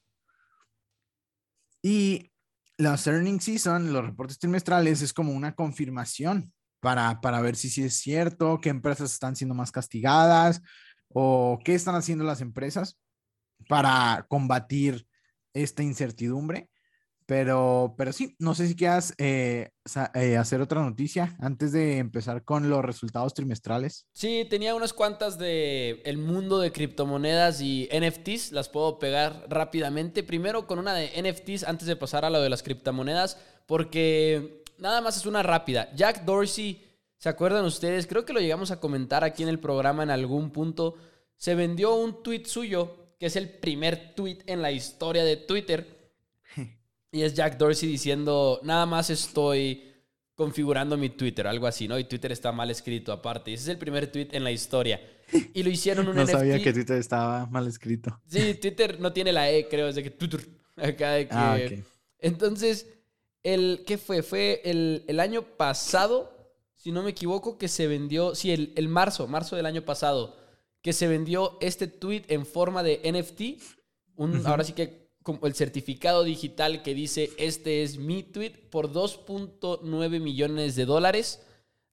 Y 1.82 2.32
las 2.78 3.08
earnings 3.08 3.44
season, 3.44 3.94
los 3.94 4.06
reportes 4.06 4.40
trimestrales, 4.40 5.02
es 5.02 5.14
como 5.14 5.34
una 5.34 5.56
confirmación 5.56 6.54
para, 6.80 7.22
para 7.22 7.42
ver 7.42 7.56
si 7.56 7.70
sí 7.70 7.84
es 7.84 7.96
cierto, 7.96 8.60
qué 8.60 8.70
empresas 8.70 9.14
están 9.14 9.36
siendo 9.36 9.56
más 9.56 9.72
castigadas 9.72 10.62
o 11.10 11.60
qué 11.64 11.76
están 11.76 11.96
haciendo 11.96 12.24
las 12.24 12.42
empresas 12.42 13.00
para 13.70 14.26
combatir 14.28 15.08
esta 15.54 15.84
incertidumbre. 15.84 16.70
Pero, 17.26 17.96
pero 17.98 18.12
sí, 18.12 18.36
no 18.40 18.56
sé 18.56 18.68
si 18.68 18.76
quieras 18.76 19.14
eh, 19.18 19.70
eh, 20.16 20.38
hacer 20.38 20.62
otra 20.62 20.82
noticia 20.82 21.36
antes 21.40 21.72
de 21.72 21.98
empezar 21.98 22.44
con 22.44 22.70
los 22.70 22.84
resultados 22.84 23.34
trimestrales. 23.34 24.08
Sí, 24.14 24.46
tenía 24.50 24.76
unas 24.76 24.94
cuantas 24.94 25.38
de 25.38 26.02
el 26.06 26.18
mundo 26.18 26.60
de 26.60 26.72
criptomonedas 26.72 27.62
y 27.62 27.90
NFTs, 27.94 28.52
las 28.52 28.70
puedo 28.70 29.00
pegar 29.00 29.46
rápidamente. 29.50 30.24
Primero 30.24 30.68
con 30.68 30.80
una 30.80 30.94
de 30.94 31.12
NFTs 31.22 31.64
antes 31.64 31.88
de 31.88 31.96
pasar 31.96 32.26
a 32.26 32.30
lo 32.30 32.42
de 32.42 32.50
las 32.50 32.64
criptomonedas, 32.64 33.38
porque 33.66 34.64
nada 34.78 35.02
más 35.02 35.18
es 35.18 35.26
una 35.26 35.44
rápida. 35.44 35.90
Jack 35.96 36.26
Dorsey, 36.26 36.84
¿se 37.18 37.30
acuerdan 37.30 37.66
ustedes? 37.66 38.08
Creo 38.08 38.26
que 38.26 38.34
lo 38.34 38.40
llegamos 38.40 38.72
a 38.72 38.80
comentar 38.80 39.24
aquí 39.24 39.44
en 39.44 39.50
el 39.50 39.60
programa 39.60 40.04
en 40.04 40.10
algún 40.10 40.52
punto. 40.52 40.96
Se 41.38 41.56
vendió 41.56 41.96
un 41.96 42.22
tweet 42.22 42.46
suyo 42.46 43.04
que 43.24 43.28
es 43.28 43.38
el 43.38 43.50
primer 43.50 44.16
tweet 44.16 44.40
en 44.48 44.62
la 44.62 44.74
historia 44.74 45.24
de 45.24 45.38
Twitter. 45.38 46.03
Y 47.14 47.22
es 47.22 47.34
Jack 47.34 47.58
Dorsey 47.58 47.88
diciendo, 47.88 48.60
nada 48.64 48.86
más 48.86 49.10
estoy 49.10 49.94
configurando 50.36 50.98
mi 50.98 51.10
Twitter, 51.10 51.48
algo 51.48 51.68
así, 51.68 51.88
¿no? 51.88 51.98
Y 51.98 52.06
Twitter 52.06 52.32
está 52.32 52.52
mal 52.52 52.70
escrito 52.72 53.12
aparte. 53.12 53.52
Y 53.52 53.54
ese 53.54 53.64
es 53.64 53.70
el 53.70 53.78
primer 53.78 54.12
tweet 54.12 54.30
en 54.32 54.44
la 54.44 54.52
historia. 54.52 55.00
Y 55.54 55.64
lo 55.64 55.70
hicieron 55.70 56.08
un 56.08 56.16
no 56.18 56.28
sabía 56.28 56.62
que 56.62 56.74
Twitter 56.74 56.98
estaba 56.98 57.46
mal 57.46 57.68
escrito. 57.68 58.20
Sí, 58.28 58.56
Twitter 58.56 59.00
no 59.00 59.14
tiene 59.14 59.32
la 59.32 59.50
E, 59.50 59.68
creo, 59.70 59.88
es 59.88 59.96
de 59.96 60.04
que 60.04 60.10
Twitter. 60.10 60.46
Acá 60.76 61.12
de 61.12 61.28
que... 61.28 61.36
Ah, 61.36 61.58
Entonces, 62.20 62.88
el, 63.44 63.84
¿qué 63.86 63.98
fue? 63.98 64.24
Fue 64.24 64.62
el, 64.66 65.06
el, 65.08 65.20
año 65.20 65.44
pasado, 65.44 66.52
si 66.76 66.92
no 66.92 67.04
me 67.04 67.12
equivoco, 67.12 67.58
que 67.60 67.68
se 67.68 67.88
vendió, 67.88 68.34
sí, 68.34 68.52
el, 68.52 68.74
el 68.76 68.90
marzo, 68.90 69.28
marzo 69.28 69.56
del 69.56 69.68
año 69.68 69.84
pasado 69.84 70.36
que 70.84 70.94
se 70.94 71.08
vendió 71.08 71.58
este 71.62 71.88
tweet 71.88 72.26
en 72.28 72.46
forma 72.46 72.84
de 72.84 73.00
NFT. 73.06 73.62
Un, 74.16 74.46
Ahora 74.46 74.64
sí 74.64 74.74
que 74.74 75.03
como 75.24 75.48
el 75.48 75.56
certificado 75.56 76.24
digital 76.24 76.84
que 76.84 76.94
dice 76.94 77.32
este 77.38 77.84
es 77.84 77.98
mi 77.98 78.24
tweet 78.24 78.52
por 78.70 78.92
2.9 78.92 80.20
millones 80.20 80.76
de 80.76 80.86
dólares 80.86 81.42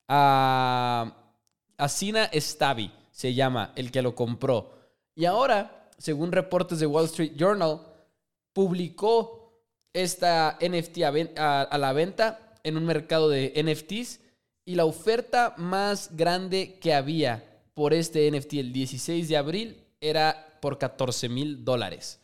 a, 0.07 1.35
a 1.77 1.89
Sina 1.89 2.29
Stavi, 2.33 2.91
se 3.11 3.33
llama 3.33 3.73
el 3.75 3.91
que 3.91 4.01
lo 4.01 4.13
compró. 4.13 4.73
Y 5.15 5.25
ahora, 5.25 5.89
según 5.97 6.31
reportes 6.31 6.79
de 6.79 6.85
Wall 6.85 7.05
Street 7.05 7.33
Journal, 7.35 7.81
publicó 8.53 9.63
esta 9.93 10.57
NFT 10.61 10.99
a 11.37 11.77
la 11.77 11.93
venta 11.93 12.55
en 12.63 12.77
un 12.77 12.85
mercado 12.85 13.29
de 13.29 13.53
NFTs 13.55 14.19
y 14.65 14.75
la 14.75 14.85
oferta 14.85 15.55
más 15.57 16.15
grande 16.15 16.77
que 16.79 16.93
había 16.93 17.43
por 17.73 17.93
este 17.93 18.29
NFT 18.31 18.53
el 18.53 18.73
16 18.73 19.27
de 19.27 19.37
abril 19.37 19.83
era 19.99 20.57
por 20.61 20.77
14 20.77 21.29
mil 21.29 21.65
dólares. 21.65 22.20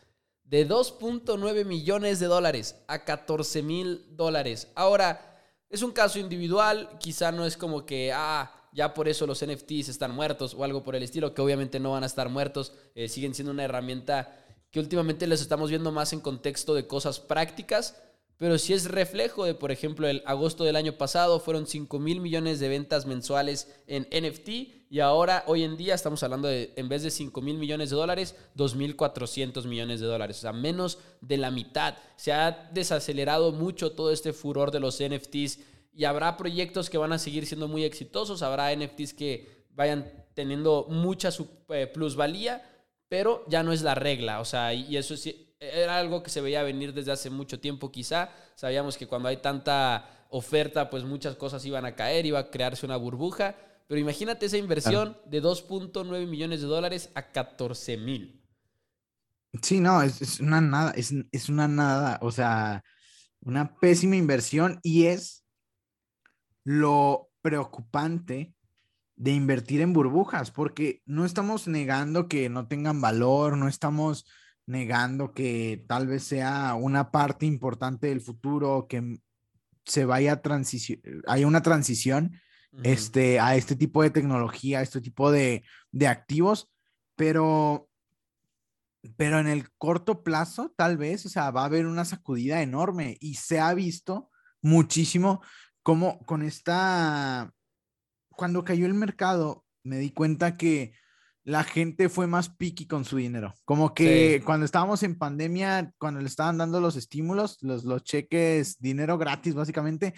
De 0.48 0.66
2.9 0.66 1.66
millones 1.66 2.20
de 2.20 2.26
dólares 2.26 2.76
a 2.86 3.04
14 3.04 3.62
mil 3.62 4.06
dólares. 4.16 4.68
Ahora, 4.74 5.42
es 5.68 5.82
un 5.82 5.92
caso 5.92 6.18
individual, 6.18 6.88
quizá 6.98 7.30
no 7.32 7.44
es 7.44 7.58
como 7.58 7.84
que, 7.84 8.12
ah, 8.14 8.50
ya 8.72 8.94
por 8.94 9.08
eso 9.08 9.26
los 9.26 9.44
NFTs 9.44 9.90
están 9.90 10.14
muertos 10.14 10.54
o 10.54 10.64
algo 10.64 10.82
por 10.82 10.96
el 10.96 11.02
estilo, 11.02 11.34
que 11.34 11.42
obviamente 11.42 11.78
no 11.80 11.90
van 11.90 12.02
a 12.02 12.06
estar 12.06 12.30
muertos, 12.30 12.72
eh, 12.94 13.10
siguen 13.10 13.34
siendo 13.34 13.52
una 13.52 13.64
herramienta 13.64 14.34
que 14.70 14.80
últimamente 14.80 15.26
les 15.26 15.42
estamos 15.42 15.68
viendo 15.68 15.92
más 15.92 16.14
en 16.14 16.20
contexto 16.20 16.74
de 16.74 16.86
cosas 16.86 17.20
prácticas, 17.20 18.00
pero 18.38 18.56
si 18.56 18.72
es 18.72 18.84
reflejo 18.84 19.44
de, 19.44 19.54
por 19.54 19.72
ejemplo, 19.72 20.06
el 20.06 20.22
agosto 20.24 20.62
del 20.62 20.76
año 20.76 20.92
pasado 20.92 21.40
fueron 21.40 21.66
5 21.66 21.98
mil 21.98 22.20
millones 22.20 22.60
de 22.60 22.68
ventas 22.68 23.04
mensuales 23.04 23.68
en 23.88 24.04
NFT 24.04 24.48
y 24.90 25.00
ahora, 25.00 25.42
hoy 25.48 25.64
en 25.64 25.76
día, 25.76 25.94
estamos 25.94 26.22
hablando 26.22 26.46
de, 26.46 26.72
en 26.76 26.88
vez 26.88 27.02
de 27.02 27.10
5 27.10 27.42
mil 27.42 27.58
millones 27.58 27.90
de 27.90 27.96
dólares, 27.96 28.36
2.400 28.56 29.66
millones 29.66 30.00
de 30.00 30.06
dólares, 30.06 30.38
o 30.38 30.40
sea, 30.40 30.52
menos 30.52 30.98
de 31.20 31.36
la 31.36 31.50
mitad. 31.50 31.96
Se 32.16 32.32
ha 32.32 32.70
desacelerado 32.72 33.50
mucho 33.50 33.92
todo 33.92 34.12
este 34.12 34.32
furor 34.32 34.70
de 34.70 34.80
los 34.80 35.02
NFTs 35.02 35.58
y 35.92 36.04
habrá 36.04 36.36
proyectos 36.36 36.88
que 36.88 36.96
van 36.96 37.12
a 37.12 37.18
seguir 37.18 37.44
siendo 37.44 37.66
muy 37.66 37.82
exitosos, 37.82 38.42
habrá 38.42 38.74
NFTs 38.74 39.14
que 39.14 39.66
vayan 39.70 40.10
teniendo 40.34 40.86
mucha 40.88 41.30
eh, 41.70 41.88
plusvalía, 41.88 42.62
pero 43.08 43.44
ya 43.48 43.64
no 43.64 43.72
es 43.72 43.82
la 43.82 43.96
regla, 43.96 44.40
o 44.40 44.44
sea, 44.44 44.72
y 44.72 44.96
eso 44.96 45.16
sí 45.16 45.47
era 45.60 45.98
algo 45.98 46.22
que 46.22 46.30
se 46.30 46.40
veía 46.40 46.62
venir 46.62 46.92
desde 46.92 47.12
hace 47.12 47.30
mucho 47.30 47.60
tiempo 47.60 47.90
quizá. 47.90 48.30
Sabíamos 48.54 48.96
que 48.96 49.06
cuando 49.06 49.28
hay 49.28 49.38
tanta 49.38 50.26
oferta, 50.30 50.90
pues 50.90 51.04
muchas 51.04 51.36
cosas 51.36 51.64
iban 51.64 51.84
a 51.84 51.94
caer, 51.94 52.26
iba 52.26 52.38
a 52.38 52.50
crearse 52.50 52.86
una 52.86 52.96
burbuja. 52.96 53.56
Pero 53.86 54.00
imagínate 54.00 54.46
esa 54.46 54.58
inversión 54.58 55.16
de 55.26 55.42
2.9 55.42 56.26
millones 56.26 56.60
de 56.60 56.66
dólares 56.66 57.10
a 57.14 57.32
14 57.32 57.96
mil. 57.96 58.44
Sí, 59.62 59.80
no, 59.80 60.02
es, 60.02 60.40
una 60.40 60.60
nada, 60.60 60.92
es, 60.92 61.14
es, 61.32 61.48
una 61.48 61.66
nada, 61.68 62.18
o 62.20 62.30
sea, 62.30 62.84
una 63.40 63.78
pésima 63.78 64.14
inversión 64.14 64.78
y 64.82 65.06
es 65.06 65.46
lo 66.64 67.30
preocupante 67.40 68.54
de 69.16 69.32
invertir 69.32 69.80
en 69.80 69.94
burbujas, 69.94 70.50
porque 70.50 71.02
no 71.06 71.24
estamos 71.24 71.66
negando 71.66 72.28
que 72.28 72.50
no 72.50 72.68
tengan 72.68 73.00
valor, 73.00 73.56
no 73.56 73.68
estamos 73.68 74.26
negando 74.68 75.32
que 75.32 75.82
tal 75.88 76.06
vez 76.06 76.24
sea 76.24 76.74
una 76.74 77.10
parte 77.10 77.46
importante 77.46 78.08
del 78.08 78.20
futuro, 78.20 78.86
que 78.86 79.18
se 79.86 80.04
vaya 80.04 80.32
a 80.34 80.42
transición, 80.42 81.00
hay 81.26 81.44
una 81.44 81.62
transición 81.62 82.38
este, 82.82 83.40
a 83.40 83.56
este 83.56 83.76
tipo 83.76 84.02
de 84.02 84.10
tecnología, 84.10 84.80
a 84.80 84.82
este 84.82 85.00
tipo 85.00 85.32
de, 85.32 85.64
de, 85.90 86.06
activos, 86.06 86.70
pero, 87.16 87.88
pero 89.16 89.38
en 89.38 89.46
el 89.46 89.70
corto 89.78 90.22
plazo, 90.22 90.74
tal 90.76 90.98
vez, 90.98 91.24
o 91.24 91.30
sea, 91.30 91.50
va 91.50 91.62
a 91.62 91.66
haber 91.66 91.86
una 91.86 92.04
sacudida 92.04 92.60
enorme 92.60 93.16
y 93.20 93.36
se 93.36 93.60
ha 93.60 93.72
visto 93.72 94.30
muchísimo 94.60 95.40
como 95.82 96.18
con 96.26 96.42
esta, 96.42 97.54
cuando 98.28 98.64
cayó 98.64 98.84
el 98.84 98.94
mercado, 98.94 99.64
me 99.82 99.96
di 99.96 100.10
cuenta 100.10 100.58
que 100.58 100.92
la 101.48 101.64
gente 101.64 102.10
fue 102.10 102.26
más 102.26 102.50
picky 102.50 102.86
con 102.86 103.06
su 103.06 103.16
dinero. 103.16 103.54
Como 103.64 103.94
que 103.94 104.42
cuando 104.44 104.66
estábamos 104.66 105.02
en 105.02 105.16
pandemia, 105.16 105.94
cuando 105.96 106.20
le 106.20 106.26
estaban 106.26 106.58
dando 106.58 106.78
los 106.78 106.94
estímulos, 106.94 107.56
los, 107.62 107.84
los 107.84 108.04
cheques, 108.04 108.78
dinero 108.78 109.16
gratis, 109.16 109.54
básicamente, 109.54 110.12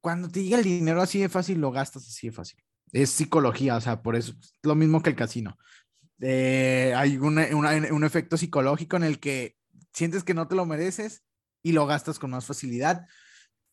cuando 0.00 0.28
te 0.28 0.42
llega 0.42 0.58
el 0.58 0.64
dinero 0.64 1.00
así 1.02 1.20
de 1.20 1.28
fácil, 1.28 1.60
lo 1.60 1.70
gastas 1.70 2.08
así 2.08 2.26
de 2.26 2.32
fácil. 2.32 2.58
Es 2.90 3.10
psicología, 3.10 3.76
o 3.76 3.80
sea, 3.80 4.02
por 4.02 4.16
eso 4.16 4.32
es 4.40 4.58
lo 4.64 4.74
mismo 4.74 5.04
que 5.04 5.10
el 5.10 5.16
casino. 5.16 5.56
Eh, 6.18 6.92
hay 6.96 7.16
un 7.18 8.02
efecto 8.04 8.36
psicológico 8.36 8.96
en 8.96 9.04
el 9.04 9.20
que 9.20 9.54
sientes 9.92 10.24
que 10.24 10.34
no 10.34 10.48
te 10.48 10.56
lo 10.56 10.66
mereces 10.66 11.22
y 11.62 11.70
lo 11.70 11.86
gastas 11.86 12.18
con 12.18 12.30
más 12.30 12.44
facilidad. 12.44 13.06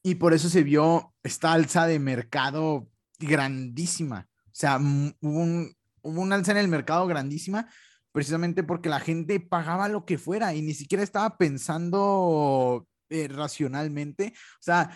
Y 0.03 0.15
por 0.15 0.35
eso 0.35 0.47
se 0.47 0.61
vio 0.61 1.11
esta 1.23 1.53
alza 1.53 1.87
de 1.87 1.97
mercado 1.97 2.87
grandísima. 3.17 4.29
O 4.45 4.51
sea, 4.51 4.77
hubo 4.77 5.39
un, 5.39 5.78
hubo 6.01 6.21
un 6.21 6.33
alza 6.33 6.51
en 6.51 6.57
el 6.57 6.67
mercado 6.67 7.07
grandísima, 7.07 7.69
precisamente 8.11 8.63
porque 8.63 8.89
la 8.89 8.99
gente 8.99 9.39
pagaba 9.39 9.87
lo 9.89 10.05
que 10.05 10.17
fuera 10.17 10.53
y 10.53 10.61
ni 10.61 10.73
siquiera 10.73 11.03
estaba 11.03 11.37
pensando 11.37 12.87
eh, 13.09 13.27
racionalmente. 13.27 14.33
O 14.35 14.61
sea, 14.61 14.91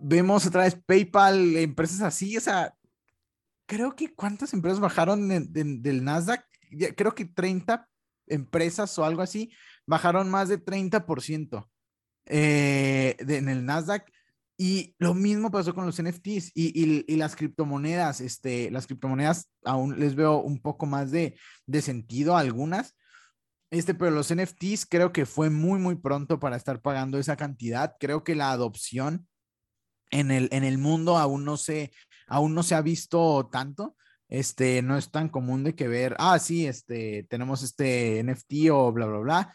vemos 0.00 0.46
otra 0.46 0.64
vez 0.64 0.76
PayPal, 0.86 1.56
empresas 1.56 2.02
así, 2.02 2.36
o 2.36 2.40
sea, 2.40 2.74
creo 3.66 3.96
que 3.96 4.14
cuántas 4.14 4.52
empresas 4.52 4.80
bajaron 4.80 5.28
del 5.52 6.04
Nasdaq, 6.04 6.44
creo 6.96 7.14
que 7.14 7.24
30 7.24 7.88
empresas 8.28 8.98
o 8.98 9.04
algo 9.04 9.22
así 9.22 9.52
bajaron 9.86 10.30
más 10.30 10.48
de 10.48 10.58
30% 10.58 11.68
eh, 12.26 13.16
en 13.18 13.48
el 13.48 13.64
Nasdaq. 13.64 14.10
Y 14.58 14.94
lo 14.98 15.12
mismo 15.12 15.50
pasó 15.50 15.74
con 15.74 15.84
los 15.84 16.02
NFTs 16.02 16.52
y, 16.54 17.04
y, 17.06 17.16
las 17.16 17.36
criptomonedas. 17.36 18.22
Este, 18.22 18.70
las 18.70 18.86
criptomonedas 18.86 19.50
aún 19.64 20.00
les 20.00 20.14
veo 20.14 20.38
un 20.38 20.60
poco 20.60 20.86
más 20.86 21.10
de, 21.10 21.38
de 21.66 21.82
sentido 21.82 22.36
algunas. 22.36 22.96
Este, 23.70 23.94
pero 23.94 24.12
los 24.12 24.34
NFTs 24.34 24.86
creo 24.86 25.12
que 25.12 25.26
fue 25.26 25.50
muy, 25.50 25.78
muy 25.78 25.96
pronto 25.96 26.40
para 26.40 26.56
estar 26.56 26.80
pagando 26.80 27.18
esa 27.18 27.36
cantidad. 27.36 27.96
Creo 28.00 28.24
que 28.24 28.34
la 28.34 28.50
adopción 28.50 29.28
en 30.10 30.30
el, 30.30 30.48
en 30.52 30.64
el 30.64 30.78
mundo 30.78 31.18
aún 31.18 31.44
no 31.44 31.58
se, 31.58 31.92
aún 32.26 32.54
no 32.54 32.62
se 32.62 32.74
ha 32.74 32.80
visto 32.80 33.48
tanto. 33.52 33.94
Este, 34.28 34.80
no 34.82 34.96
es 34.96 35.10
tan 35.10 35.28
común 35.28 35.64
de 35.64 35.74
que 35.74 35.86
ver, 35.86 36.16
ah, 36.18 36.38
sí, 36.38 36.66
este, 36.66 37.26
tenemos 37.28 37.62
este 37.62 38.22
NFT 38.24 38.70
o 38.72 38.90
bla, 38.90 39.06
bla, 39.06 39.18
bla, 39.18 39.54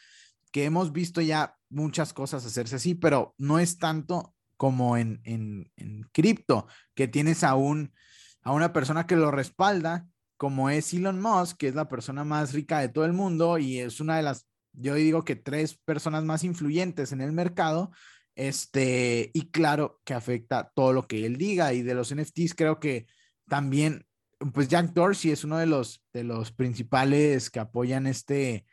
que 0.51 0.63
hemos 0.63 0.93
visto 0.93 1.19
ya 1.19 1.55
muchas 1.69 2.13
cosas 2.13 2.45
hacerse 2.45 2.77
así, 2.77 2.95
pero 2.95 3.35
no 3.37 3.59
es 3.59 3.77
tanto 3.77 4.33
como 4.61 4.95
en, 4.95 5.21
en, 5.23 5.71
en 5.75 6.03
cripto, 6.11 6.67
que 6.93 7.07
tienes 7.07 7.43
a, 7.43 7.55
un, 7.55 7.95
a 8.43 8.51
una 8.51 8.71
persona 8.73 9.07
que 9.07 9.15
lo 9.15 9.31
respalda, 9.31 10.05
como 10.37 10.69
es 10.69 10.93
Elon 10.93 11.19
Musk, 11.19 11.57
que 11.57 11.67
es 11.67 11.73
la 11.73 11.89
persona 11.89 12.23
más 12.25 12.53
rica 12.53 12.77
de 12.77 12.87
todo 12.87 13.05
el 13.05 13.13
mundo 13.13 13.57
y 13.57 13.79
es 13.79 13.99
una 13.99 14.17
de 14.17 14.21
las, 14.21 14.45
yo 14.73 14.93
digo 14.93 15.25
que 15.25 15.35
tres 15.35 15.79
personas 15.83 16.23
más 16.25 16.43
influyentes 16.43 17.11
en 17.11 17.21
el 17.21 17.31
mercado, 17.31 17.89
este, 18.35 19.31
y 19.33 19.49
claro 19.49 19.99
que 20.05 20.13
afecta 20.13 20.71
todo 20.75 20.93
lo 20.93 21.07
que 21.07 21.25
él 21.25 21.37
diga 21.37 21.73
y 21.73 21.81
de 21.81 21.95
los 21.95 22.13
NFTs 22.13 22.53
creo 22.53 22.79
que 22.79 23.07
también, 23.49 24.05
pues 24.53 24.67
Jack 24.67 24.93
Dorsey 24.93 25.31
es 25.31 25.43
uno 25.43 25.57
de 25.57 25.65
los, 25.65 26.05
de 26.13 26.23
los 26.23 26.51
principales 26.51 27.49
que 27.49 27.59
apoyan 27.59 28.05
este, 28.05 28.67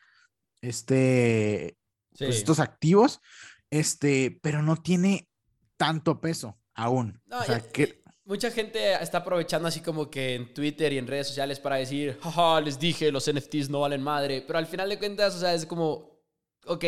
este, 0.61 1.79
pues, 2.11 2.37
estos 2.37 2.61
activos, 2.61 3.23
este, 3.71 4.39
pero 4.43 4.63
no 4.63 4.77
tiene 4.77 5.28
tanto 5.79 6.21
peso 6.21 6.59
aún. 6.75 7.19
Mucha 8.27 8.51
gente 8.51 8.93
está 9.03 9.19
aprovechando 9.19 9.69
así 9.69 9.81
como 9.81 10.11
que 10.11 10.35
en 10.35 10.53
Twitter 10.53 10.93
y 10.93 10.99
en 10.99 11.07
redes 11.07 11.29
sociales 11.29 11.59
para 11.59 11.77
decir, 11.77 12.19
jaja, 12.21 12.61
les 12.61 12.79
dije, 12.79 13.11
los 13.11 13.33
NFTs 13.33 13.71
no 13.71 13.81
valen 13.81 14.03
madre. 14.03 14.45
Pero 14.47 14.59
al 14.59 14.67
final 14.67 14.91
de 14.91 14.99
cuentas, 14.99 15.35
o 15.35 15.41
sea, 15.41 15.55
es 15.55 15.65
como, 15.65 16.21
ok, 16.67 16.85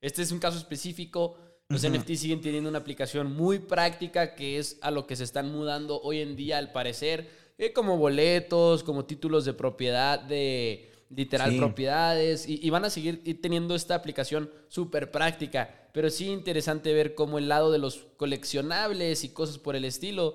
este 0.00 0.22
es 0.22 0.30
un 0.30 0.38
caso 0.38 0.56
específico. 0.56 1.38
Los 1.68 1.82
NFTs 1.82 2.20
siguen 2.20 2.40
teniendo 2.40 2.70
una 2.70 2.78
aplicación 2.78 3.34
muy 3.34 3.58
práctica 3.58 4.36
que 4.36 4.60
es 4.60 4.78
a 4.80 4.92
lo 4.92 5.08
que 5.08 5.16
se 5.16 5.24
están 5.24 5.50
mudando 5.50 6.00
hoy 6.00 6.20
en 6.20 6.36
día, 6.36 6.58
al 6.58 6.70
parecer, 6.70 7.28
eh, 7.58 7.72
como 7.72 7.96
boletos, 7.96 8.84
como 8.84 9.04
títulos 9.04 9.44
de 9.44 9.54
propiedad 9.54 10.20
de 10.20 10.92
literal 11.10 11.56
propiedades 11.56 12.46
y, 12.48 12.68
van 12.70 12.84
a 12.84 12.90
seguir 12.90 13.22
teniendo 13.40 13.74
esta 13.74 13.94
aplicación 13.94 14.50
súper 14.68 15.10
práctica. 15.10 15.85
Pero 15.96 16.10
sí 16.10 16.26
interesante 16.26 16.92
ver 16.92 17.14
cómo 17.14 17.38
el 17.38 17.48
lado 17.48 17.72
de 17.72 17.78
los 17.78 18.04
coleccionables 18.18 19.24
y 19.24 19.30
cosas 19.30 19.56
por 19.56 19.76
el 19.76 19.86
estilo 19.86 20.34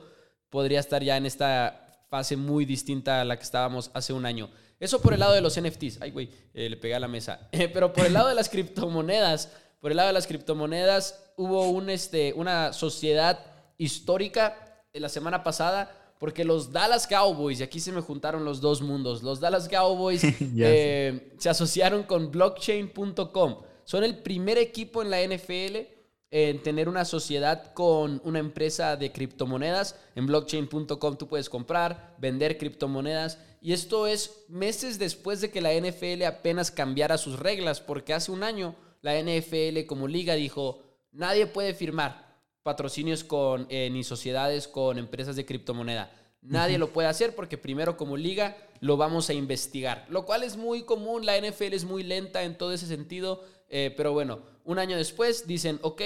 podría 0.50 0.80
estar 0.80 1.04
ya 1.04 1.18
en 1.18 1.28
esta 1.28 2.04
fase 2.10 2.36
muy 2.36 2.66
distinta 2.66 3.22
a 3.22 3.26
la 3.26 3.38
que 3.38 3.44
estábamos 3.44 3.92
hace 3.94 4.12
un 4.12 4.26
año. 4.26 4.50
Eso 4.80 5.00
por 5.04 5.14
el 5.14 5.20
lado 5.20 5.34
de 5.34 5.42
los 5.42 5.62
NFTs. 5.62 6.02
Ay, 6.02 6.10
güey, 6.10 6.32
eh, 6.56 6.68
le 6.68 6.78
pegué 6.78 6.96
a 6.96 7.00
la 7.00 7.08
mesa. 7.08 7.48
pero 7.74 7.94
por 7.94 8.08
el 8.08 8.14
lado 8.14 8.30
de 8.30 8.34
las 8.34 8.50
criptomonedas, 8.50 9.52
por 9.80 9.92
el 9.92 9.98
lado 9.98 10.08
de 10.08 10.14
las 10.14 10.26
criptomonedas, 10.26 11.32
hubo 11.38 11.70
un, 11.70 11.92
este, 11.92 12.34
una 12.34 12.74
sociedad 12.74 13.46
histórica 13.78 14.82
la 14.94 15.10
semana 15.10 15.44
pasada 15.44 15.96
porque 16.18 16.44
los 16.44 16.72
Dallas 16.72 17.06
Cowboys, 17.06 17.60
y 17.60 17.64
aquí 17.64 17.80
se 17.80 17.92
me 17.92 18.02
juntaron 18.02 18.46
los 18.46 18.62
dos 18.62 18.82
mundos, 18.82 19.22
los 19.22 19.40
Dallas 19.40 19.70
Cowboys 19.70 20.24
eh, 20.58 21.34
se 21.38 21.50
asociaron 21.52 22.02
con 22.02 22.32
blockchain.com. 22.32 23.58
Son 23.92 24.06
el 24.06 24.20
primer 24.20 24.58
equipo 24.58 25.02
en 25.02 25.10
la 25.10 25.22
NFL 25.22 25.80
en 26.32 26.64
tener 26.64 26.88
una 26.88 27.04
sociedad 27.04 27.74
con 27.74 28.22
una 28.24 28.40
empresa 28.40 28.96
de 28.96 29.12
criptomonedas. 29.12 29.98
En 30.16 30.28
blockchain.com 30.28 31.18
tú 31.18 31.28
puedes 31.28 31.50
comprar, 31.50 32.16
vender 32.18 32.58
criptomonedas. 32.58 33.38
Y 33.60 33.74
esto 33.74 34.08
es 34.08 34.46
meses 34.48 34.98
después 34.98 35.42
de 35.42 35.52
que 35.52 35.60
la 35.60 35.74
NFL 35.74 36.24
apenas 36.24 36.72
cambiara 36.72 37.18
sus 37.18 37.38
reglas, 37.38 37.82
porque 37.82 38.14
hace 38.14 38.32
un 38.32 38.44
año 38.44 38.78
la 39.02 39.22
NFL 39.22 39.86
como 39.88 40.08
liga 40.08 40.36
dijo, 40.36 40.82
nadie 41.12 41.46
puede 41.46 41.74
firmar 41.74 42.40
patrocinios 42.64 43.26
con, 43.26 43.68
eh, 43.70 43.90
ni 43.90 44.06
sociedades 44.06 44.70
con 44.70 45.00
empresas 45.00 45.36
de 45.36 45.46
criptomoneda. 45.46 46.10
Nadie 46.42 46.78
lo 46.78 46.94
puede 46.94 47.10
hacer 47.10 47.36
porque 47.36 47.58
primero 47.58 47.98
como 47.98 48.16
liga 48.16 48.56
lo 48.80 48.96
vamos 48.96 49.30
a 49.30 49.34
investigar, 49.34 50.06
lo 50.10 50.26
cual 50.26 50.44
es 50.44 50.56
muy 50.56 50.84
común, 50.84 51.26
la 51.26 51.38
NFL 51.38 51.74
es 51.74 51.84
muy 51.84 52.04
lenta 52.04 52.42
en 52.44 52.58
todo 52.58 52.74
ese 52.74 52.88
sentido, 52.88 53.44
eh, 53.72 53.94
pero 53.98 54.14
bueno, 54.14 54.40
un 54.64 54.78
año 54.78 54.98
después 54.98 55.48
dicen, 55.48 55.80
ok, 55.82 56.02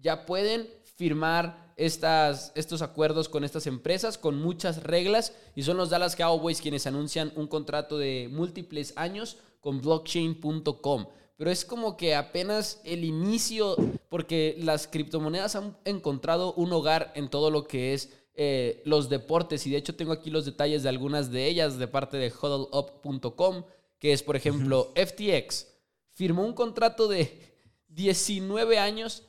ya 0.00 0.24
pueden 0.24 0.68
firmar 0.96 1.72
estas, 1.76 2.52
estos 2.54 2.80
acuerdos 2.80 3.28
con 3.28 3.44
estas 3.44 3.66
empresas 3.66 4.18
con 4.18 4.40
muchas 4.40 4.82
reglas 4.82 5.34
y 5.54 5.62
son 5.62 5.76
los 5.76 5.90
Dallas 5.90 6.16
Cowboys 6.16 6.60
quienes 6.60 6.86
anuncian 6.86 7.32
un 7.36 7.46
contrato 7.46 7.98
de 7.98 8.28
múltiples 8.32 8.92
años 8.96 9.36
con 9.60 9.80
blockchain.com 9.80 11.06
pero 11.38 11.52
es 11.52 11.64
como 11.64 11.96
que 11.96 12.16
apenas 12.16 12.80
el 12.84 13.04
inicio, 13.04 13.76
porque 14.08 14.56
las 14.58 14.88
criptomonedas 14.88 15.54
han 15.54 15.76
encontrado 15.84 16.52
un 16.54 16.72
hogar 16.72 17.12
en 17.14 17.30
todo 17.30 17.52
lo 17.52 17.68
que 17.68 17.94
es 17.94 18.12
eh, 18.34 18.82
los 18.84 19.08
deportes, 19.08 19.64
y 19.64 19.70
de 19.70 19.76
hecho 19.76 19.94
tengo 19.94 20.10
aquí 20.10 20.30
los 20.30 20.44
detalles 20.44 20.82
de 20.82 20.88
algunas 20.88 21.30
de 21.30 21.46
ellas 21.46 21.78
de 21.78 21.86
parte 21.86 22.16
de 22.16 22.32
huddleup.com, 22.32 23.62
que 24.00 24.12
es, 24.12 24.24
por 24.24 24.34
ejemplo, 24.34 24.92
FTX 24.96 25.77
firmó 26.18 26.44
un 26.44 26.52
contrato 26.52 27.06
de 27.06 27.54
19 27.88 28.76
años 28.76 29.22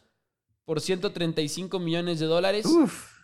por 0.65 0.81
135 0.81 1.77
millones 1.79 2.19
de 2.19 2.25
dólares, 2.25 2.65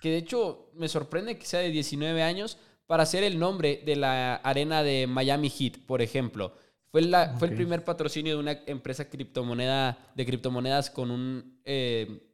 que 0.02 0.12
de 0.12 0.18
hecho 0.18 0.70
me 0.76 0.88
sorprende 0.88 1.38
que 1.38 1.48
sea 1.48 1.62
de 1.62 1.72
19 1.72 2.22
años, 2.22 2.60
para 2.86 3.06
ser 3.08 3.24
el 3.24 3.40
nombre 3.40 3.82
de 3.84 3.96
la 3.96 4.36
arena 4.36 4.84
de 4.84 5.08
Miami 5.08 5.50
Heat, 5.50 5.80
por 5.88 6.04
ejemplo. 6.04 6.54
Fue, 6.92 7.02
la, 7.02 7.36
fue 7.38 7.48
el 7.50 7.56
primer 7.56 7.84
patrocinio 7.84 8.34
de 8.34 8.40
una 8.40 8.52
empresa 8.68 9.10
criptomoneda, 9.10 10.12
de 10.16 10.26
criptomonedas 10.26 10.92
con 10.92 11.10
un, 11.10 11.60
eh, 11.66 12.32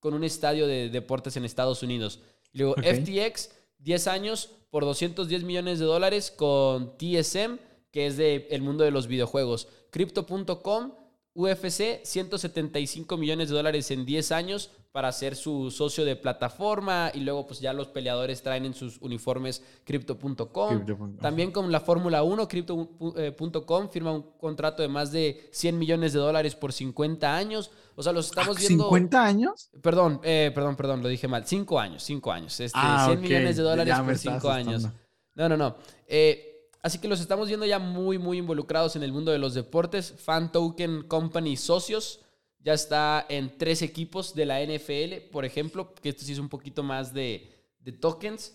con 0.00 0.14
un 0.14 0.24
estadio 0.24 0.66
de 0.66 0.88
deportes 0.88 1.36
en 1.36 1.44
Estados 1.44 1.84
Unidos. 1.84 2.20
Y 2.52 2.58
luego 2.58 2.74
FTX, 2.74 3.50
10 3.78 4.06
años 4.08 4.50
por 4.70 4.84
210 4.84 5.44
millones 5.44 5.78
de 5.78 5.84
dólares 5.84 6.32
con 6.32 6.96
TSM, 6.98 7.58
que 7.90 8.06
es 8.06 8.16
del 8.16 8.46
el 8.50 8.62
mundo 8.62 8.84
de 8.84 8.90
los 8.90 9.06
videojuegos. 9.06 9.68
Crypto.com, 9.90 10.92
UFC, 11.34 12.00
175 12.04 13.16
millones 13.16 13.48
de 13.48 13.54
dólares 13.54 13.90
en 13.90 14.04
10 14.04 14.32
años 14.32 14.70
para 14.92 15.12
ser 15.12 15.36
su 15.36 15.70
socio 15.70 16.04
de 16.04 16.16
plataforma 16.16 17.12
y 17.14 17.20
luego 17.20 17.46
pues 17.46 17.60
ya 17.60 17.72
los 17.72 17.88
peleadores 17.88 18.42
traen 18.42 18.64
en 18.64 18.74
sus 18.74 18.98
uniformes 19.00 19.62
crypto.com. 19.84 21.16
También 21.20 21.52
con 21.52 21.70
la 21.70 21.80
Fórmula 21.80 22.22
1, 22.22 22.48
crypto.com 22.48 23.88
firma 23.90 24.12
un 24.12 24.22
contrato 24.38 24.82
de 24.82 24.88
más 24.88 25.12
de 25.12 25.48
100 25.52 25.78
millones 25.78 26.12
de 26.14 26.18
dólares 26.18 26.56
por 26.56 26.72
50 26.72 27.36
años. 27.36 27.70
O 27.94 28.02
sea, 28.02 28.12
los 28.12 28.26
estamos 28.26 28.56
ah, 28.56 28.60
viendo... 28.60 28.90
¿50 28.90 29.14
años? 29.14 29.70
Perdón, 29.82 30.20
eh, 30.24 30.50
perdón, 30.54 30.74
perdón, 30.74 31.02
lo 31.02 31.08
dije 31.08 31.28
mal. 31.28 31.46
5 31.46 31.78
años, 31.78 32.02
5 32.02 32.32
años. 32.32 32.58
Este, 32.58 32.78
100 32.78 32.84
ah, 32.84 33.14
millones 33.14 33.56
de 33.56 33.62
dólares 33.62 33.94
por 34.00 34.18
5 34.18 34.50
años. 34.50 34.88
No, 35.34 35.48
no, 35.48 35.56
no. 35.56 35.76
Eh, 36.06 36.47
así 36.82 36.98
que 36.98 37.08
los 37.08 37.20
estamos 37.20 37.48
viendo 37.48 37.66
ya 37.66 37.78
muy, 37.78 38.18
muy 38.18 38.38
involucrados 38.38 38.96
en 38.96 39.02
el 39.02 39.12
mundo 39.12 39.32
de 39.32 39.38
los 39.38 39.54
deportes. 39.54 40.14
Fan 40.18 40.52
Token 40.52 41.02
Company 41.02 41.56
socios 41.56 42.20
ya 42.60 42.74
está 42.74 43.24
en 43.28 43.56
tres 43.56 43.82
equipos 43.82 44.34
de 44.34 44.46
la 44.46 44.60
NFL, 44.60 45.30
por 45.30 45.44
ejemplo, 45.44 45.94
que 45.94 46.10
esto 46.10 46.24
sí 46.24 46.32
es 46.32 46.38
un 46.38 46.48
poquito 46.48 46.82
más 46.82 47.12
de, 47.12 47.54
tokens. 48.00 48.54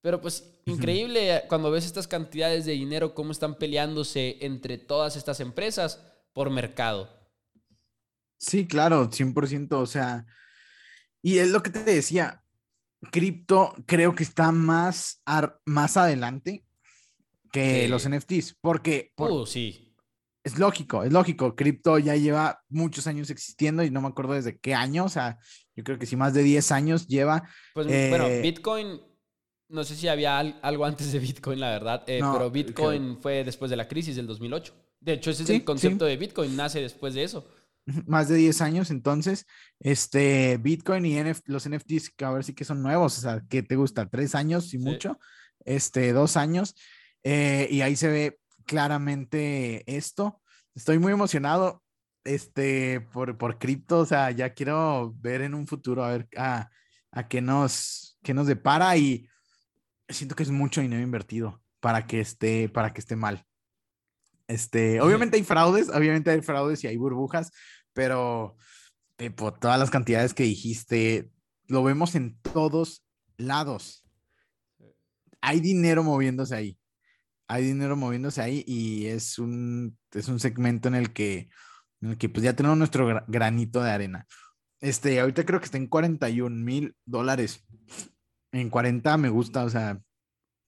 Pero 0.00 0.20
pues 0.20 0.60
increíble 0.66 1.44
cuando 1.48 1.70
ves 1.70 1.86
estas 1.86 2.06
cantidades 2.06 2.66
de 2.66 2.72
dinero, 2.72 3.14
cómo 3.14 3.32
están 3.32 3.54
peleándose 3.54 4.36
entre 4.42 4.76
todas 4.76 5.16
estas 5.16 5.40
empresas 5.40 6.04
por 6.34 6.50
mercado. 6.50 7.08
Sí, 8.36 8.66
claro, 8.66 9.08
100%. 9.08 9.72
O 9.72 9.86
sea, 9.86 10.26
y 11.22 11.38
es 11.38 11.48
lo 11.48 11.62
que 11.62 11.70
te 11.70 11.82
decía, 11.84 12.44
cripto 13.10 13.74
creo 13.86 14.14
que 14.14 14.24
está 14.24 14.52
más, 14.52 15.22
más 15.64 15.96
adelante 15.96 16.66
que 17.60 17.88
los 17.88 18.08
NFTs, 18.08 18.58
porque... 18.60 19.12
uh, 19.16 19.46
sí 19.46 19.84
es 20.44 20.58
lógico, 20.58 21.02
es 21.02 21.12
lógico. 21.12 21.56
Cripto 21.56 21.98
ya 21.98 22.14
lleva 22.16 22.62
muchos 22.68 23.06
años 23.06 23.30
existiendo 23.30 23.82
y 23.82 23.90
no 23.90 24.02
me 24.02 24.08
acuerdo 24.08 24.34
desde 24.34 24.58
qué 24.58 24.74
año, 24.74 25.06
o 25.06 25.08
sea, 25.08 25.38
yo 25.74 25.82
creo 25.82 25.98
que 25.98 26.06
sí 26.06 26.16
más 26.16 26.34
de 26.34 26.42
10 26.42 26.70
años 26.70 27.08
lleva. 27.08 27.48
Pues 27.72 27.86
bueno, 27.86 28.26
eh, 28.26 28.42
Bitcoin, 28.42 29.00
no 29.70 29.84
sé 29.84 29.96
si 29.96 30.06
había 30.06 30.38
algo 30.38 30.84
antes 30.84 31.10
de 31.12 31.18
Bitcoin, 31.18 31.58
la 31.58 31.70
verdad, 31.70 32.04
eh, 32.06 32.20
pero 32.20 32.50
Bitcoin 32.50 33.18
fue 33.20 33.42
después 33.42 33.70
de 33.70 33.76
la 33.76 33.88
crisis 33.88 34.16
del 34.16 34.26
2008. 34.26 34.74
De 35.00 35.14
hecho, 35.14 35.30
ese 35.30 35.42
es 35.44 35.50
el 35.50 35.64
concepto 35.64 36.04
de 36.04 36.16
Bitcoin, 36.16 36.54
nace 36.54 36.80
después 36.80 37.14
de 37.14 37.24
eso. 37.24 37.48
Más 38.06 38.28
de 38.28 38.36
10 38.36 38.60
años, 38.60 38.90
entonces, 38.90 39.46
este, 39.80 40.58
Bitcoin 40.58 41.06
y 41.06 41.16
los 41.46 41.68
NFTs, 41.68 42.10
que 42.10 42.24
a 42.24 42.30
ver 42.30 42.44
si 42.44 42.54
que 42.54 42.64
son 42.64 42.82
nuevos, 42.82 43.18
o 43.18 43.20
sea, 43.20 43.42
¿qué 43.48 43.62
te 43.62 43.76
gusta? 43.76 44.08
¿Tres 44.08 44.34
años 44.34 44.72
y 44.74 44.78
mucho? 44.78 45.18
Este, 45.64 46.12
dos 46.12 46.36
años, 46.36 46.74
eh, 47.24 47.66
y 47.70 47.80
ahí 47.80 47.96
se 47.96 48.08
ve 48.08 48.38
claramente 48.66 49.82
esto. 49.96 50.40
estoy 50.74 50.98
muy 50.98 51.12
emocionado 51.12 51.82
este, 52.24 53.00
por, 53.00 53.36
por 53.36 53.58
cripto, 53.58 54.00
o 54.00 54.06
sea, 54.06 54.30
ya 54.30 54.54
quiero 54.54 55.14
ver 55.18 55.42
en 55.42 55.54
un 55.54 55.66
futuro 55.66 56.04
a 56.04 56.10
ver 56.10 56.28
a, 56.36 56.70
a 57.10 57.28
qué 57.28 57.40
nos, 57.40 58.18
qué 58.22 58.34
nos 58.34 58.46
depara 58.46 58.96
y 58.96 59.28
siento 60.08 60.34
que 60.34 60.42
es 60.42 60.50
mucho 60.50 60.80
dinero 60.80 61.02
invertido 61.02 61.62
para 61.80 62.06
que 62.06 62.20
esté, 62.20 62.68
para 62.68 62.92
que 62.92 63.00
esté 63.00 63.16
mal. 63.16 63.44
Este, 64.46 65.00
obviamente 65.00 65.36
hay 65.36 65.42
fraudes, 65.42 65.88
obviamente 65.88 66.30
hay 66.30 66.42
fraudes 66.42 66.84
y 66.84 66.86
hay 66.86 66.96
burbujas, 66.96 67.50
pero 67.92 68.56
por 69.36 69.58
todas 69.58 69.78
las 69.78 69.90
cantidades 69.90 70.34
que 70.34 70.42
dijiste, 70.42 71.30
lo 71.66 71.82
vemos 71.82 72.14
en 72.14 72.38
todos 72.40 73.04
lados. 73.36 74.04
Hay 75.40 75.60
dinero 75.60 76.02
moviéndose 76.02 76.54
ahí. 76.54 76.78
Hay 77.48 77.64
dinero 77.64 77.96
moviéndose 77.96 78.40
ahí 78.40 78.64
y 78.66 79.06
es 79.06 79.38
un, 79.38 79.98
es 80.12 80.28
un 80.28 80.40
segmento 80.40 80.88
en 80.88 80.94
el 80.94 81.12
que, 81.12 81.48
en 82.00 82.10
el 82.10 82.18
que 82.18 82.28
pues 82.28 82.42
ya 82.44 82.54
tenemos 82.56 82.78
nuestro 82.78 83.24
granito 83.28 83.82
de 83.82 83.90
arena. 83.90 84.26
Este, 84.80 85.20
ahorita 85.20 85.44
creo 85.46 85.60
que 85.60 85.66
está 85.66 85.78
en 85.78 85.86
41 85.86 86.54
mil 86.54 86.94
dólares. 87.04 87.64
En 88.52 88.70
40 88.70 89.16
me 89.16 89.28
gusta, 89.28 89.64
o 89.64 89.70
sea, 89.70 90.00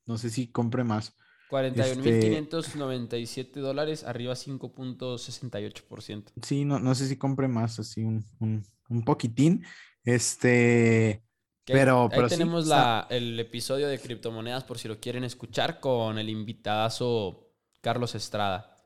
no 0.06 0.18
sé 0.18 0.30
si 0.30 0.48
compre 0.48 0.84
más. 0.84 1.14
41.597 1.50 3.40
este... 3.40 3.60
dólares, 3.60 4.04
arriba 4.04 4.34
5.68%. 4.34 6.32
Sí, 6.42 6.64
no, 6.64 6.78
no 6.78 6.94
sé 6.94 7.06
si 7.08 7.16
compre 7.16 7.48
más, 7.48 7.78
así 7.78 8.02
un, 8.02 8.24
un, 8.40 9.04
poquitín. 9.04 9.64
Este, 10.02 11.22
pero, 11.66 12.08
ahí, 12.12 12.28
tenemos 12.28 12.66
la, 12.66 13.06
el 13.10 13.38
episodio 13.40 13.88
de 13.88 13.98
criptomonedas 13.98 14.64
por 14.64 14.78
si 14.78 14.88
lo 14.88 15.00
quieren 15.00 15.24
escuchar 15.24 15.80
con 15.80 16.18
el 16.18 16.28
invitadazo 16.28 17.50
Carlos 17.80 18.14
Estrada. 18.14 18.76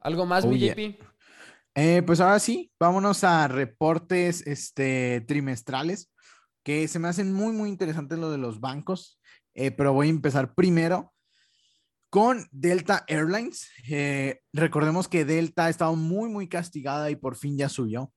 ¿Algo 0.00 0.26
más, 0.26 0.44
JP? 0.44 1.00
Eh, 1.76 2.02
pues 2.06 2.20
ahora 2.20 2.38
sí, 2.38 2.70
vámonos 2.78 3.24
a 3.24 3.48
reportes 3.48 4.46
este, 4.46 5.22
trimestrales, 5.26 6.12
que 6.62 6.86
se 6.88 6.98
me 6.98 7.08
hacen 7.08 7.32
muy, 7.32 7.52
muy 7.52 7.68
interesantes 7.68 8.18
lo 8.18 8.30
de 8.30 8.38
los 8.38 8.60
bancos, 8.60 9.20
eh, 9.54 9.70
pero 9.70 9.92
voy 9.92 10.06
a 10.06 10.10
empezar 10.10 10.54
primero 10.54 11.12
con 12.10 12.46
Delta 12.52 13.04
Airlines. 13.08 13.68
Eh, 13.88 14.40
recordemos 14.52 15.08
que 15.08 15.24
Delta 15.24 15.64
ha 15.64 15.70
estado 15.70 15.96
muy, 15.96 16.28
muy 16.28 16.48
castigada 16.48 17.10
y 17.10 17.16
por 17.16 17.36
fin 17.36 17.58
ya 17.58 17.68
subió. 17.68 18.12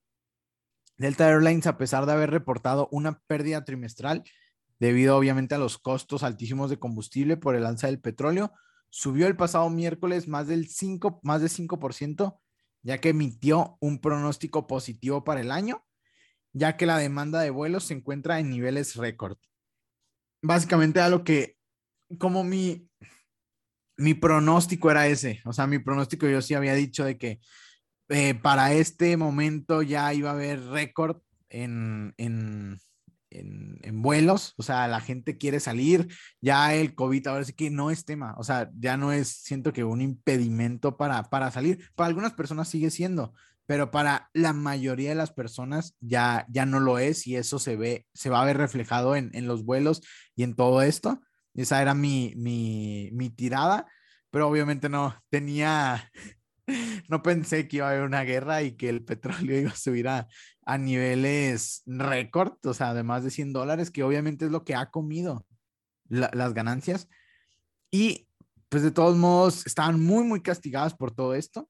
Delta 0.98 1.28
Airlines, 1.28 1.66
a 1.66 1.78
pesar 1.78 2.06
de 2.06 2.12
haber 2.12 2.30
reportado 2.30 2.88
una 2.90 3.20
pérdida 3.20 3.64
trimestral, 3.64 4.24
debido 4.80 5.16
obviamente 5.16 5.54
a 5.54 5.58
los 5.58 5.78
costos 5.78 6.24
altísimos 6.24 6.70
de 6.70 6.78
combustible 6.78 7.36
por 7.36 7.54
el 7.54 7.64
alza 7.64 7.86
del 7.86 8.00
petróleo, 8.00 8.52
subió 8.90 9.28
el 9.28 9.36
pasado 9.36 9.70
miércoles 9.70 10.26
más 10.28 10.48
del 10.48 10.68
5, 10.68 11.20
más 11.22 11.40
de 11.40 11.48
5%, 11.48 12.40
ya 12.82 12.98
que 12.98 13.10
emitió 13.10 13.76
un 13.80 14.00
pronóstico 14.00 14.66
positivo 14.66 15.22
para 15.22 15.40
el 15.40 15.52
año, 15.52 15.84
ya 16.52 16.76
que 16.76 16.86
la 16.86 16.98
demanda 16.98 17.40
de 17.40 17.50
vuelos 17.50 17.84
se 17.84 17.94
encuentra 17.94 18.40
en 18.40 18.50
niveles 18.50 18.96
récord. 18.96 19.38
Básicamente 20.42 21.00
a 21.00 21.08
lo 21.08 21.22
que, 21.22 21.56
como 22.18 22.42
mi, 22.42 22.88
mi 23.96 24.14
pronóstico 24.14 24.90
era 24.90 25.06
ese. 25.06 25.42
O 25.44 25.52
sea, 25.52 25.66
mi 25.66 25.78
pronóstico 25.78 26.26
yo 26.26 26.42
sí 26.42 26.54
había 26.54 26.74
dicho 26.74 27.04
de 27.04 27.18
que 27.18 27.40
eh, 28.08 28.34
para 28.34 28.72
este 28.72 29.16
momento 29.16 29.82
ya 29.82 30.12
iba 30.14 30.30
a 30.30 30.34
haber 30.34 30.64
récord 30.66 31.18
en, 31.50 32.14
en, 32.16 32.80
en, 33.30 34.02
vuelos. 34.02 34.54
O 34.56 34.62
sea, 34.62 34.88
la 34.88 35.00
gente 35.00 35.38
quiere 35.38 35.60
salir. 35.60 36.08
Ya 36.40 36.74
el 36.74 36.94
COVID 36.94 37.26
ahora 37.26 37.44
sí 37.44 37.52
que 37.52 37.70
no 37.70 37.90
es 37.90 38.04
tema. 38.04 38.34
O 38.38 38.44
sea, 38.44 38.70
ya 38.78 38.96
no 38.96 39.12
es, 39.12 39.28
siento 39.28 39.72
que 39.72 39.84
un 39.84 40.00
impedimento 40.00 40.96
para, 40.96 41.24
para 41.24 41.50
salir. 41.50 41.90
Para 41.94 42.08
algunas 42.08 42.32
personas 42.32 42.68
sigue 42.68 42.90
siendo, 42.90 43.34
pero 43.66 43.90
para 43.90 44.30
la 44.32 44.52
mayoría 44.52 45.10
de 45.10 45.14
las 45.14 45.32
personas 45.32 45.94
ya, 46.00 46.46
ya 46.48 46.66
no 46.66 46.80
lo 46.80 46.98
es 46.98 47.26
y 47.26 47.36
eso 47.36 47.58
se 47.58 47.76
ve, 47.76 48.06
se 48.14 48.30
va 48.30 48.40
a 48.40 48.44
ver 48.46 48.56
reflejado 48.56 49.16
en, 49.16 49.30
en 49.34 49.46
los 49.46 49.64
vuelos 49.64 50.02
y 50.34 50.42
en 50.42 50.54
todo 50.54 50.82
esto. 50.82 51.20
Esa 51.54 51.82
era 51.82 51.92
mi, 51.92 52.34
mi, 52.36 53.10
mi 53.12 53.30
tirada, 53.30 53.86
pero 54.30 54.48
obviamente 54.48 54.88
no 54.88 55.14
tenía, 55.28 56.10
no 57.08 57.22
pensé 57.22 57.68
que 57.68 57.78
iba 57.78 57.88
a 57.88 57.90
haber 57.90 58.02
una 58.02 58.22
guerra 58.22 58.62
y 58.62 58.72
que 58.72 58.88
el 58.88 59.04
petróleo 59.04 59.58
iba 59.60 59.70
a 59.70 59.76
subir 59.76 60.08
a, 60.08 60.28
a 60.64 60.78
niveles 60.78 61.82
récord, 61.86 62.54
o 62.64 62.74
sea, 62.74 62.94
de 62.94 63.02
más 63.02 63.24
de 63.24 63.30
100 63.30 63.52
dólares, 63.52 63.90
que 63.90 64.02
obviamente 64.02 64.44
es 64.44 64.50
lo 64.50 64.64
que 64.64 64.74
ha 64.74 64.90
comido 64.90 65.46
las 66.08 66.54
ganancias. 66.54 67.08
Y 67.90 68.28
pues 68.68 68.82
de 68.82 68.90
todos 68.90 69.16
modos 69.16 69.66
estaban 69.66 70.00
muy, 70.00 70.24
muy 70.24 70.42
castigadas 70.42 70.94
por 70.94 71.10
todo 71.10 71.34
esto. 71.34 71.68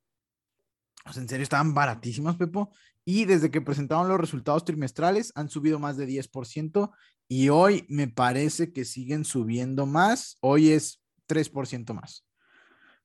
O 1.07 1.13
sea, 1.13 1.23
en 1.23 1.29
serio, 1.29 1.43
estaban 1.43 1.75
baratísimas, 1.75 2.37
Pepo. 2.37 2.71
Y 3.05 3.25
desde 3.25 3.51
que 3.51 3.61
presentaron 3.61 4.09
los 4.09 4.21
resultados 4.21 4.65
trimestrales 4.65 5.33
han 5.35 5.49
subido 5.49 5.79
más 5.79 5.97
de 5.97 6.07
10% 6.07 6.91
y 7.29 7.49
hoy 7.51 7.87
me 7.89 8.09
parece 8.09 8.73
que 8.73 8.85
siguen 8.85 9.25
subiendo 9.25 9.87
más. 9.87 10.37
Hoy 10.41 10.71
es 10.71 11.01
3% 11.27 11.95
más. 11.95 12.27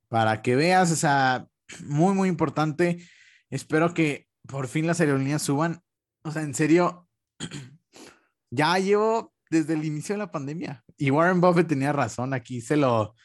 Para 0.07 0.41
que 0.41 0.55
veas, 0.55 0.91
o 0.91 0.95
sea, 0.95 1.47
muy, 1.86 2.14
muy 2.14 2.30
importante. 2.30 3.05
Espero 3.49 3.93
que 3.93 4.28
por 4.47 4.68
fin 4.68 4.88
las 4.88 4.99
aerolíneas 4.99 5.41
suban. 5.41 5.82
O 6.24 6.32
sea, 6.32 6.41
en 6.41 6.53
serio, 6.53 7.07
ya 8.51 8.78
llevo 8.80 9.34
desde 9.49 9.74
el 9.74 9.86
inicio 9.86 10.16
de 10.16 10.20
la 10.20 10.32
pandemia. 10.32 10.84
Y 10.97 11.11
Warren 11.11 11.41
Buffett 11.41 11.68
tenía 11.68 11.91
razón 11.91 12.34
aquí, 12.34 12.61
se 12.61 12.78
lo, 12.78 13.16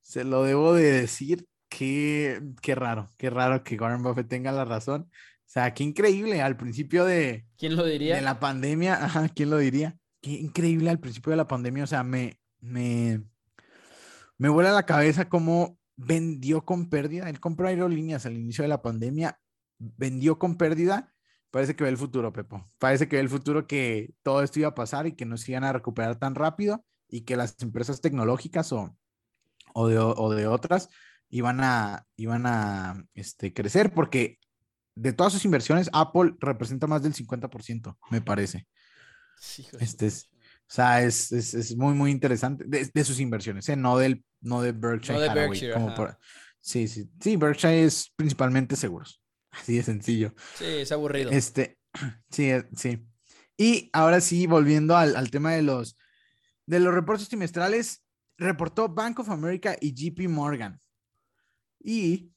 se 0.00 0.24
lo 0.24 0.44
debo 0.44 0.74
de 0.74 0.92
decir. 0.92 1.46
Qué, 1.68 2.40
qué 2.62 2.74
raro, 2.76 3.10
qué 3.18 3.28
raro 3.28 3.64
que 3.64 3.76
Warren 3.76 4.02
Buffett 4.02 4.28
tenga 4.28 4.52
la 4.52 4.64
razón. 4.64 5.10
O 5.10 5.48
sea, 5.48 5.74
qué 5.74 5.82
increíble. 5.82 6.40
Al 6.40 6.56
principio 6.56 7.04
de, 7.04 7.44
¿Quién 7.58 7.76
lo 7.76 7.84
diría? 7.84 8.16
de 8.16 8.22
la 8.22 8.38
pandemia, 8.38 8.94
ajá, 9.04 9.28
¿quién 9.28 9.50
lo 9.50 9.58
diría? 9.58 9.96
qué 10.26 10.32
increíble 10.32 10.90
al 10.90 10.98
principio 10.98 11.30
de 11.30 11.36
la 11.36 11.46
pandemia, 11.46 11.84
o 11.84 11.86
sea, 11.86 12.02
me, 12.02 12.40
me, 12.60 13.22
me 14.38 14.48
vuela 14.48 14.72
la 14.72 14.84
cabeza 14.84 15.28
cómo 15.28 15.78
vendió 15.96 16.64
con 16.64 16.88
pérdida. 16.88 17.28
Él 17.28 17.40
compró 17.40 17.68
aerolíneas 17.68 18.26
al 18.26 18.34
inicio 18.34 18.62
de 18.62 18.68
la 18.68 18.82
pandemia, 18.82 19.40
vendió 19.78 20.38
con 20.38 20.56
pérdida. 20.56 21.12
Parece 21.50 21.74
que 21.74 21.84
ve 21.84 21.90
el 21.90 21.96
futuro, 21.96 22.32
Pepo. 22.32 22.64
Parece 22.78 23.08
que 23.08 23.16
ve 23.16 23.22
el 23.22 23.28
futuro 23.28 23.66
que 23.66 24.14
todo 24.22 24.42
esto 24.42 24.58
iba 24.58 24.68
a 24.68 24.74
pasar 24.74 25.06
y 25.06 25.12
que 25.12 25.24
no 25.24 25.36
se 25.36 25.52
iban 25.52 25.64
a 25.64 25.72
recuperar 25.72 26.16
tan 26.18 26.34
rápido 26.34 26.84
y 27.08 27.22
que 27.22 27.36
las 27.36 27.60
empresas 27.62 28.00
tecnológicas 28.00 28.72
o, 28.72 28.96
o, 29.74 29.88
de, 29.88 29.98
o 29.98 30.30
de 30.30 30.46
otras 30.46 30.88
iban 31.28 31.60
a, 31.62 32.06
iban 32.16 32.46
a 32.46 33.04
este, 33.14 33.54
crecer 33.54 33.94
porque 33.94 34.38
de 34.94 35.12
todas 35.12 35.32
sus 35.32 35.44
inversiones, 35.44 35.90
Apple 35.92 36.34
representa 36.40 36.86
más 36.86 37.02
del 37.02 37.14
50%, 37.14 37.96
me 38.10 38.22
parece 38.22 38.66
este 39.80 40.06
es, 40.06 40.30
o 40.68 40.72
sea, 40.74 41.02
es, 41.02 41.30
es, 41.30 41.54
es, 41.54 41.76
muy, 41.76 41.94
muy 41.94 42.10
interesante 42.10 42.64
de, 42.66 43.04
sus 43.04 43.20
inversiones, 43.20 43.68
¿eh? 43.68 43.76
no, 43.76 43.98
del, 43.98 44.24
no 44.40 44.62
de 44.62 44.72
Berkshire. 44.72 45.14
No 45.14 45.20
de 45.20 45.28
Berkshire 45.28 45.72
como 45.72 45.94
por, 45.94 46.18
sí, 46.60 46.88
sí, 46.88 47.08
sí, 47.20 47.36
Berkshire 47.36 47.84
es 47.84 48.12
principalmente 48.16 48.74
seguros. 48.74 49.22
Así 49.52 49.76
de 49.76 49.84
sencillo. 49.84 50.34
Sí, 50.56 50.64
es 50.64 50.90
aburrido. 50.90 51.30
Este, 51.30 51.78
sí, 52.30 52.50
eh, 52.50 52.66
sí. 52.76 53.06
Y 53.56 53.90
ahora 53.92 54.20
sí, 54.20 54.46
volviendo 54.46 54.96
al, 54.96 55.14
al 55.14 55.30
tema 55.30 55.52
de 55.52 55.62
los, 55.62 55.96
de 56.66 56.80
los 56.80 56.92
reportes 56.92 57.28
trimestrales, 57.28 58.04
reportó 58.36 58.88
Bank 58.88 59.20
of 59.20 59.30
America 59.30 59.76
y 59.80 59.94
JP 59.94 60.28
Morgan. 60.28 60.80
Y 61.78 62.32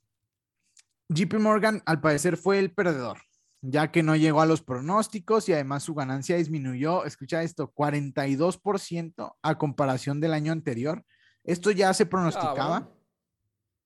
JP 1.10 1.34
Morgan, 1.40 1.82
al 1.88 2.00
parecer, 2.00 2.38
fue 2.38 2.60
el 2.60 2.72
perdedor 2.72 3.18
ya 3.62 3.92
que 3.92 4.04
no 4.04 4.16
llegó 4.16 4.42
a 4.42 4.46
los 4.46 4.62
pronósticos 4.62 5.50
y 5.50 5.54
además 5.54 5.84
su 5.84 5.94
ganancia 5.94 6.38
disminuyó, 6.38 7.06
escucha 7.06 7.44
esto, 7.44 7.74
42% 7.74 9.36
a 9.42 9.58
comparación 9.58 10.20
del 10.20 10.34
año 10.34 10.52
anterior. 10.52 11.04
Esto 11.44 11.72
ya 11.72 11.94
se 11.94 12.06
pronosticaba. 12.06 12.90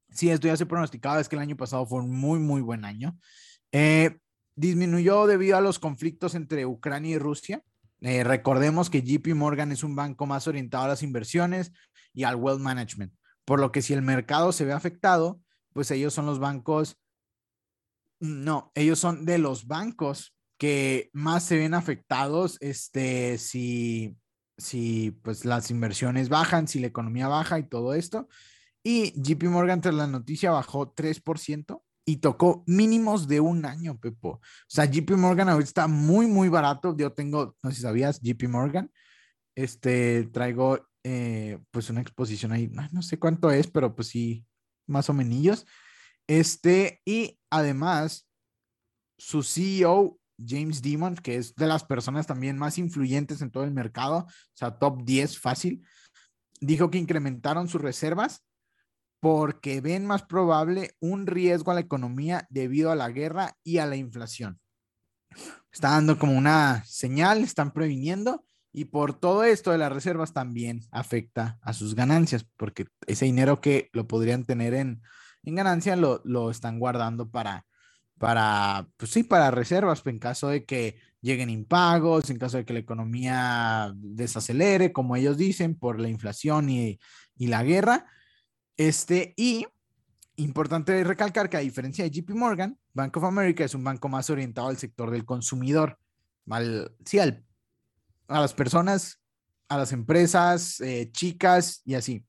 Sí, 0.10 0.30
esto 0.30 0.48
ya 0.48 0.58
se 0.58 0.68
pronosticaba, 0.68 1.20
es 1.20 1.28
que 1.28 1.36
el 1.36 1.42
año 1.42 1.58
pasado 1.58 1.86
fue 1.88 2.00
un 2.02 2.12
muy, 2.12 2.40
muy 2.40 2.62
buen 2.62 2.86
año. 2.86 3.18
Eh, 3.72 4.20
disminuyó 4.56 5.26
debido 5.26 5.58
a 5.58 5.62
los 5.62 5.80
conflictos 5.80 6.36
entre 6.36 6.68
Ucrania 6.68 7.16
y 7.16 7.18
Rusia. 7.18 7.64
Eh, 8.02 8.24
recordemos 8.24 8.90
que 8.90 9.02
JP 9.02 9.34
Morgan 9.34 9.72
es 9.72 9.84
un 9.84 9.96
banco 9.96 10.28
más 10.28 10.48
orientado 10.48 10.84
a 10.84 10.90
las 10.90 11.02
inversiones 11.02 11.72
y 12.14 12.26
al 12.26 12.36
wealth 12.36 12.60
management, 12.60 13.14
por 13.46 13.60
lo 13.60 13.72
que 13.72 13.82
si 13.82 13.94
el 13.94 14.04
mercado 14.04 14.52
se 14.52 14.66
ve 14.66 14.74
afectado, 14.74 15.40
pues 15.74 15.90
ellos 15.90 16.14
son 16.14 16.28
los 16.28 16.38
bancos 16.38 16.98
no, 18.24 18.72
ellos 18.74 19.00
son 19.00 19.26
de 19.26 19.38
los 19.38 19.68
bancos 19.68 20.34
que 20.58 21.10
más 21.12 21.44
se 21.44 21.58
ven 21.58 21.74
afectados 21.74 22.58
este, 22.62 23.38
si, 23.38 24.16
si 24.58 25.12
pues 25.12 25.44
las 25.44 25.70
inversiones 25.70 26.30
bajan, 26.30 26.70
si 26.70 26.80
la 26.80 26.88
economía 26.88 27.28
baja 27.28 27.60
y 27.60 27.68
todo 27.68 27.94
esto. 27.94 28.30
Y 28.82 29.12
JP 29.22 29.44
Morgan 29.50 29.82
tras 29.82 29.94
la 29.94 30.08
noticia 30.08 30.52
bajó 30.52 30.94
3% 30.94 31.84
y 32.06 32.18
tocó 32.18 32.64
mínimos 32.66 33.28
de 33.28 33.42
un 33.42 33.66
año, 33.66 34.00
Pepo. 34.00 34.30
O 34.30 34.42
sea, 34.68 34.86
JP 34.86 35.12
Morgan 35.18 35.50
ahorita 35.50 35.68
está 35.68 35.88
muy, 35.88 36.26
muy 36.26 36.48
barato. 36.48 36.96
Yo 36.96 37.12
tengo, 37.12 37.58
no 37.62 37.72
sé 37.72 37.76
si 37.76 37.82
sabías, 37.82 38.22
JP 38.22 38.48
Morgan. 38.48 38.90
Este, 39.54 40.30
traigo 40.32 40.80
eh, 41.04 41.60
pues 41.72 41.90
una 41.90 42.00
exposición 42.00 42.54
ahí, 42.54 42.72
no 42.92 43.02
sé 43.02 43.20
cuánto 43.20 43.52
es, 43.52 43.68
pero 43.68 43.94
pues 43.94 44.08
sí, 44.08 44.46
más 44.88 45.10
o 45.10 45.14
menos. 45.14 45.66
Este, 46.28 47.02
y 47.06 47.38
además, 47.54 48.28
su 49.18 49.44
CEO, 49.44 50.20
James 50.44 50.82
Dimon, 50.82 51.16
que 51.16 51.38
es 51.38 51.56
de 51.56 51.68
las 51.68 51.84
personas 51.84 52.26
también 52.26 52.58
más 52.58 52.78
influyentes 52.78 53.42
en 53.42 53.52
todo 53.52 53.64
el 53.64 53.72
mercado, 53.72 54.26
o 54.28 54.56
sea, 54.56 54.72
top 54.80 55.04
10 55.04 55.40
fácil, 55.40 55.86
dijo 56.60 56.90
que 56.90 56.98
incrementaron 56.98 57.68
sus 57.68 57.82
reservas 57.82 58.44
porque 59.20 59.82
ven 59.82 60.06
más 60.06 60.24
probable 60.24 60.96
un 61.00 61.28
riesgo 61.28 61.72
a 61.72 61.76
la 61.76 61.82
economía 61.82 62.48
debido 62.50 62.92
a 62.92 62.96
la 62.96 63.10
guerra 63.10 63.56
y 63.64 63.78
a 63.78 63.86
la 63.86 63.96
inflación. 63.96 64.60
Está 65.72 65.92
dando 65.92 66.18
como 66.18 66.34
una 66.34 66.84
señal, 66.86 67.44
están 67.44 67.72
previniendo 67.72 68.44
y 68.72 68.86
por 68.86 69.14
todo 69.14 69.44
esto 69.44 69.72
de 69.72 69.78
las 69.78 69.94
reservas 69.94 70.34
también 70.34 70.82
afecta 70.92 71.60
a 71.62 71.74
sus 71.74 71.94
ganancias, 71.94 72.46
porque 72.58 72.88
ese 73.06 73.26
dinero 73.26 73.62
que 73.62 73.90
lo 73.94 74.08
podrían 74.08 74.44
tener 74.44 74.74
en, 74.74 75.04
en 75.44 75.56
ganancia 75.56 75.96
lo, 75.96 76.22
lo 76.24 76.50
están 76.52 76.80
guardando 76.80 77.30
para, 77.30 77.66
para, 78.18 78.88
pues 78.98 79.12
sí, 79.12 79.24
para 79.24 79.52
reservas, 79.52 80.02
en 80.06 80.20
caso 80.20 80.48
de 80.48 80.66
que 80.66 80.98
lleguen 81.22 81.50
impagos, 81.50 82.30
en 82.30 82.38
caso 82.38 82.58
de 82.58 82.66
que 82.66 82.74
la 82.74 82.80
economía 82.80 83.94
desacelere, 83.96 84.92
como 84.92 85.16
ellos 85.16 85.38
dicen, 85.38 85.76
por 85.76 86.00
la 86.00 86.10
inflación 86.10 86.70
y, 86.70 87.00
y 87.38 87.48
la 87.48 87.64
guerra. 87.64 88.06
Este, 88.78 89.34
y 89.38 89.66
importante 90.36 91.04
recalcar 91.04 91.50
que 91.50 91.58
a 91.58 91.62
diferencia 91.62 92.04
de 92.04 92.12
JP 92.12 92.32
Morgan, 92.32 92.78
Bank 92.94 93.16
of 93.18 93.24
America 93.24 93.64
es 93.64 93.76
un 93.76 93.84
banco 93.84 94.10
más 94.10 94.30
orientado 94.30 94.68
al 94.68 94.78
sector 94.78 95.12
del 95.12 95.26
consumidor, 95.26 95.98
al, 96.50 96.92
sí, 97.06 97.20
al, 97.20 97.46
a 98.28 98.42
las 98.42 98.54
personas, 98.54 99.20
a 99.70 99.78
las 99.78 99.92
empresas 99.92 100.80
eh, 100.82 101.10
chicas 101.12 101.82
y 101.86 101.96
así. 101.96 102.26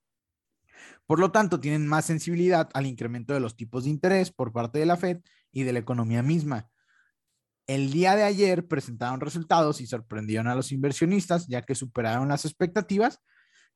Por 1.06 1.20
lo 1.20 1.30
tanto, 1.30 1.60
tienen 1.60 1.86
más 1.86 2.06
sensibilidad 2.06 2.70
al 2.72 2.86
incremento 2.86 3.34
de 3.34 3.40
los 3.40 3.56
tipos 3.56 3.84
de 3.84 3.90
interés 3.90 4.30
por 4.30 4.52
parte 4.52 4.78
de 4.78 4.86
la 4.86 4.96
Fed 4.96 5.20
y 5.52 5.64
de 5.64 5.72
la 5.72 5.78
economía 5.78 6.22
misma. 6.22 6.68
El 7.66 7.90
día 7.90 8.14
de 8.14 8.24
ayer 8.24 8.66
presentaron 8.66 9.20
resultados 9.20 9.80
y 9.80 9.86
sorprendieron 9.86 10.48
a 10.48 10.54
los 10.54 10.72
inversionistas 10.72 11.46
ya 11.46 11.62
que 11.62 11.74
superaron 11.74 12.28
las 12.28 12.44
expectativas 12.44 13.20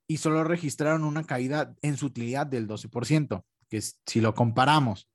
y 0.06 0.18
solo 0.18 0.44
registraron 0.44 1.04
una 1.04 1.24
caída 1.24 1.74
en 1.82 1.96
su 1.96 2.06
utilidad 2.06 2.46
del 2.46 2.66
12%, 2.66 3.44
que 3.68 3.80
si 3.80 4.20
lo 4.20 4.34
comparamos 4.34 5.08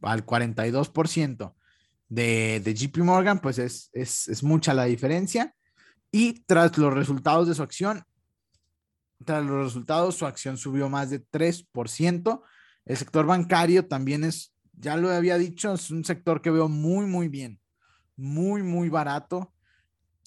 al 0.00 0.26
42% 0.26 1.54
de, 2.08 2.60
de 2.62 2.74
JP 2.74 2.98
Morgan, 2.98 3.40
pues 3.40 3.58
es, 3.58 3.90
es, 3.92 4.28
es 4.28 4.42
mucha 4.42 4.74
la 4.74 4.84
diferencia. 4.84 5.54
Y 6.10 6.44
tras 6.44 6.76
los 6.76 6.92
resultados 6.92 7.48
de 7.48 7.54
su 7.54 7.62
acción, 7.62 8.04
tras 9.22 9.44
los 9.44 9.64
resultados, 9.64 10.16
su 10.16 10.26
acción 10.26 10.56
subió 10.56 10.88
más 10.88 11.10
de 11.10 11.24
3%. 11.24 12.42
El 12.84 12.96
sector 12.96 13.26
bancario 13.26 13.86
también 13.86 14.24
es, 14.24 14.54
ya 14.72 14.96
lo 14.96 15.10
había 15.10 15.38
dicho, 15.38 15.74
es 15.74 15.90
un 15.90 16.04
sector 16.04 16.42
que 16.42 16.50
veo 16.50 16.68
muy, 16.68 17.06
muy 17.06 17.28
bien, 17.28 17.60
muy, 18.16 18.62
muy 18.62 18.88
barato. 18.88 19.54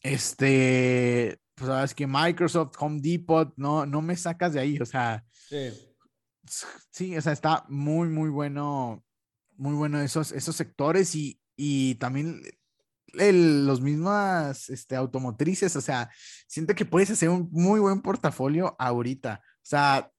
Este, 0.01 1.39
pues 1.55 1.67
sabes 1.67 1.93
que 1.93 2.07
Microsoft, 2.07 2.75
Home 2.79 2.99
Depot, 3.01 3.53
no, 3.57 3.85
no 3.85 4.01
me 4.01 4.15
sacas 4.15 4.53
de 4.53 4.59
ahí, 4.59 4.77
o 4.79 4.85
sea, 4.85 5.25
sí. 5.31 5.71
sí, 6.91 7.17
o 7.17 7.21
sea, 7.21 7.33
está 7.33 7.65
muy, 7.69 8.09
muy 8.09 8.29
bueno, 8.29 9.03
muy 9.57 9.73
bueno 9.73 9.99
esos, 9.99 10.31
esos 10.31 10.55
sectores 10.55 11.15
y, 11.15 11.39
y 11.55 11.95
también 11.95 12.41
los 13.17 13.81
mismas 13.81 14.69
este, 14.69 14.95
automotrices, 14.95 15.75
o 15.75 15.81
sea, 15.81 16.09
siento 16.47 16.75
que 16.75 16.85
puedes 16.85 17.09
hacer 17.11 17.29
un 17.29 17.49
muy 17.51 17.79
buen 17.79 18.01
portafolio 18.01 18.75
ahorita, 18.79 19.41
o 19.43 19.59
sea, 19.61 20.11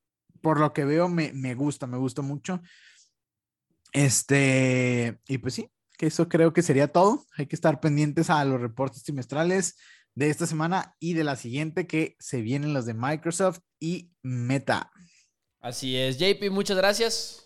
por 0.43 0.61
lo 0.61 0.73
que 0.73 0.85
veo 0.85 1.09
me, 1.09 1.33
me 1.33 1.55
gusta, 1.55 1.87
me 1.87 1.97
gusta 1.99 2.23
mucho. 2.23 2.61
Este, 3.93 5.19
y 5.27 5.39
pues 5.39 5.55
sí, 5.55 5.71
que 5.97 6.07
eso 6.07 6.29
creo 6.29 6.53
que 6.53 6.63
sería 6.63 6.89
todo. 6.89 7.27
Hay 7.37 7.47
que 7.47 7.57
estar 7.57 7.81
pendientes 7.81 8.31
a 8.31 8.45
los 8.45 8.61
reportes 8.61 9.03
trimestrales 9.03 9.77
de 10.15 10.31
esta 10.31 10.47
semana 10.47 10.95
y 10.99 11.15
de 11.15 11.25
la 11.25 11.37
siguiente 11.37 11.87
que 11.87 12.17
se 12.19 12.41
vienen 12.41 12.75
los 12.75 12.87
de 12.87 12.95
Microsoft 12.95 13.61
y 13.79 14.13
Meta. 14.23 14.91
Así 15.61 15.97
es, 15.97 16.19
JP, 16.19 16.51
muchas 16.51 16.77
gracias. 16.77 17.46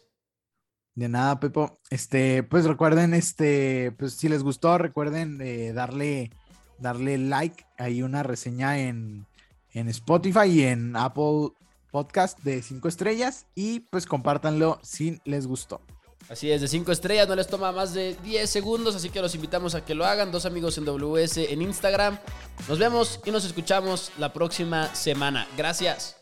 De 0.95 1.09
nada, 1.09 1.41
Pepo. 1.41 1.81
Este, 1.91 2.43
pues 2.43 2.65
recuerden, 2.65 3.15
este, 3.15 3.93
pues 3.93 4.15
si 4.15 4.29
les 4.29 4.43
gustó, 4.43 4.77
recuerden 4.79 5.41
eh, 5.41 5.73
darle, 5.73 6.31
darle 6.79 7.19
like. 7.19 7.65
Hay 7.79 8.03
una 8.03 8.23
reseña 8.23 8.79
en, 8.79 9.27
en 9.73 9.89
Spotify 9.89 10.47
y 10.47 10.63
en 10.65 10.97
Apple 10.97 11.51
Podcast 11.91 12.39
de 12.41 12.63
5 12.63 12.89
estrellas. 12.89 13.47
Y 13.55 13.81
pues 13.81 14.07
compártanlo 14.07 14.79
si 14.83 15.21
les 15.25 15.47
gustó. 15.47 15.81
Así 16.29 16.51
es, 16.53 16.61
de 16.61 16.69
5 16.69 16.93
estrellas, 16.93 17.27
no 17.27 17.35
les 17.35 17.49
toma 17.49 17.73
más 17.73 17.93
de 17.93 18.15
10 18.23 18.49
segundos, 18.49 18.95
así 18.95 19.11
que 19.11 19.21
los 19.21 19.35
invitamos 19.35 19.75
a 19.75 19.85
que 19.85 19.97
lo 19.97 20.05
hagan. 20.05 20.31
Dos 20.31 20.47
amigos 20.47 20.79
en 20.79 20.85
WS 20.85 21.39
en 21.39 21.63
Instagram. 21.63 22.19
Nos 22.69 22.79
vemos 22.79 23.21
y 23.25 23.31
nos 23.33 23.45
escuchamos 23.45 24.13
la 24.19 24.33
próxima 24.33 24.95
semana. 24.95 25.49
Gracias. 25.57 26.20